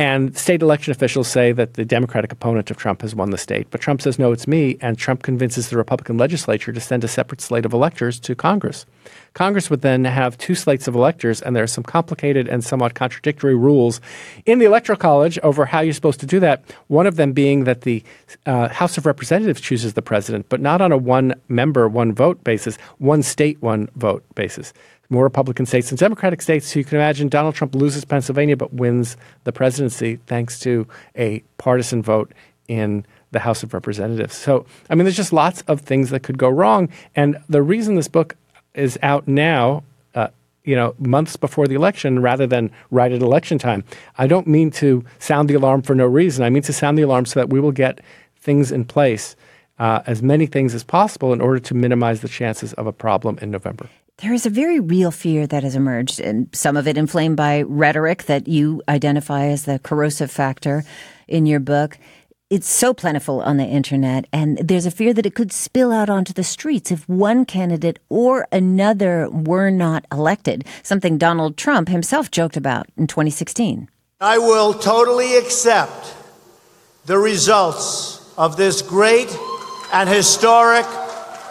And 0.00 0.34
state 0.34 0.62
election 0.62 0.92
officials 0.92 1.28
say 1.28 1.52
that 1.52 1.74
the 1.74 1.84
Democratic 1.84 2.32
opponent 2.32 2.70
of 2.70 2.78
Trump 2.78 3.02
has 3.02 3.14
won 3.14 3.28
the 3.28 3.36
state. 3.36 3.66
But 3.70 3.82
Trump 3.82 4.00
says, 4.00 4.18
no, 4.18 4.32
it's 4.32 4.48
me. 4.48 4.78
And 4.80 4.96
Trump 4.96 5.22
convinces 5.22 5.68
the 5.68 5.76
Republican 5.76 6.16
legislature 6.16 6.72
to 6.72 6.80
send 6.80 7.04
a 7.04 7.08
separate 7.08 7.42
slate 7.42 7.66
of 7.66 7.74
electors 7.74 8.18
to 8.20 8.34
Congress. 8.34 8.86
Congress 9.34 9.68
would 9.68 9.82
then 9.82 10.06
have 10.06 10.38
two 10.38 10.54
slates 10.54 10.88
of 10.88 10.94
electors, 10.94 11.42
and 11.42 11.54
there 11.54 11.62
are 11.62 11.66
some 11.66 11.84
complicated 11.84 12.48
and 12.48 12.64
somewhat 12.64 12.94
contradictory 12.94 13.54
rules 13.54 14.00
in 14.46 14.58
the 14.58 14.64
Electoral 14.64 14.96
College 14.96 15.38
over 15.42 15.66
how 15.66 15.80
you're 15.80 15.92
supposed 15.92 16.20
to 16.20 16.26
do 16.26 16.40
that. 16.40 16.64
One 16.86 17.06
of 17.06 17.16
them 17.16 17.34
being 17.34 17.64
that 17.64 17.82
the 17.82 18.02
uh, 18.46 18.68
House 18.68 18.96
of 18.96 19.04
Representatives 19.04 19.60
chooses 19.60 19.92
the 19.92 20.02
president, 20.02 20.48
but 20.48 20.62
not 20.62 20.80
on 20.80 20.92
a 20.92 20.96
one 20.96 21.34
member, 21.48 21.86
one 21.90 22.14
vote 22.14 22.42
basis, 22.42 22.78
one 22.96 23.22
state, 23.22 23.60
one 23.60 23.90
vote 23.96 24.24
basis 24.34 24.72
more 25.10 25.24
Republican 25.24 25.66
states 25.66 25.90
than 25.90 25.98
Democratic 25.98 26.40
states. 26.40 26.72
So 26.72 26.78
you 26.78 26.84
can 26.84 26.96
imagine 26.96 27.28
Donald 27.28 27.54
Trump 27.54 27.74
loses 27.74 28.04
Pennsylvania 28.04 28.56
but 28.56 28.72
wins 28.72 29.16
the 29.44 29.52
presidency 29.52 30.20
thanks 30.26 30.58
to 30.60 30.86
a 31.16 31.42
partisan 31.58 32.02
vote 32.02 32.32
in 32.68 33.04
the 33.32 33.40
House 33.40 33.62
of 33.62 33.74
Representatives. 33.74 34.34
So, 34.34 34.64
I 34.88 34.94
mean, 34.94 35.04
there's 35.04 35.16
just 35.16 35.32
lots 35.32 35.62
of 35.62 35.80
things 35.80 36.10
that 36.10 36.22
could 36.22 36.38
go 36.38 36.48
wrong. 36.48 36.88
And 37.14 37.36
the 37.48 37.62
reason 37.62 37.96
this 37.96 38.08
book 38.08 38.36
is 38.74 38.98
out 39.02 39.26
now, 39.28 39.82
uh, 40.14 40.28
you 40.64 40.76
know, 40.76 40.94
months 40.98 41.36
before 41.36 41.66
the 41.66 41.74
election 41.74 42.22
rather 42.22 42.46
than 42.46 42.70
right 42.90 43.10
at 43.10 43.22
election 43.22 43.58
time, 43.58 43.84
I 44.18 44.26
don't 44.26 44.46
mean 44.46 44.70
to 44.72 45.04
sound 45.18 45.50
the 45.50 45.54
alarm 45.54 45.82
for 45.82 45.94
no 45.94 46.06
reason. 46.06 46.44
I 46.44 46.50
mean 46.50 46.62
to 46.62 46.72
sound 46.72 46.96
the 46.96 47.02
alarm 47.02 47.26
so 47.26 47.40
that 47.40 47.50
we 47.50 47.60
will 47.60 47.72
get 47.72 48.00
things 48.38 48.72
in 48.72 48.84
place. 48.84 49.36
Uh, 49.78 50.02
as 50.06 50.22
many 50.22 50.44
things 50.44 50.74
as 50.74 50.84
possible 50.84 51.32
in 51.32 51.40
order 51.40 51.58
to 51.58 51.72
minimize 51.72 52.20
the 52.20 52.28
chances 52.28 52.74
of 52.74 52.86
a 52.86 52.92
problem 52.92 53.38
in 53.40 53.50
November. 53.50 53.88
There 54.22 54.34
is 54.34 54.44
a 54.44 54.50
very 54.50 54.80
real 54.80 55.10
fear 55.10 55.46
that 55.46 55.62
has 55.62 55.74
emerged, 55.74 56.20
and 56.20 56.50
some 56.52 56.76
of 56.76 56.86
it 56.86 56.98
inflamed 56.98 57.38
by 57.38 57.62
rhetoric 57.62 58.24
that 58.24 58.48
you 58.48 58.82
identify 58.86 59.46
as 59.46 59.64
the 59.64 59.78
corrosive 59.78 60.30
factor 60.30 60.84
in 61.26 61.46
your 61.46 61.58
book. 61.58 61.96
It's 62.50 62.68
so 62.68 62.92
plentiful 62.92 63.40
on 63.40 63.56
the 63.56 63.64
internet, 63.64 64.26
and 64.30 64.58
there's 64.58 64.84
a 64.84 64.90
fear 64.90 65.14
that 65.14 65.24
it 65.24 65.34
could 65.34 65.52
spill 65.52 65.90
out 65.90 66.10
onto 66.10 66.34
the 66.34 66.44
streets 66.44 66.90
if 66.90 67.08
one 67.08 67.46
candidate 67.46 67.98
or 68.10 68.46
another 68.52 69.30
were 69.30 69.70
not 69.70 70.04
elected, 70.12 70.66
something 70.82 71.16
Donald 71.16 71.56
Trump 71.56 71.88
himself 71.88 72.30
joked 72.30 72.58
about 72.58 72.88
in 72.98 73.06
2016. 73.06 73.88
I 74.20 74.36
will 74.36 74.74
totally 74.74 75.38
accept 75.38 76.14
the 77.06 77.16
results 77.16 78.34
of 78.36 78.58
this 78.58 78.82
great 78.82 79.34
and 79.94 80.10
historic 80.10 80.84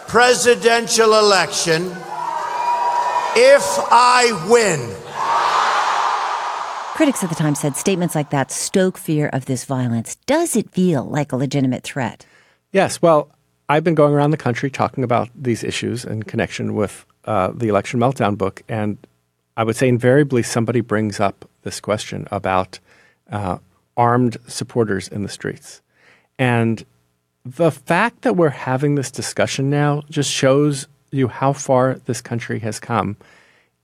presidential 0.06 1.18
election 1.18 1.92
if 3.36 3.62
I 3.90 4.46
win. 4.50 4.80
Critics 6.96 7.22
at 7.22 7.30
the 7.30 7.34
time 7.34 7.54
said 7.54 7.76
statements 7.76 8.14
like 8.14 8.30
that 8.30 8.50
stoke 8.50 8.98
fear 8.98 9.28
of 9.28 9.46
this 9.46 9.64
violence. 9.64 10.16
Does 10.26 10.56
it 10.56 10.70
feel 10.70 11.04
like 11.04 11.32
a 11.32 11.36
legitimate 11.36 11.82
threat? 11.82 12.26
Yes. 12.72 13.00
Well, 13.00 13.30
I've 13.68 13.84
been 13.84 13.94
going 13.94 14.12
around 14.12 14.32
the 14.32 14.36
country 14.36 14.70
talking 14.70 15.04
about 15.04 15.28
these 15.34 15.64
issues 15.64 16.04
in 16.04 16.24
connection 16.24 16.74
with 16.74 17.06
uh, 17.24 17.52
the 17.54 17.68
election 17.68 18.00
meltdown 18.00 18.36
book, 18.36 18.62
and 18.68 18.98
I 19.56 19.64
would 19.64 19.76
say 19.76 19.88
invariably 19.88 20.42
somebody 20.42 20.80
brings 20.80 21.20
up 21.20 21.48
this 21.62 21.80
question 21.80 22.26
about 22.30 22.80
uh, 23.30 23.58
armed 23.96 24.36
supporters 24.46 25.08
in 25.08 25.22
the 25.22 25.28
streets. 25.28 25.82
And 26.38 26.84
the 27.44 27.70
fact 27.70 28.22
that 28.22 28.36
we're 28.36 28.48
having 28.50 28.94
this 28.94 29.10
discussion 29.10 29.70
now 29.70 30.02
just 30.10 30.30
shows 30.30 30.88
you 31.10 31.28
how 31.28 31.52
far 31.52 31.94
this 32.06 32.20
country 32.20 32.60
has 32.60 32.80
come 32.80 33.16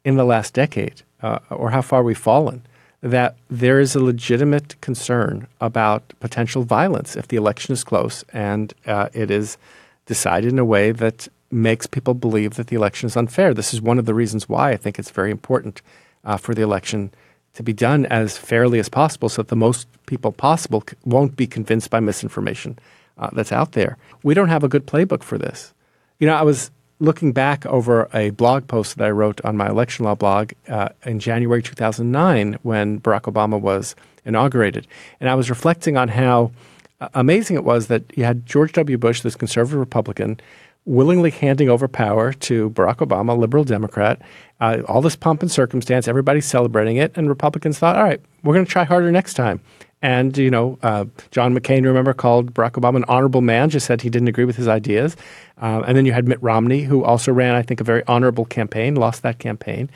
in 0.05 0.17
the 0.17 0.25
last 0.25 0.55
decade, 0.55 1.03
uh, 1.23 1.39
or 1.51 1.71
how 1.71 1.83
far 1.83 2.03
we've 2.03 2.19
fallen. 2.19 2.65
That 3.03 3.37
there 3.51 3.81
is 3.81 3.95
a 3.95 4.03
legitimate 4.03 4.81
concern 4.81 5.47
about 5.61 6.13
potential 6.21 6.63
violence 6.63 7.17
if 7.17 7.29
the 7.29 7.37
election 7.37 7.73
is 7.73 7.85
close 7.85 8.25
and 8.33 8.73
uh, 8.87 9.09
it 9.13 9.31
is 9.31 9.59
decided 10.07 10.53
in 10.53 10.59
a 10.59 10.65
way 10.65 10.93
that 10.93 11.29
makes 11.51 11.87
people 11.87 12.15
believe 12.15 12.55
that 12.55 12.69
the 12.69 12.77
election 12.77 13.07
is 13.07 13.17
unfair. 13.17 13.55
This 13.55 13.75
is 13.75 13.81
one 13.81 13.99
of 13.99 14.07
the 14.07 14.15
reasons 14.15 14.49
why 14.49 14.71
I 14.71 14.77
think 14.77 14.99
it's 14.99 15.11
very 15.11 15.31
important 15.31 15.83
uh, 16.25 16.37
for 16.37 16.55
the 16.55 16.63
election 16.63 17.13
to 17.55 17.63
be 17.63 17.73
done 17.73 18.07
as 18.07 18.37
fairly 18.37 18.79
as 18.79 18.89
possible 18.89 19.29
so 19.29 19.43
that 19.43 19.49
the 19.49 19.57
most 19.57 19.89
people 20.07 20.33
possible 20.33 20.85
won't 21.05 21.37
be 21.37 21.47
convinced 21.47 21.91
by 21.91 22.01
misinformation 22.01 22.79
uh, 23.19 23.31
that's 23.33 23.53
out 23.53 23.73
there. 23.73 23.97
We 24.23 24.35
don't 24.35 24.49
have 24.49 24.65
a 24.65 24.69
good 24.69 24.87
playbook 24.87 25.23
for 25.23 25.39
this. 25.39 25.73
You 26.19 26.27
know, 26.27 26.35
I 26.35 26.43
was 26.43 26.71
looking 26.99 27.33
back 27.33 27.67
over 27.67 28.09
a 28.15 28.31
blog 28.31 28.67
post 28.67 28.97
that 28.97 29.05
I 29.05 29.11
wrote 29.11 29.45
on 29.45 29.57
my 29.57 29.69
election 29.69 30.05
law 30.05 30.15
blog 30.15 30.53
uh, 30.69 30.89
in 31.05 31.19
January 31.19 31.63
2009 31.63 32.59
when 32.63 33.01
Barack 33.01 33.23
Obama 33.23 33.61
was 33.61 33.95
inaugurated. 34.25 34.87
And 35.21 35.29
I 35.29 35.35
was 35.35 35.51
reflecting 35.51 35.97
on 35.97 36.09
how 36.09 36.53
uh, 37.01 37.09
amazing 37.15 37.57
it 37.57 37.65
was 37.65 37.89
that 37.89 38.05
you 38.17 38.25
had 38.25 38.47
George 38.47 38.73
W. 38.73 38.97
Bush, 38.97 39.21
this 39.21 39.37
conservative 39.37 39.79
Republican, 39.79 40.41
willingly 40.87 41.31
handing 41.31 41.69
over 41.69 41.89
power 41.89 42.33
to 42.33 42.71
Barack 42.71 42.99
Obama, 42.99 43.37
liberal 43.37 43.65
Democrat. 43.65 44.23
Uh, 44.61 44.83
all 44.89 45.03
this 45.03 45.17
pomp 45.17 45.43
and 45.43 45.51
circumstance, 45.51 46.09
everybody 46.09 46.41
celebrating 46.41 46.97
it. 46.97 47.13
And 47.17 47.29
Republicans 47.29 47.79
thought, 47.79 47.97
all 47.97 48.05
right, 48.05 48.21
we're 48.43 48.55
going 48.55 48.65
to 48.65 48.71
try 48.71 48.85
harder 48.85 49.11
next 49.13 49.35
time. 49.35 49.61
And, 50.03 50.37
you 50.37 50.51
know, 50.51 50.79
uh, 50.83 51.07
John 51.31 51.55
McCain, 51.55 51.85
remember, 51.85 52.13
called 52.13 52.53
Barack 52.53 52.73
Obama 52.73 52.97
an 52.97 53.05
honorable 53.09 53.41
man, 53.41 53.71
just 53.71 53.87
said 53.87 54.03
he 54.03 54.11
didn't 54.11 54.29
agree 54.29 54.45
with 54.45 54.57
his 54.57 54.69
ideas. 54.69 55.17
Uh, 55.61 55.83
and 55.87 55.97
then 55.97 56.05
you 56.05 56.13
had 56.13 56.29
Mitt 56.29 56.43
Romney, 56.43 56.83
who 56.83 57.03
also 57.03 57.33
ran, 57.33 57.55
I 57.55 57.63
think, 57.63 57.81
a 57.81 57.85
very 57.85 58.03
honorable 58.07 58.45
campaign, 58.45 58.95
lost 58.95 59.23
that 59.23 59.39
campaign. 59.39 59.89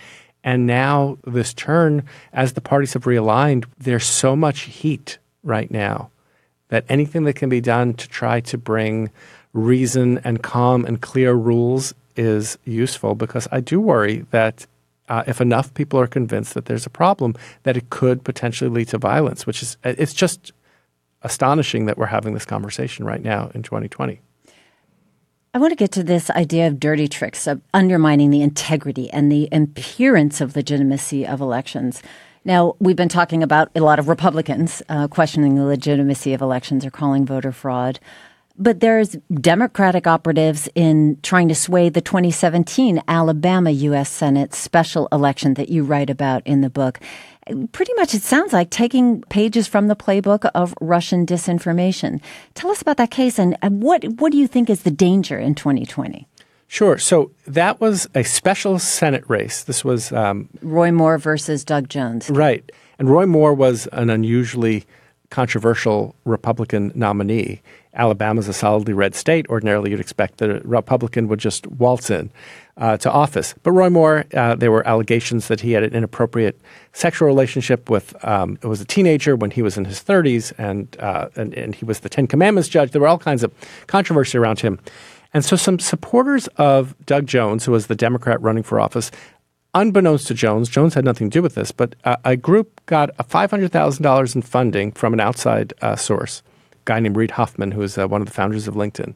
And 0.42 0.66
now, 0.66 1.18
this 1.26 1.52
turn, 1.52 2.04
as 2.32 2.54
the 2.54 2.62
parties 2.62 2.94
have 2.94 3.04
realigned, 3.04 3.66
there's 3.78 4.06
so 4.06 4.34
much 4.34 4.62
heat 4.62 5.18
right 5.42 5.70
now 5.70 6.10
that 6.68 6.84
anything 6.88 7.24
that 7.24 7.34
can 7.34 7.50
be 7.50 7.60
done 7.60 7.94
to 7.94 8.08
try 8.08 8.40
to 8.40 8.56
bring 8.56 9.10
reason 9.52 10.18
and 10.18 10.42
calm 10.42 10.84
and 10.86 11.00
clear 11.00 11.34
rules 11.34 11.92
is 12.16 12.58
useful 12.64 13.14
because 13.14 13.46
I 13.52 13.60
do 13.60 13.80
worry 13.80 14.24
that 14.30 14.66
uh, 15.10 15.24
if 15.26 15.40
enough 15.40 15.74
people 15.74 16.00
are 16.00 16.06
convinced 16.06 16.54
that 16.54 16.66
there's 16.66 16.86
a 16.86 16.90
problem, 16.90 17.34
that 17.64 17.76
it 17.76 17.90
could 17.90 18.24
potentially 18.24 18.70
lead 18.70 18.88
to 18.88 18.98
violence, 18.98 19.46
which 19.46 19.62
is 19.62 19.76
it's 19.84 20.14
just 20.14 20.52
astonishing 21.22 21.86
that 21.86 21.98
we're 21.98 22.06
having 22.06 22.32
this 22.32 22.46
conversation 22.46 23.04
right 23.04 23.22
now 23.22 23.50
in 23.52 23.62
2020. 23.62 24.20
I 25.52 25.58
want 25.58 25.72
to 25.72 25.76
get 25.76 25.90
to 25.92 26.04
this 26.04 26.30
idea 26.30 26.68
of 26.68 26.78
dirty 26.78 27.08
tricks, 27.08 27.48
of 27.48 27.60
undermining 27.74 28.30
the 28.30 28.40
integrity 28.40 29.10
and 29.10 29.30
the 29.30 29.48
appearance 29.50 30.40
of 30.40 30.54
legitimacy 30.54 31.26
of 31.26 31.40
elections. 31.40 32.02
Now, 32.44 32.76
we've 32.78 32.96
been 32.96 33.08
talking 33.08 33.42
about 33.42 33.68
a 33.74 33.80
lot 33.80 33.98
of 33.98 34.08
Republicans 34.08 34.80
uh, 34.88 35.08
questioning 35.08 35.56
the 35.56 35.64
legitimacy 35.64 36.32
of 36.32 36.40
elections 36.40 36.86
or 36.86 36.90
calling 36.90 37.26
voter 37.26 37.50
fraud. 37.50 37.98
But 38.56 38.80
there's 38.80 39.16
Democratic 39.32 40.06
operatives 40.06 40.68
in 40.74 41.18
trying 41.22 41.48
to 41.48 41.54
sway 41.54 41.88
the 41.88 42.00
2017 42.00 43.02
Alabama 43.08 43.70
U.S. 43.70 44.10
Senate 44.10 44.54
special 44.54 45.08
election 45.12 45.54
that 45.54 45.68
you 45.68 45.82
write 45.82 46.10
about 46.10 46.46
in 46.46 46.60
the 46.60 46.70
book. 46.70 47.00
Pretty 47.72 47.92
much, 47.94 48.14
it 48.14 48.22
sounds 48.22 48.52
like 48.52 48.70
taking 48.70 49.22
pages 49.22 49.66
from 49.66 49.88
the 49.88 49.96
playbook 49.96 50.48
of 50.54 50.74
Russian 50.80 51.24
disinformation. 51.24 52.20
Tell 52.54 52.70
us 52.70 52.82
about 52.82 52.98
that 52.98 53.10
case 53.10 53.38
and 53.38 53.56
what, 53.62 54.04
what 54.04 54.30
do 54.30 54.38
you 54.38 54.46
think 54.46 54.68
is 54.68 54.82
the 54.82 54.90
danger 54.90 55.38
in 55.38 55.54
2020? 55.54 56.28
Sure. 56.70 56.98
So 56.98 57.32
that 57.48 57.80
was 57.80 58.06
a 58.14 58.22
special 58.22 58.78
Senate 58.78 59.24
race. 59.26 59.64
This 59.64 59.84
was 59.84 60.12
um, 60.12 60.48
Roy 60.62 60.92
Moore 60.92 61.18
versus 61.18 61.64
Doug 61.64 61.88
Jones. 61.88 62.30
Right. 62.30 62.70
And 63.00 63.10
Roy 63.10 63.26
Moore 63.26 63.54
was 63.54 63.88
an 63.88 64.08
unusually 64.08 64.84
controversial 65.30 66.14
Republican 66.24 66.92
nominee. 66.94 67.60
Alabama's 67.94 68.48
a 68.48 68.52
solidly 68.52 68.92
red 68.92 69.14
state. 69.14 69.46
Ordinarily, 69.48 69.90
you'd 69.90 70.00
expect 70.00 70.38
that 70.38 70.50
a 70.50 70.60
Republican 70.64 71.28
would 71.28 71.38
just 71.38 71.66
waltz 71.66 72.10
in 72.10 72.30
uh, 72.76 72.96
to 72.98 73.10
office. 73.10 73.54
But 73.62 73.72
Roy 73.72 73.90
Moore, 73.90 74.24
uh, 74.34 74.54
there 74.54 74.70
were 74.70 74.86
allegations 74.86 75.48
that 75.48 75.60
he 75.60 75.72
had 75.72 75.82
an 75.82 75.92
inappropriate 75.92 76.60
sexual 76.92 77.26
relationship 77.26 77.90
with. 77.90 78.14
Um, 78.24 78.58
it 78.62 78.66
was 78.66 78.80
a 78.80 78.84
teenager 78.84 79.36
when 79.36 79.50
he 79.50 79.62
was 79.62 79.76
in 79.76 79.84
his 79.84 80.02
30s, 80.02 80.52
and, 80.58 80.96
uh, 81.00 81.28
and 81.36 81.52
and 81.54 81.74
he 81.74 81.84
was 81.84 82.00
the 82.00 82.08
Ten 82.08 82.26
Commandments 82.26 82.68
judge. 82.68 82.92
There 82.92 83.00
were 83.00 83.08
all 83.08 83.18
kinds 83.18 83.42
of 83.42 83.52
controversy 83.86 84.38
around 84.38 84.60
him. 84.60 84.78
And 85.32 85.44
so, 85.44 85.56
some 85.56 85.78
supporters 85.78 86.48
of 86.56 86.94
Doug 87.06 87.26
Jones, 87.26 87.64
who 87.64 87.72
was 87.72 87.86
the 87.86 87.94
Democrat 87.94 88.40
running 88.40 88.64
for 88.64 88.80
office, 88.80 89.10
unbeknownst 89.74 90.26
to 90.28 90.34
Jones, 90.34 90.68
Jones 90.68 90.94
had 90.94 91.04
nothing 91.04 91.30
to 91.30 91.38
do 91.38 91.42
with 91.42 91.54
this, 91.54 91.70
but 91.70 91.94
uh, 92.04 92.16
a 92.24 92.36
group 92.36 92.80
got 92.86 93.16
$500,000 93.16 94.34
in 94.34 94.42
funding 94.42 94.92
from 94.92 95.12
an 95.12 95.20
outside 95.20 95.72
uh, 95.82 95.96
source, 95.96 96.42
guy 96.90 96.98
named 96.98 97.16
Reid 97.16 97.30
Hoffman, 97.30 97.70
who 97.70 97.82
is 97.82 97.96
uh, 97.96 98.08
one 98.08 98.20
of 98.20 98.26
the 98.26 98.32
founders 98.32 98.66
of 98.66 98.74
LinkedIn. 98.74 99.14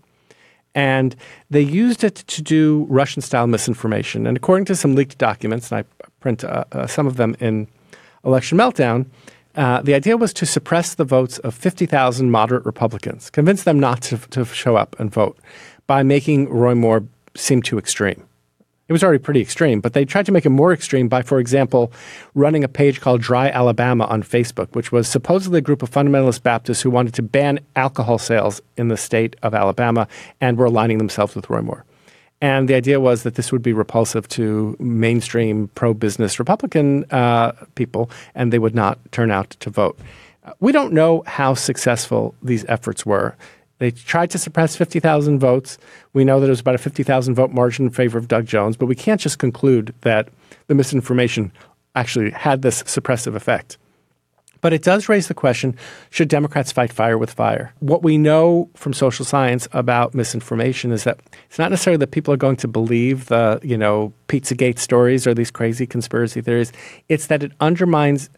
And 0.77 1.17
they 1.51 1.61
used 1.61 2.05
it 2.05 2.15
to 2.15 2.41
do 2.41 2.87
Russian 2.89 3.21
style 3.21 3.49
misinformation. 3.49 4.29
And 4.29 4.37
according 4.37 4.67
to 4.67 4.77
some 4.77 4.95
leaked 4.95 5.19
documents, 5.19 5.73
and 5.73 5.81
I 5.81 6.07
print 6.21 6.45
uh, 6.45 6.65
uh, 6.71 6.87
some 6.87 7.09
of 7.09 7.17
them 7.17 7.35
in 7.41 7.67
Election 8.25 8.59
Meltdown, 8.59 9.07
uh, 9.57 9.83
the 9.83 9.95
idea 9.95 10.17
was 10.17 10.33
to 10.35 10.47
suppress 10.47 10.95
the 10.95 11.05
votes 11.05 11.39
of 11.41 11.53
50,000 11.53 12.31
moderate 12.31 12.65
Republicans, 12.65 13.29
convince 13.29 13.65
them 13.65 13.81
not 13.81 14.03
to, 14.03 14.19
to 14.31 14.45
show 14.45 14.77
up 14.77 14.95
and 15.01 15.13
vote 15.13 15.37
by 15.89 16.05
making 16.05 16.49
Roy 16.49 16.77
Moore 16.77 17.03
seem 17.35 17.61
too 17.61 17.79
extreme. 17.79 18.23
It 18.87 18.93
was 18.93 19.03
already 19.03 19.19
pretty 19.19 19.41
extreme, 19.41 19.81
but 19.81 19.95
they 19.95 20.05
tried 20.05 20.27
to 20.27 20.33
make 20.33 20.45
it 20.45 20.51
more 20.51 20.73
extreme 20.73 21.09
by, 21.09 21.23
for 21.23 21.39
example, 21.39 21.91
running 22.35 22.65
a 22.65 22.69
page 22.69 23.01
called 23.01 23.23
Dry 23.23 23.49
Alabama 23.49 24.05
on 24.05 24.23
Facebook, 24.23 24.75
which 24.75 24.93
was 24.93 25.09
supposedly 25.09 25.59
a 25.59 25.63
group 25.63 25.83
of 25.83 25.91
fundamentalist 25.91 26.43
Baptists 26.43 26.83
who 26.83 26.91
wanted 26.91 27.15
to 27.15 27.23
ban 27.23 27.61
alcohol 27.77 28.19
sales 28.19 28.61
in 28.77 28.89
the 28.89 28.99
state 28.99 29.37
of 29.43 29.55
Alabama 29.55 30.07
and 30.41 30.59
were 30.59 30.67
aligning 30.67 30.99
themselves 30.99 31.35
with 31.35 31.49
Roy 31.49 31.63
Moore. 31.63 31.87
And 32.43 32.69
the 32.69 32.75
idea 32.75 33.01
was 33.01 33.23
that 33.23 33.37
this 33.37 33.51
would 33.53 33.63
be 33.63 33.73
repulsive 33.73 34.29
to 34.29 34.77
mainstream 34.79 35.69
pro 35.69 35.95
business 35.95 36.39
Republican 36.39 37.07
uh, 37.11 37.53
people, 37.77 38.11
and 38.35 38.53
they 38.53 38.59
would 38.59 38.75
not 38.75 38.99
turn 39.13 39.31
out 39.31 39.51
to 39.61 39.71
vote. 39.71 39.99
We 40.61 40.73
don't 40.73 40.93
know 40.93 41.23
how 41.27 41.55
successful 41.55 42.35
these 42.43 42.67
efforts 42.69 43.07
were. 43.07 43.35
They 43.79 43.91
tried 43.91 44.31
to 44.31 44.39
suppress 44.39 44.77
50,000 44.77 45.39
votes. 45.39 45.79
We 46.13 46.25
know 46.25 46.41
that 46.41 46.47
it 46.47 46.51
was 46.51 46.61
about 46.61 46.77
a 46.77 46.79
50,000 46.79 47.35
vote 47.35 47.51
margin 47.51 47.87
in 47.87 47.91
favor 47.91 48.19
of 48.19 48.29
Doug 48.29 48.47
Jones, 48.47 48.77
but 48.77 48.87
we 48.87 48.95
can't 48.95 49.21
just 49.21 49.39
conclude 49.39 49.95
that 50.03 50.29
the 50.69 50.75
misinformation 50.75 51.53
actually 51.95 52.31
had 52.31 52.63
this 52.63 52.83
suppressive 52.85 53.35
effect. 53.35 53.79
But 54.61 54.73
it 54.73 54.83
does 54.83 55.11
raise 55.11 55.29
the 55.29 55.35
question 55.35 55.77
should 56.09 56.29
Democrats 56.29 56.73
fight 56.73 56.91
fire 56.91 57.19
with 57.19 57.31
fire? 57.31 57.75
What 57.81 58.03
we 58.03 58.17
know 58.17 58.71
from 58.75 58.95
social 58.95 59.27
science 59.27 59.69
about 59.73 60.15
misinformation 60.15 60.91
is 60.91 61.05
that 61.05 61.19
it's 61.51 61.59
not 61.59 61.71
necessarily 61.71 61.99
that 61.99 62.13
people 62.13 62.33
are 62.33 62.39
going 62.39 62.57
to 62.57 62.69
believe 62.69 63.27
the, 63.27 63.61
you 63.63 63.77
know, 63.77 64.15
Pizzagate 64.29 64.79
stories 64.79 65.27
or 65.27 65.35
these 65.35 65.51
crazy 65.51 65.87
conspiracy 65.87 66.41
theories. 66.41 66.73
It's 67.11 67.27
that 67.27 67.43
it 67.43 67.53
undermines 67.61 68.31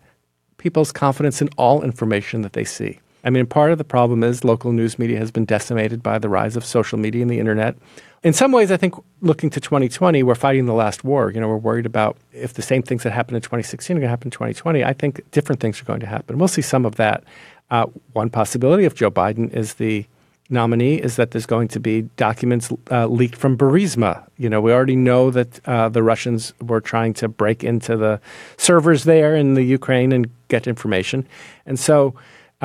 people's 0.58 0.90
confidence 0.90 1.40
in 1.40 1.48
all 1.56 1.82
information 1.82 2.42
that 2.42 2.54
they 2.54 2.64
see. 2.64 2.98
I 3.26 3.30
mean, 3.30 3.44
part 3.44 3.72
of 3.72 3.78
the 3.78 3.84
problem 3.84 4.22
is 4.22 4.44
local 4.44 4.70
news 4.70 5.00
media 5.00 5.18
has 5.18 5.32
been 5.32 5.44
decimated 5.44 6.00
by 6.00 6.20
the 6.20 6.28
rise 6.28 6.56
of 6.56 6.64
social 6.64 6.96
media 6.96 7.22
and 7.22 7.30
the 7.30 7.40
internet. 7.40 7.74
In 8.22 8.32
some 8.32 8.52
ways, 8.52 8.70
I 8.70 8.76
think 8.76 8.94
looking 9.20 9.50
to 9.50 9.60
2020, 9.60 10.22
we're 10.22 10.36
fighting 10.36 10.66
the 10.66 10.72
last 10.72 11.02
war. 11.02 11.32
You 11.32 11.40
know, 11.40 11.48
we're 11.48 11.56
worried 11.56 11.86
about 11.86 12.16
if 12.32 12.54
the 12.54 12.62
same 12.62 12.82
things 12.82 13.02
that 13.02 13.10
happened 13.10 13.36
in 13.36 13.42
2016 13.42 13.96
are 13.96 14.00
going 14.00 14.06
to 14.06 14.10
happen 14.10 14.28
in 14.28 14.30
2020. 14.30 14.84
I 14.84 14.92
think 14.92 15.28
different 15.32 15.60
things 15.60 15.82
are 15.82 15.84
going 15.84 16.00
to 16.00 16.06
happen. 16.06 16.38
We'll 16.38 16.46
see 16.46 16.62
some 16.62 16.86
of 16.86 16.94
that. 16.96 17.24
Uh, 17.68 17.86
one 18.12 18.30
possibility 18.30 18.84
if 18.84 18.94
Joe 18.94 19.10
Biden 19.10 19.52
is 19.52 19.74
the 19.74 20.06
nominee 20.48 20.94
is 20.94 21.16
that 21.16 21.32
there's 21.32 21.46
going 21.46 21.66
to 21.66 21.80
be 21.80 22.02
documents 22.16 22.72
uh, 22.92 23.08
leaked 23.08 23.34
from 23.34 23.58
Burisma. 23.58 24.24
You 24.38 24.48
know, 24.48 24.60
we 24.60 24.72
already 24.72 24.94
know 24.94 25.32
that 25.32 25.68
uh, 25.68 25.88
the 25.88 26.04
Russians 26.04 26.52
were 26.60 26.80
trying 26.80 27.12
to 27.14 27.26
break 27.26 27.64
into 27.64 27.96
the 27.96 28.20
servers 28.56 29.02
there 29.02 29.34
in 29.34 29.54
the 29.54 29.64
Ukraine 29.64 30.12
and 30.12 30.30
get 30.46 30.68
information. 30.68 31.26
And 31.66 31.76
so 31.76 32.14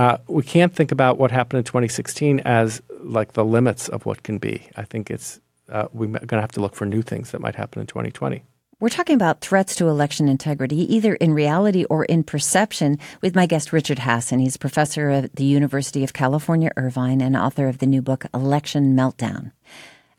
uh, 0.02 0.18
we 0.28 0.42
can't 0.42 0.74
think 0.74 0.92
about 0.92 1.20
what 1.20 1.30
happened 1.30 1.60
in 1.60 1.64
2016 1.64 2.40
as 2.40 2.82
like 3.02 3.34
the 3.34 3.46
limits 3.46 3.88
of 3.88 4.04
what 4.04 4.24
can 4.24 4.40
be. 4.40 4.68
I 4.76 4.84
think 4.84 5.12
it's 5.12 5.40
uh, 5.70 5.90
we're 5.94 6.08
going 6.08 6.28
to 6.28 6.42
have 6.42 6.52
to 6.54 6.60
look 6.60 6.74
for 6.74 6.88
new 6.88 7.04
things 7.04 7.30
that 7.30 7.40
might 7.40 7.54
happen 7.54 7.80
in 7.82 7.86
2020. 7.86 8.44
We're 8.80 8.90
talking 8.90 9.14
about 9.14 9.42
threats 9.42 9.76
to 9.76 9.88
election 9.88 10.28
integrity, 10.28 10.92
either 10.92 11.14
in 11.14 11.36
reality 11.36 11.84
or 11.84 12.04
in 12.06 12.24
perception, 12.24 12.98
with 13.22 13.36
my 13.36 13.46
guest 13.46 13.72
Richard 13.72 14.00
Hasen. 14.00 14.42
He's 14.42 14.58
professor 14.58 15.12
at 15.12 15.36
the 15.36 15.44
University 15.44 16.04
of 16.04 16.14
California, 16.14 16.72
Irvine, 16.76 17.22
and 17.22 17.38
author 17.38 17.68
of 17.68 17.78
the 17.78 17.86
new 17.86 18.02
book, 18.02 18.26
Election 18.34 18.96
Meltdown 18.96 19.52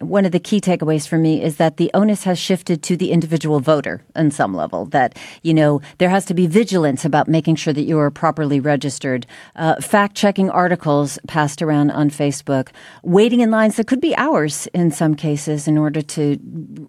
one 0.02 0.24
of 0.24 0.32
the 0.32 0.40
key 0.40 0.60
takeaways 0.60 1.06
for 1.06 1.18
me 1.18 1.42
is 1.42 1.56
that 1.56 1.76
the 1.76 1.90
onus 1.94 2.24
has 2.24 2.38
shifted 2.38 2.82
to 2.82 2.96
the 2.96 3.10
individual 3.10 3.60
voter 3.60 4.02
on 4.16 4.30
some 4.30 4.54
level. 4.54 4.86
That, 4.86 5.18
you 5.42 5.54
know, 5.54 5.80
there 5.98 6.08
has 6.08 6.24
to 6.26 6.34
be 6.34 6.46
vigilance 6.46 7.04
about 7.04 7.28
making 7.28 7.56
sure 7.56 7.72
that 7.72 7.82
you 7.82 7.98
are 7.98 8.10
properly 8.10 8.60
registered, 8.60 9.26
uh, 9.56 9.80
fact 9.80 10.16
checking 10.16 10.50
articles 10.50 11.18
passed 11.26 11.62
around 11.62 11.90
on 11.90 12.10
Facebook, 12.10 12.68
waiting 13.02 13.40
in 13.40 13.50
lines 13.50 13.76
that 13.76 13.86
could 13.86 14.00
be 14.00 14.16
hours 14.16 14.66
in 14.74 14.90
some 14.90 15.14
cases 15.14 15.68
in 15.68 15.78
order 15.78 16.02
to 16.02 16.38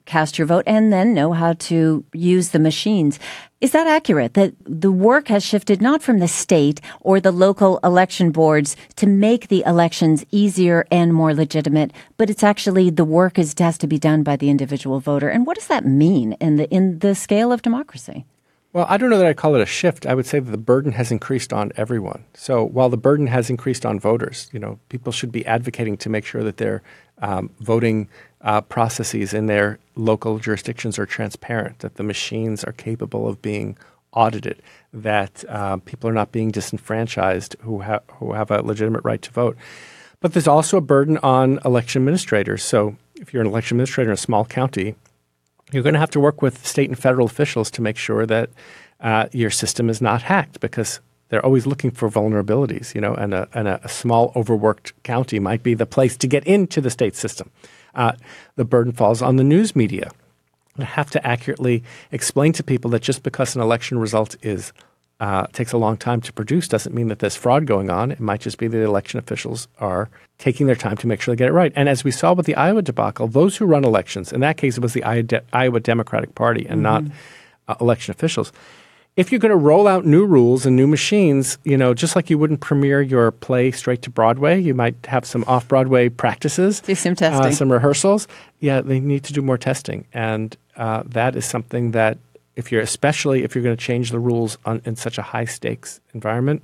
cast 0.06 0.38
your 0.38 0.48
vote, 0.48 0.64
and 0.68 0.92
then 0.92 1.14
know 1.14 1.34
how 1.34 1.54
to 1.54 2.04
use 2.14 2.50
the 2.50 2.60
machines. 2.60 3.20
Is 3.64 3.72
that 3.72 3.88
accurate? 3.88 4.34
That 4.34 4.56
the 4.66 4.92
work 4.92 5.30
has 5.30 5.42
shifted 5.42 5.82
not 5.82 6.04
from 6.04 6.20
the 6.20 6.28
state 6.28 6.82
or 7.00 7.22
the 7.22 7.32
local 7.32 7.80
election 7.82 8.32
boards 8.32 8.76
to 8.98 9.08
make 9.08 9.48
the 9.48 9.64
elections 9.66 10.26
easier 10.32 10.86
and 10.92 11.14
more 11.14 11.34
legitimate, 11.34 11.94
but 12.18 12.30
it's 12.30 12.44
actually 12.44 12.90
the 12.90 13.06
work 13.06 13.40
is, 13.40 13.56
has 13.58 13.78
to 13.78 13.88
be 13.88 13.98
done 13.98 14.22
by 14.22 14.36
the 14.36 14.50
individual 14.50 15.00
voter. 15.00 15.30
And 15.30 15.48
what 15.48 15.56
does 15.56 15.68
that 15.68 15.86
mean 15.86 16.34
in 16.42 16.58
the 16.58 16.70
in 16.72 17.00
the 17.00 17.16
scale 17.16 17.54
of 17.54 17.62
democracy? 17.62 18.26
Well, 18.74 18.86
I 18.90 18.98
don't 18.98 19.10
know 19.10 19.20
that 19.20 19.28
I'd 19.28 19.38
call 19.38 19.56
it 19.56 19.62
a 19.62 19.66
shift. 19.66 20.06
I 20.06 20.14
would 20.14 20.26
say 20.26 20.40
that 20.40 20.52
the 20.52 20.58
burden 20.58 20.92
has 20.92 21.10
increased 21.10 21.54
on 21.54 21.72
everyone. 21.78 22.26
So 22.34 22.66
while 22.66 22.90
the 22.90 22.98
burden 22.98 23.28
has 23.28 23.50
increased 23.50 23.86
on 23.86 23.98
voters, 23.98 24.50
you 24.52 24.60
know, 24.60 24.78
people 24.90 25.14
should 25.14 25.32
be 25.32 25.46
advocating 25.46 25.96
to 25.98 26.10
make 26.10 26.26
sure 26.26 26.44
that 26.44 26.58
their 26.58 26.82
um, 27.22 27.50
voting 27.62 28.10
uh, 28.44 28.62
processes 28.62 29.34
in 29.34 29.46
their 29.46 29.80
local 29.96 30.38
jurisdictions 30.38 31.00
are 31.00 31.06
transparent, 31.06 31.80
that 31.80 31.96
the 31.96 32.04
machines 32.04 32.64
are 32.64 32.74
capable 32.74 33.28
of 33.28 33.42
being 33.42 33.78
audited, 34.12 34.62
that 34.92 35.44
uh, 35.50 35.78
people 35.78 36.10
are 36.10 36.14
not 36.14 36.32
being 36.32 36.52
disenfranchised 36.52 37.56
who, 37.62 37.82
ha- 37.82 38.02
who 38.16 38.34
have 38.34 38.52
a 38.52 38.62
legitimate 38.62 39.04
right 39.04 39.22
to 39.22 39.32
vote. 39.32 39.58
But 40.20 40.34
there's 40.34 40.48
also 40.48 40.78
a 40.78 40.82
burden 40.82 41.18
on 41.20 41.60
election 41.66 42.02
administrators. 42.02 42.64
So 42.64 42.96
if 43.16 43.34
you're 43.34 43.42
an 43.42 43.48
election 43.48 43.76
administrator 43.76 44.12
in 44.12 44.14
a 44.14 44.18
small 44.18 44.46
county, 44.46 44.96
you're 45.72 45.84
going 45.84 45.94
to 45.94 46.00
have 46.00 46.12
to 46.12 46.20
work 46.20 46.42
with 46.42 46.66
state 46.66 46.90
and 46.90 47.00
federal 47.00 47.26
officials 47.26 47.72
to 47.72 47.82
make 47.82 47.98
sure 47.98 48.26
that 48.26 48.50
uh, 49.00 49.28
your 49.32 49.50
system 49.50 49.90
is 49.90 50.02
not 50.02 50.24
hacked 50.24 50.60
because 50.60 51.00
they're 51.30 51.44
always 51.44 51.66
looking 51.66 51.92
for 51.92 52.10
vulnerabilities, 52.10 52.94
you 52.94 53.02
know, 53.02 53.16
and 53.16 53.34
a, 53.34 53.48
and 53.54 53.68
a, 53.68 53.90
small 53.90 54.32
overworked 54.36 55.02
county 55.04 55.40
might 55.40 55.64
be 55.64 55.74
the 55.74 55.86
place 55.86 56.16
to 56.18 56.28
get 56.28 56.46
into 56.46 56.80
the 56.80 56.92
state 56.92 57.16
system 57.16 57.50
uh, 57.96 58.14
the 58.56 58.66
burden 58.66 58.92
falls 58.92 59.22
on 59.22 59.36
the 59.36 59.44
news 59.44 59.76
media. 59.76 60.12
I 60.78 60.86
have 60.86 61.12
to 61.12 61.26
accurately 61.26 61.84
explain 62.12 62.54
to 62.54 62.64
people 62.64 62.92
that 62.92 63.02
just 63.02 63.24
because 63.24 63.56
an 63.56 63.62
election 63.62 64.00
result 64.00 64.36
is 64.42 64.74
uh, 65.20 65.48
takes 65.54 65.72
a 65.72 65.78
long 65.78 65.96
time 65.96 66.20
to 66.20 66.34
produce 66.34 66.68
doesn't 66.68 66.94
mean 66.94 67.08
that 67.08 67.20
there's 67.20 67.36
fraud 67.36 67.66
going 67.66 67.90
on. 67.90 68.12
It 68.12 68.20
might 68.20 68.42
just 68.42 68.58
be 68.58 68.68
that 68.68 68.78
the 68.78 68.84
election 68.84 69.20
officials 69.20 69.68
are 69.80 70.10
taking 70.38 70.68
their 70.68 70.76
time 70.76 70.98
to 70.98 71.08
make 71.08 71.22
sure 71.22 71.34
they 71.34 71.38
get 71.38 71.48
it 71.48 71.54
right. 71.54 71.72
And 71.76 71.88
as 71.88 72.04
we 72.04 72.12
saw 72.12 72.34
with 72.34 72.46
the 72.46 72.56
Iowa 72.56 72.82
debacle, 72.82 73.28
those 73.28 73.56
who 73.56 73.66
run 73.66 73.86
elections, 73.86 74.34
in 74.34 74.42
that 74.42 74.58
case, 74.58 74.76
it 74.78 74.82
was 74.82 74.94
the 74.94 75.04
Iowa 75.54 75.80
Democratic 75.80 76.36
Party 76.36 76.66
and 76.68 76.84
mm-hmm. 76.84 77.08
not 77.08 77.16
uh, 77.68 77.76
election 77.80 78.12
officials. 78.12 78.52
If 79.16 79.32
you're 79.32 79.40
going 79.40 79.52
to 79.52 79.56
roll 79.56 79.88
out 79.88 80.06
new 80.06 80.26
rules 80.26 80.66
and 80.66 80.76
new 80.76 80.88
machines, 80.88 81.58
you 81.64 81.78
know, 81.78 81.94
just 81.94 82.16
like 82.16 82.30
you 82.30 82.38
wouldn't 82.38 82.62
premiere 82.62 83.02
your 83.02 83.32
play 83.32 83.72
straight 83.72 84.02
to 84.04 84.10
Broadway, 84.10 84.60
you 84.60 84.74
might 84.74 84.96
have 85.06 85.26
some 85.26 85.44
off 85.46 85.68
Broadway 85.68 86.10
practices, 86.10 86.82
do 86.82 86.96
some 86.96 87.16
testing, 87.16 87.46
uh, 87.46 87.52
some 87.52 87.72
rehearsals. 87.72 88.28
Yeah, 88.60 88.82
they 88.82 89.00
need 89.00 89.24
to 89.26 89.34
do 89.34 89.42
more 89.42 89.58
testing, 89.58 90.06
and 90.14 90.58
uh, 90.76 91.04
that 91.06 91.36
is 91.36 91.46
something 91.46 91.92
that 91.92 92.18
if 92.56 92.72
you're 92.72 92.82
especially 92.82 93.44
if 93.44 93.54
you're 93.54 93.64
going 93.64 93.78
to 93.78 93.84
change 93.84 94.10
the 94.12 94.20
rules 94.20 94.58
on, 94.66 94.82
in 94.86 94.96
such 94.96 95.18
a 95.18 95.22
high 95.22 95.46
stakes 95.46 96.00
environment, 96.14 96.64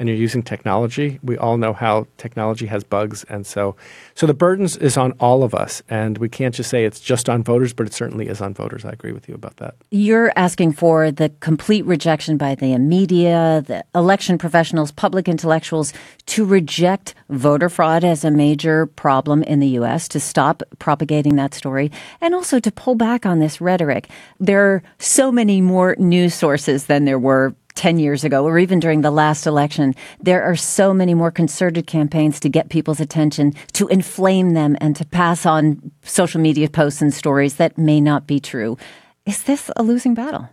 and 0.00 0.08
you're 0.08 0.18
using 0.18 0.42
technology, 0.42 1.20
we 1.22 1.36
all 1.36 1.58
know 1.58 1.74
how 1.74 2.06
technology 2.16 2.66
has 2.66 2.82
bugs, 2.82 3.22
and 3.24 3.46
so 3.46 3.76
so 4.14 4.26
the 4.26 4.34
burdens 4.34 4.76
is 4.78 4.96
on 4.96 5.12
all 5.20 5.44
of 5.44 5.54
us, 5.54 5.82
and 5.90 6.16
we 6.18 6.28
can't 6.28 6.54
just 6.54 6.70
say 6.70 6.86
it's 6.86 7.00
just 7.00 7.28
on 7.28 7.44
voters, 7.44 7.74
but 7.74 7.86
it 7.86 7.92
certainly 7.92 8.26
is 8.26 8.40
on 8.40 8.54
voters. 8.54 8.84
I 8.84 8.90
agree 8.90 9.12
with 9.12 9.28
you 9.28 9.34
about 9.34 9.58
that. 9.58 9.74
You're 9.90 10.32
asking 10.36 10.72
for 10.72 11.12
the 11.12 11.28
complete 11.40 11.84
rejection 11.84 12.38
by 12.38 12.54
the 12.54 12.76
media, 12.78 13.62
the 13.66 13.84
election 13.94 14.38
professionals, 14.38 14.90
public 14.90 15.28
intellectuals 15.28 15.92
to 16.26 16.46
reject 16.46 17.14
voter 17.28 17.68
fraud 17.68 18.02
as 18.02 18.24
a 18.24 18.30
major 18.30 18.86
problem 18.86 19.42
in 19.42 19.60
the 19.60 19.68
U.S., 19.68 20.08
to 20.08 20.18
stop 20.18 20.62
propagating 20.78 21.36
that 21.36 21.52
story, 21.52 21.92
and 22.22 22.34
also 22.34 22.58
to 22.58 22.72
pull 22.72 22.94
back 22.94 23.26
on 23.26 23.38
this 23.38 23.60
rhetoric. 23.60 24.08
There 24.38 24.64
are 24.72 24.82
so 24.98 25.30
many 25.30 25.60
more 25.60 25.94
news 25.98 26.32
sources 26.34 26.86
than 26.86 27.04
there 27.04 27.18
were 27.18 27.54
10 27.74 27.98
years 27.98 28.24
ago 28.24 28.44
or 28.44 28.58
even 28.58 28.80
during 28.80 29.02
the 29.02 29.10
last 29.10 29.46
election, 29.46 29.94
there 30.20 30.42
are 30.42 30.56
so 30.56 30.92
many 30.92 31.14
more 31.14 31.30
concerted 31.30 31.86
campaigns 31.86 32.40
to 32.40 32.48
get 32.48 32.68
people's 32.68 33.00
attention, 33.00 33.54
to 33.72 33.88
inflame 33.88 34.54
them, 34.54 34.76
and 34.80 34.96
to 34.96 35.04
pass 35.04 35.46
on 35.46 35.90
social 36.02 36.40
media 36.40 36.68
posts 36.68 37.02
and 37.02 37.12
stories 37.14 37.56
that 37.56 37.78
may 37.78 38.00
not 38.00 38.26
be 38.26 38.40
true. 38.40 38.76
Is 39.26 39.44
this 39.44 39.70
a 39.76 39.82
losing 39.82 40.14
battle? 40.14 40.48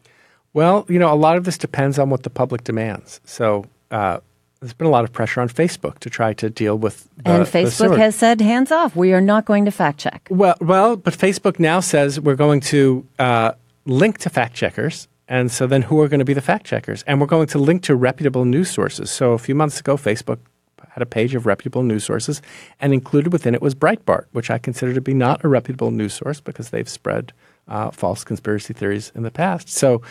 Well, 0.53 0.85
you 0.89 0.99
know, 0.99 1.13
a 1.13 1.15
lot 1.15 1.37
of 1.37 1.43
this 1.43 1.57
depends 1.57 1.99
on 1.99 2.09
what 2.09 2.23
the 2.23 2.29
public 2.29 2.63
demands. 2.63 3.21
So, 3.25 3.65
uh, 3.91 4.19
there's 4.59 4.73
been 4.73 4.87
a 4.87 4.91
lot 4.91 5.03
of 5.03 5.13
pressure 5.13 5.39
on 5.39 5.49
Facebook 5.49 5.99
to 5.99 6.09
try 6.09 6.33
to 6.33 6.49
deal 6.49 6.77
with. 6.77 7.07
The, 7.23 7.31
and 7.31 7.45
Facebook 7.45 7.95
has 7.97 8.15
said, 8.15 8.41
"Hands 8.41 8.71
off! 8.71 8.95
We 8.95 9.13
are 9.13 9.21
not 9.21 9.45
going 9.45 9.65
to 9.65 9.71
fact 9.71 9.99
check." 9.99 10.27
Well, 10.31 10.55
well, 10.59 10.95
but 10.95 11.13
Facebook 11.13 11.59
now 11.59 11.79
says 11.79 12.19
we're 12.19 12.35
going 12.35 12.61
to 12.61 13.05
uh, 13.19 13.51
link 13.85 14.17
to 14.19 14.29
fact 14.29 14.55
checkers 14.55 15.07
and 15.27 15.51
so 15.51 15.67
then 15.67 15.81
who 15.83 15.99
are 16.01 16.07
going 16.07 16.19
to 16.19 16.25
be 16.25 16.33
the 16.33 16.41
fact 16.41 16.65
checkers? 16.65 17.03
And 17.03 17.19
we're 17.19 17.27
going 17.27 17.47
to 17.47 17.59
link 17.59 17.83
to 17.83 17.95
reputable 17.95 18.45
news 18.45 18.69
sources. 18.69 19.11
So 19.11 19.33
a 19.33 19.37
few 19.37 19.55
months 19.55 19.79
ago, 19.79 19.97
Facebook 19.97 20.39
had 20.97 21.03
a 21.03 21.05
page 21.05 21.35
of 21.35 21.45
reputable 21.45 21.83
news 21.83 22.03
sources, 22.03 22.41
and 22.79 22.91
included 22.91 23.31
within 23.31 23.53
it 23.53 23.61
was 23.61 23.75
Breitbart, 23.75 24.25
which 24.31 24.49
I 24.49 24.57
consider 24.57 24.95
to 24.95 25.01
be 25.01 25.13
not 25.13 25.43
a 25.43 25.47
reputable 25.47 25.91
news 25.91 26.15
source 26.15 26.41
because 26.41 26.71
they've 26.71 26.89
spread 26.89 27.33
uh, 27.67 27.91
false 27.91 28.23
conspiracy 28.23 28.73
theories 28.73 29.11
in 29.13 29.21
the 29.21 29.29
past. 29.29 29.69
So 29.69 30.01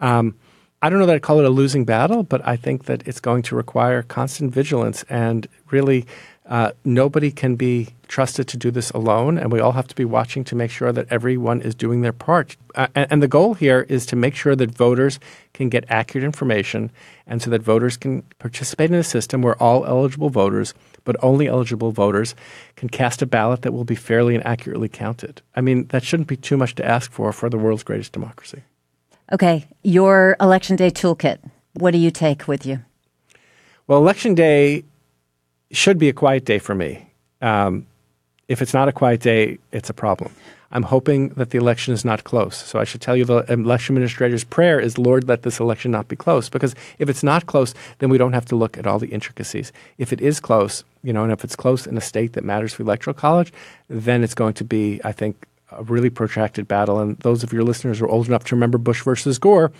um, 0.00 0.34
I 0.80 0.90
don't 0.90 0.98
know 0.98 1.06
that 1.06 1.14
I'd 1.14 1.22
call 1.22 1.38
it 1.38 1.44
a 1.44 1.50
losing 1.50 1.84
battle, 1.84 2.24
but 2.24 2.44
I 2.44 2.56
think 2.56 2.86
that 2.86 3.06
it's 3.06 3.20
going 3.20 3.42
to 3.42 3.54
require 3.54 4.02
constant 4.02 4.52
vigilance 4.52 5.04
and 5.08 5.46
really 5.70 6.06
uh, 6.52 6.70
nobody 6.84 7.30
can 7.30 7.56
be 7.56 7.88
trusted 8.08 8.46
to 8.46 8.58
do 8.58 8.70
this 8.70 8.90
alone, 8.90 9.38
and 9.38 9.50
we 9.50 9.58
all 9.58 9.72
have 9.72 9.88
to 9.88 9.94
be 9.94 10.04
watching 10.04 10.44
to 10.44 10.54
make 10.54 10.70
sure 10.70 10.92
that 10.92 11.06
everyone 11.08 11.62
is 11.62 11.74
doing 11.74 12.02
their 12.02 12.12
part. 12.12 12.58
Uh, 12.74 12.88
and, 12.94 13.06
and, 13.10 13.22
the 13.22 13.26
goal 13.26 13.54
here 13.54 13.86
is 13.88 14.04
to 14.04 14.16
make 14.16 14.34
sure 14.34 14.54
that 14.54 14.70
voters 14.70 15.18
can 15.54 15.70
get 15.70 15.86
accurate 15.88 16.26
information 16.26 16.92
and 17.26 17.40
so 17.40 17.48
that 17.48 17.62
voters 17.62 17.96
can 17.96 18.20
participate 18.38 18.90
in 18.90 18.96
a 18.96 19.02
system 19.02 19.40
where 19.40 19.60
all 19.62 19.86
eligible 19.86 20.28
voters, 20.28 20.74
but 21.04 21.16
only 21.22 21.48
eligible 21.48 21.90
voters, 21.90 22.34
can 22.76 22.90
cast 22.90 23.22
a 23.22 23.26
ballot 23.26 23.62
that 23.62 23.72
will 23.72 23.84
be 23.84 23.94
fairly 23.94 24.34
and 24.34 24.44
accurately 24.46 24.90
counted. 24.90 25.40
I 25.56 25.62
mean, 25.62 25.86
that 25.86 26.04
shouldn't 26.04 26.28
be 26.28 26.36
too 26.36 26.58
much 26.58 26.74
to 26.74 26.84
ask 26.84 27.10
for 27.10 27.32
for 27.32 27.48
the 27.48 27.56
world's 27.56 27.82
greatest 27.82 28.12
democracy. 28.12 28.62
Okay, 29.32 29.66
your 29.82 30.36
election 30.38 30.76
day 30.76 30.90
toolkit. 30.90 31.38
What 31.72 31.92
do 31.92 31.98
you 31.98 32.10
take 32.10 32.46
with 32.46 32.66
you? 32.66 32.80
Well, 33.86 33.98
election 33.98 34.34
day 34.34 34.84
should 35.72 35.98
be 35.98 36.08
a 36.08 36.12
quiet 36.12 36.44
day 36.44 36.58
for 36.58 36.74
me. 36.74 37.06
Um, 37.40 37.86
if 38.48 38.62
it's 38.62 38.74
not 38.74 38.88
a 38.88 38.92
quiet 38.92 39.20
day, 39.20 39.58
it's 39.72 39.90
a 39.90 39.94
problem. 39.94 40.32
I'm 40.72 40.82
hoping 40.82 41.28
that 41.30 41.50
the 41.50 41.58
election 41.58 41.92
is 41.92 42.04
not 42.04 42.24
close. 42.24 42.56
So 42.56 42.78
I 42.78 42.84
should 42.84 43.02
tell 43.02 43.14
you 43.14 43.24
the 43.24 43.44
election 43.52 43.94
administrator's 43.94 44.42
prayer 44.44 44.80
is, 44.80 44.96
Lord, 44.96 45.28
let 45.28 45.42
this 45.42 45.60
election 45.60 45.90
not 45.90 46.08
be 46.08 46.16
close. 46.16 46.48
Because 46.48 46.74
if 46.98 47.10
it's 47.10 47.22
not 47.22 47.46
close, 47.46 47.74
then 47.98 48.08
we 48.08 48.16
don't 48.16 48.32
have 48.32 48.46
to 48.46 48.56
look 48.56 48.78
at 48.78 48.86
all 48.86 48.98
the 48.98 49.08
intricacies. 49.08 49.70
If 49.98 50.12
it 50.12 50.20
is 50.20 50.40
close, 50.40 50.82
you 51.02 51.12
know, 51.12 51.24
and 51.24 51.32
if 51.32 51.44
it's 51.44 51.56
close 51.56 51.86
in 51.86 51.96
a 51.98 52.00
state 52.00 52.32
that 52.32 52.44
matters 52.44 52.72
for 52.72 52.82
electoral 52.82 53.14
college, 53.14 53.52
then 53.88 54.24
it's 54.24 54.34
going 54.34 54.54
to 54.54 54.64
be, 54.64 55.00
I 55.04 55.12
think, 55.12 55.46
a 55.70 55.82
really 55.84 56.10
protracted 56.10 56.66
battle. 56.68 57.00
And 57.00 57.18
those 57.18 57.42
of 57.42 57.52
your 57.52 57.64
listeners 57.64 57.98
who 57.98 58.06
are 58.06 58.10
old 58.10 58.26
enough 58.28 58.44
to 58.44 58.54
remember 58.54 58.78
Bush 58.78 59.02
versus 59.02 59.38
Gore, 59.38 59.72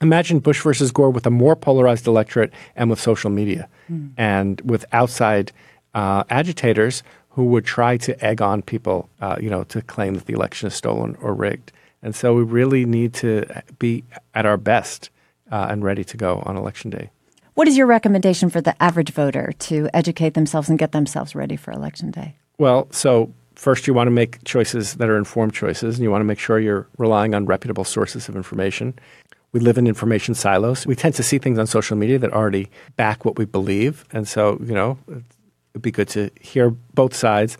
imagine 0.00 0.38
Bush 0.38 0.62
versus 0.62 0.90
Gore 0.90 1.10
with 1.10 1.26
a 1.26 1.30
more 1.30 1.56
polarized 1.56 2.06
electorate 2.06 2.52
and 2.76 2.90
with 2.90 3.00
social 3.00 3.30
media 3.30 3.68
mm. 3.90 4.10
and 4.16 4.60
with 4.62 4.84
outside 4.92 5.52
uh, 5.94 6.24
agitators 6.30 7.02
who 7.30 7.44
would 7.46 7.64
try 7.64 7.96
to 7.96 8.24
egg 8.24 8.42
on 8.42 8.62
people, 8.62 9.08
uh, 9.20 9.36
you 9.40 9.48
know, 9.48 9.64
to 9.64 9.80
claim 9.82 10.14
that 10.14 10.26
the 10.26 10.32
election 10.32 10.66
is 10.66 10.74
stolen 10.74 11.16
or 11.20 11.34
rigged. 11.34 11.72
And 12.02 12.14
so 12.14 12.34
we 12.34 12.42
really 12.42 12.84
need 12.84 13.14
to 13.14 13.44
be 13.78 14.04
at 14.34 14.46
our 14.46 14.56
best 14.56 15.10
uh, 15.50 15.68
and 15.70 15.84
ready 15.84 16.04
to 16.04 16.16
go 16.16 16.42
on 16.46 16.56
election 16.56 16.90
day. 16.90 17.10
What 17.54 17.66
is 17.66 17.76
your 17.76 17.86
recommendation 17.86 18.50
for 18.50 18.60
the 18.60 18.80
average 18.80 19.10
voter 19.10 19.52
to 19.58 19.88
educate 19.92 20.34
themselves 20.34 20.68
and 20.68 20.78
get 20.78 20.92
themselves 20.92 21.34
ready 21.34 21.56
for 21.56 21.72
election 21.72 22.10
day? 22.12 22.36
Well, 22.58 22.86
so 22.92 23.32
first 23.56 23.88
you 23.88 23.94
want 23.94 24.06
to 24.06 24.12
make 24.12 24.42
choices 24.44 24.94
that 24.94 25.08
are 25.08 25.16
informed 25.16 25.52
choices 25.52 25.96
and 25.96 26.04
you 26.04 26.10
want 26.10 26.20
to 26.20 26.24
make 26.24 26.38
sure 26.38 26.60
you're 26.60 26.86
relying 26.98 27.34
on 27.34 27.46
reputable 27.46 27.84
sources 27.84 28.28
of 28.28 28.36
information 28.36 28.94
we 29.52 29.60
live 29.60 29.78
in 29.78 29.86
information 29.86 30.34
silos. 30.34 30.86
We 30.86 30.94
tend 30.94 31.14
to 31.14 31.22
see 31.22 31.38
things 31.38 31.58
on 31.58 31.66
social 31.66 31.96
media 31.96 32.18
that 32.18 32.32
already 32.32 32.68
back 32.96 33.24
what 33.24 33.38
we 33.38 33.44
believe. 33.44 34.04
And 34.12 34.28
so, 34.28 34.58
you 34.62 34.74
know, 34.74 34.98
it'd 35.08 35.82
be 35.82 35.90
good 35.90 36.08
to 36.08 36.30
hear 36.40 36.70
both 36.70 37.14
sides. 37.14 37.56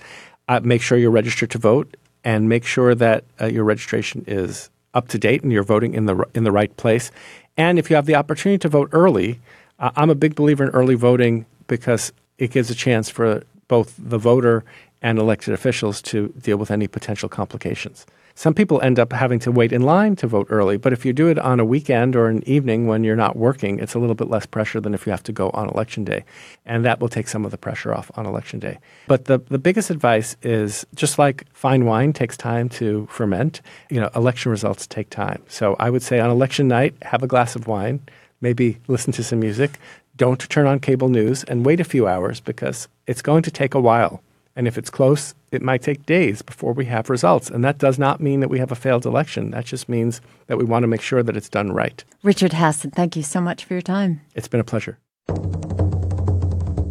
Uh, 0.48 0.60
make 0.62 0.82
sure 0.82 0.98
you're 0.98 1.10
registered 1.10 1.50
to 1.50 1.58
vote 1.58 1.96
and 2.24 2.48
make 2.48 2.64
sure 2.64 2.94
that 2.94 3.24
uh, 3.40 3.46
your 3.46 3.64
registration 3.64 4.24
is 4.26 4.70
up 4.94 5.08
to 5.08 5.18
date 5.18 5.42
and 5.42 5.52
you're 5.52 5.62
voting 5.62 5.94
in 5.94 6.06
the, 6.06 6.24
in 6.34 6.44
the 6.44 6.52
right 6.52 6.76
place. 6.76 7.10
And 7.56 7.78
if 7.78 7.90
you 7.90 7.96
have 7.96 8.06
the 8.06 8.14
opportunity 8.14 8.58
to 8.58 8.68
vote 8.68 8.88
early, 8.92 9.40
uh, 9.78 9.90
I'm 9.96 10.10
a 10.10 10.14
big 10.14 10.34
believer 10.34 10.64
in 10.64 10.70
early 10.70 10.94
voting 10.94 11.46
because 11.66 12.12
it 12.38 12.50
gives 12.50 12.70
a 12.70 12.74
chance 12.74 13.08
for 13.08 13.42
both 13.66 13.94
the 13.98 14.18
voter 14.18 14.64
and 15.02 15.18
elected 15.18 15.54
officials 15.54 16.02
to 16.02 16.28
deal 16.40 16.56
with 16.56 16.70
any 16.70 16.88
potential 16.88 17.28
complications. 17.28 18.06
Some 18.38 18.54
people 18.54 18.80
end 18.82 19.00
up 19.00 19.12
having 19.12 19.40
to 19.40 19.50
wait 19.50 19.72
in 19.72 19.82
line 19.82 20.14
to 20.14 20.28
vote 20.28 20.46
early, 20.48 20.76
but 20.76 20.92
if 20.92 21.04
you 21.04 21.12
do 21.12 21.26
it 21.26 21.40
on 21.40 21.58
a 21.58 21.64
weekend 21.64 22.14
or 22.14 22.28
an 22.28 22.48
evening 22.48 22.86
when 22.86 23.02
you're 23.02 23.16
not 23.16 23.34
working, 23.34 23.80
it's 23.80 23.94
a 23.94 23.98
little 23.98 24.14
bit 24.14 24.30
less 24.30 24.46
pressure 24.46 24.80
than 24.80 24.94
if 24.94 25.06
you 25.06 25.10
have 25.10 25.24
to 25.24 25.32
go 25.32 25.50
on 25.54 25.68
election 25.68 26.04
day. 26.04 26.24
And 26.64 26.84
that 26.84 27.00
will 27.00 27.08
take 27.08 27.26
some 27.26 27.44
of 27.44 27.50
the 27.50 27.58
pressure 27.58 27.92
off 27.92 28.12
on 28.14 28.26
election 28.26 28.60
day. 28.60 28.78
But 29.08 29.24
the, 29.24 29.38
the 29.40 29.58
biggest 29.58 29.90
advice 29.90 30.36
is 30.40 30.86
just 30.94 31.18
like 31.18 31.52
fine 31.52 31.84
wine 31.84 32.12
takes 32.12 32.36
time 32.36 32.68
to 32.78 33.08
ferment, 33.10 33.60
you 33.90 34.00
know, 34.00 34.08
election 34.14 34.52
results 34.52 34.86
take 34.86 35.10
time. 35.10 35.42
So 35.48 35.74
I 35.80 35.90
would 35.90 36.04
say 36.04 36.20
on 36.20 36.30
election 36.30 36.68
night, 36.68 36.94
have 37.02 37.24
a 37.24 37.26
glass 37.26 37.56
of 37.56 37.66
wine, 37.66 38.02
maybe 38.40 38.78
listen 38.86 39.12
to 39.14 39.24
some 39.24 39.40
music, 39.40 39.80
don't 40.14 40.48
turn 40.48 40.68
on 40.68 40.78
cable 40.78 41.08
news, 41.08 41.42
and 41.42 41.66
wait 41.66 41.80
a 41.80 41.84
few 41.84 42.06
hours 42.06 42.38
because 42.38 42.86
it's 43.08 43.20
going 43.20 43.42
to 43.42 43.50
take 43.50 43.74
a 43.74 43.80
while 43.80 44.22
and 44.58 44.66
if 44.66 44.76
it's 44.76 44.90
close, 44.90 45.36
it 45.52 45.62
might 45.62 45.82
take 45.82 46.04
days 46.04 46.42
before 46.42 46.72
we 46.72 46.84
have 46.86 47.08
results. 47.08 47.48
And 47.48 47.64
that 47.64 47.78
does 47.78 47.96
not 47.96 48.20
mean 48.20 48.40
that 48.40 48.48
we 48.48 48.58
have 48.58 48.72
a 48.72 48.74
failed 48.74 49.06
election. 49.06 49.52
That 49.52 49.64
just 49.64 49.88
means 49.88 50.20
that 50.48 50.58
we 50.58 50.64
want 50.64 50.82
to 50.82 50.88
make 50.88 51.00
sure 51.00 51.22
that 51.22 51.36
it's 51.36 51.48
done 51.48 51.70
right. 51.70 52.02
Richard 52.24 52.50
Hasen, 52.50 52.92
thank 52.92 53.14
you 53.14 53.22
so 53.22 53.40
much 53.40 53.64
for 53.64 53.74
your 53.74 53.82
time. 53.82 54.20
It's 54.34 54.48
been 54.48 54.58
a 54.58 54.64
pleasure. 54.64 54.98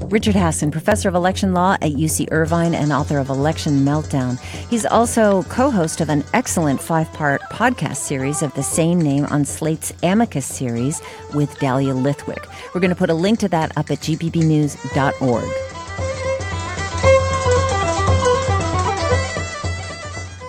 Richard 0.10 0.36
Hasen, 0.36 0.72
professor 0.72 1.10
of 1.10 1.16
election 1.16 1.54
law 1.54 1.74
at 1.74 1.92
UC 1.92 2.30
Irvine 2.32 2.74
and 2.74 2.94
author 2.94 3.18
of 3.18 3.28
Election 3.28 3.84
Meltdown. 3.84 4.40
He's 4.70 4.86
also 4.86 5.44
co 5.44 5.70
host 5.70 6.00
of 6.00 6.08
an 6.08 6.24
excellent 6.34 6.82
five 6.82 7.12
part 7.12 7.42
podcast 7.52 7.98
series 7.98 8.42
of 8.42 8.54
the 8.54 8.64
same 8.64 9.02
name 9.02 9.26
on 9.26 9.44
Slate's 9.44 9.92
Amicus 10.04 10.46
series 10.46 11.02
with 11.36 11.60
Dahlia 11.60 11.94
Lithwick. 11.94 12.48
We're 12.74 12.80
going 12.80 12.92
to 12.92 12.96
put 12.96 13.10
a 13.10 13.14
link 13.14 13.40
to 13.40 13.50
that 13.50 13.78
up 13.78 13.92
at 13.92 14.00
gpbnews.org. 14.00 15.77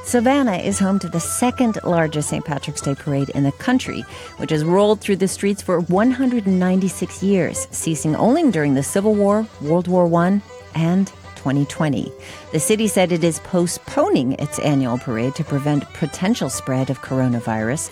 Savannah 0.09 0.57
is 0.57 0.79
home 0.79 0.99
to 1.01 1.09
the 1.11 1.21
second 1.21 1.79
largest 1.85 2.31
St. 2.31 2.43
Patrick's 2.43 2.81
Day 2.81 2.95
parade 2.95 3.29
in 3.29 3.43
the 3.43 3.53
country, 3.53 4.07
which 4.39 4.49
has 4.49 4.65
rolled 4.65 5.03
through 5.03 5.17
the 5.17 5.29
streets 5.29 5.61
for 5.61 5.81
196 5.81 7.23
years, 7.23 7.69
ceasing 7.73 8.17
only 8.17 8.51
during 8.51 8.73
the 8.73 8.83
Civil 8.83 9.15
War, 9.15 9.47
World 9.61 9.87
War 9.87 10.11
I, 10.15 10.41
and 10.75 11.09
2020. 11.37 12.11
The 12.53 12.59
city 12.59 12.89
said 12.89 13.13
it 13.13 13.23
is 13.23 13.41
postponing 13.41 14.33
its 14.33 14.59
annual 14.61 14.97
parade 14.97 15.35
to 15.35 15.45
prevent 15.45 15.93
potential 15.93 16.49
spread 16.49 16.89
of 16.89 17.03
coronavirus. 17.03 17.91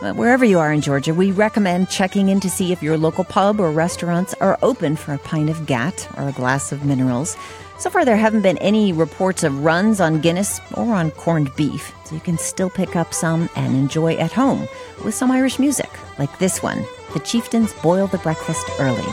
But 0.00 0.16
wherever 0.16 0.46
you 0.46 0.60
are 0.60 0.72
in 0.72 0.80
Georgia, 0.80 1.12
we 1.12 1.32
recommend 1.32 1.90
checking 1.90 2.30
in 2.30 2.40
to 2.40 2.48
see 2.48 2.72
if 2.72 2.82
your 2.82 2.96
local 2.96 3.24
pub 3.24 3.60
or 3.60 3.70
restaurants 3.70 4.32
are 4.40 4.58
open 4.62 4.96
for 4.96 5.12
a 5.12 5.18
pint 5.18 5.50
of 5.50 5.66
GAT 5.66 6.08
or 6.16 6.28
a 6.28 6.32
glass 6.32 6.72
of 6.72 6.86
minerals. 6.86 7.36
So 7.78 7.90
far, 7.90 8.04
there 8.04 8.16
haven't 8.16 8.42
been 8.42 8.58
any 8.58 8.92
reports 8.92 9.44
of 9.44 9.64
runs 9.64 10.00
on 10.00 10.20
Guinness 10.20 10.60
or 10.74 10.92
on 10.94 11.12
corned 11.12 11.54
beef, 11.54 11.94
so 12.04 12.16
you 12.16 12.20
can 12.20 12.36
still 12.36 12.68
pick 12.68 12.96
up 12.96 13.14
some 13.14 13.48
and 13.54 13.76
enjoy 13.76 14.14
at 14.16 14.32
home 14.32 14.66
with 15.04 15.14
some 15.14 15.30
Irish 15.30 15.60
music, 15.60 15.90
like 16.18 16.38
this 16.40 16.60
one 16.60 16.84
The 17.14 17.20
chieftains 17.20 17.72
boil 17.74 18.08
the 18.08 18.18
breakfast 18.18 18.66
early. 18.80 19.04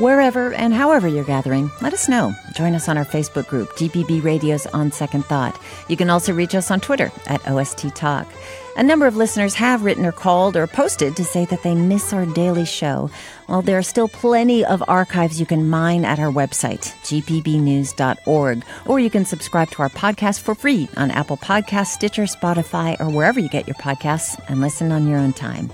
Wherever 0.00 0.54
and 0.54 0.72
however 0.72 1.08
you're 1.08 1.24
gathering, 1.24 1.70
let 1.82 1.92
us 1.92 2.08
know. 2.08 2.32
Join 2.54 2.74
us 2.74 2.88
on 2.88 2.96
our 2.96 3.04
Facebook 3.04 3.48
group, 3.48 3.70
GPB 3.76 4.22
Radio's 4.22 4.66
On 4.68 4.92
Second 4.92 5.26
Thought. 5.26 5.60
You 5.88 5.96
can 5.96 6.08
also 6.08 6.32
reach 6.32 6.54
us 6.54 6.70
on 6.70 6.80
Twitter 6.80 7.10
at 7.26 7.46
OST 7.46 7.94
Talk. 7.96 8.26
A 8.76 8.82
number 8.82 9.06
of 9.06 9.16
listeners 9.16 9.54
have 9.54 9.82
written 9.82 10.06
or 10.06 10.12
called 10.12 10.56
or 10.56 10.66
posted 10.66 11.16
to 11.16 11.24
say 11.24 11.44
that 11.46 11.62
they 11.62 11.74
miss 11.74 12.12
our 12.12 12.24
daily 12.24 12.64
show. 12.64 13.10
Well, 13.48 13.62
there 13.62 13.78
are 13.78 13.82
still 13.82 14.08
plenty 14.08 14.64
of 14.64 14.82
archives 14.86 15.40
you 15.40 15.46
can 15.46 15.68
mine 15.68 16.04
at 16.04 16.20
our 16.20 16.30
website, 16.30 16.94
gpbnews.org, 17.02 18.64
or 18.86 19.00
you 19.00 19.10
can 19.10 19.24
subscribe 19.24 19.70
to 19.72 19.82
our 19.82 19.88
podcast 19.88 20.40
for 20.40 20.54
free 20.54 20.88
on 20.96 21.10
Apple 21.10 21.36
Podcasts, 21.36 21.88
Stitcher, 21.88 22.22
Spotify, 22.24 22.98
or 23.00 23.10
wherever 23.10 23.40
you 23.40 23.48
get 23.48 23.66
your 23.66 23.74
podcasts 23.74 24.40
and 24.48 24.60
listen 24.60 24.92
on 24.92 25.08
your 25.08 25.18
own 25.18 25.32
time. 25.32 25.70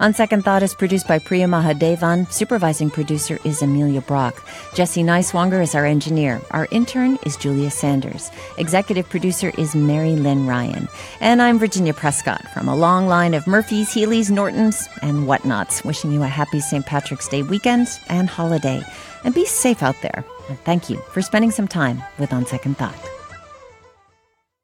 On 0.00 0.14
Second 0.14 0.46
Thought 0.46 0.62
is 0.62 0.74
produced 0.74 1.06
by 1.06 1.18
Priya 1.18 1.46
Mahadevan. 1.46 2.32
Supervising 2.32 2.88
producer 2.88 3.38
is 3.44 3.60
Amelia 3.60 4.00
Brock. 4.00 4.42
Jesse 4.74 5.02
Neiswanger 5.02 5.62
is 5.62 5.74
our 5.74 5.84
engineer. 5.84 6.40
Our 6.52 6.66
intern 6.70 7.18
is 7.26 7.36
Julia 7.36 7.70
Sanders. 7.70 8.30
Executive 8.56 9.06
producer 9.10 9.52
is 9.58 9.74
Mary 9.74 10.16
Lynn 10.16 10.46
Ryan. 10.46 10.88
And 11.20 11.42
I'm 11.42 11.58
Virginia 11.58 11.92
Prescott 11.92 12.48
from 12.54 12.66
a 12.66 12.74
long 12.74 13.08
line 13.08 13.34
of 13.34 13.46
Murphys, 13.46 13.92
Healy's, 13.92 14.30
Nortons, 14.30 14.88
and 15.02 15.26
whatnots. 15.26 15.84
Wishing 15.84 16.12
you 16.12 16.22
a 16.22 16.28
happy 16.28 16.60
St. 16.60 16.86
Patrick's 16.86 17.28
Day 17.28 17.42
weekend 17.42 17.86
and 18.08 18.26
holiday. 18.26 18.82
And 19.24 19.34
be 19.34 19.44
safe 19.44 19.82
out 19.82 20.00
there. 20.00 20.24
And 20.48 20.58
thank 20.60 20.88
you 20.88 20.96
for 21.12 21.20
spending 21.20 21.50
some 21.50 21.68
time 21.68 22.02
with 22.18 22.32
On 22.32 22.46
Second 22.46 22.78
Thought. 22.78 23.19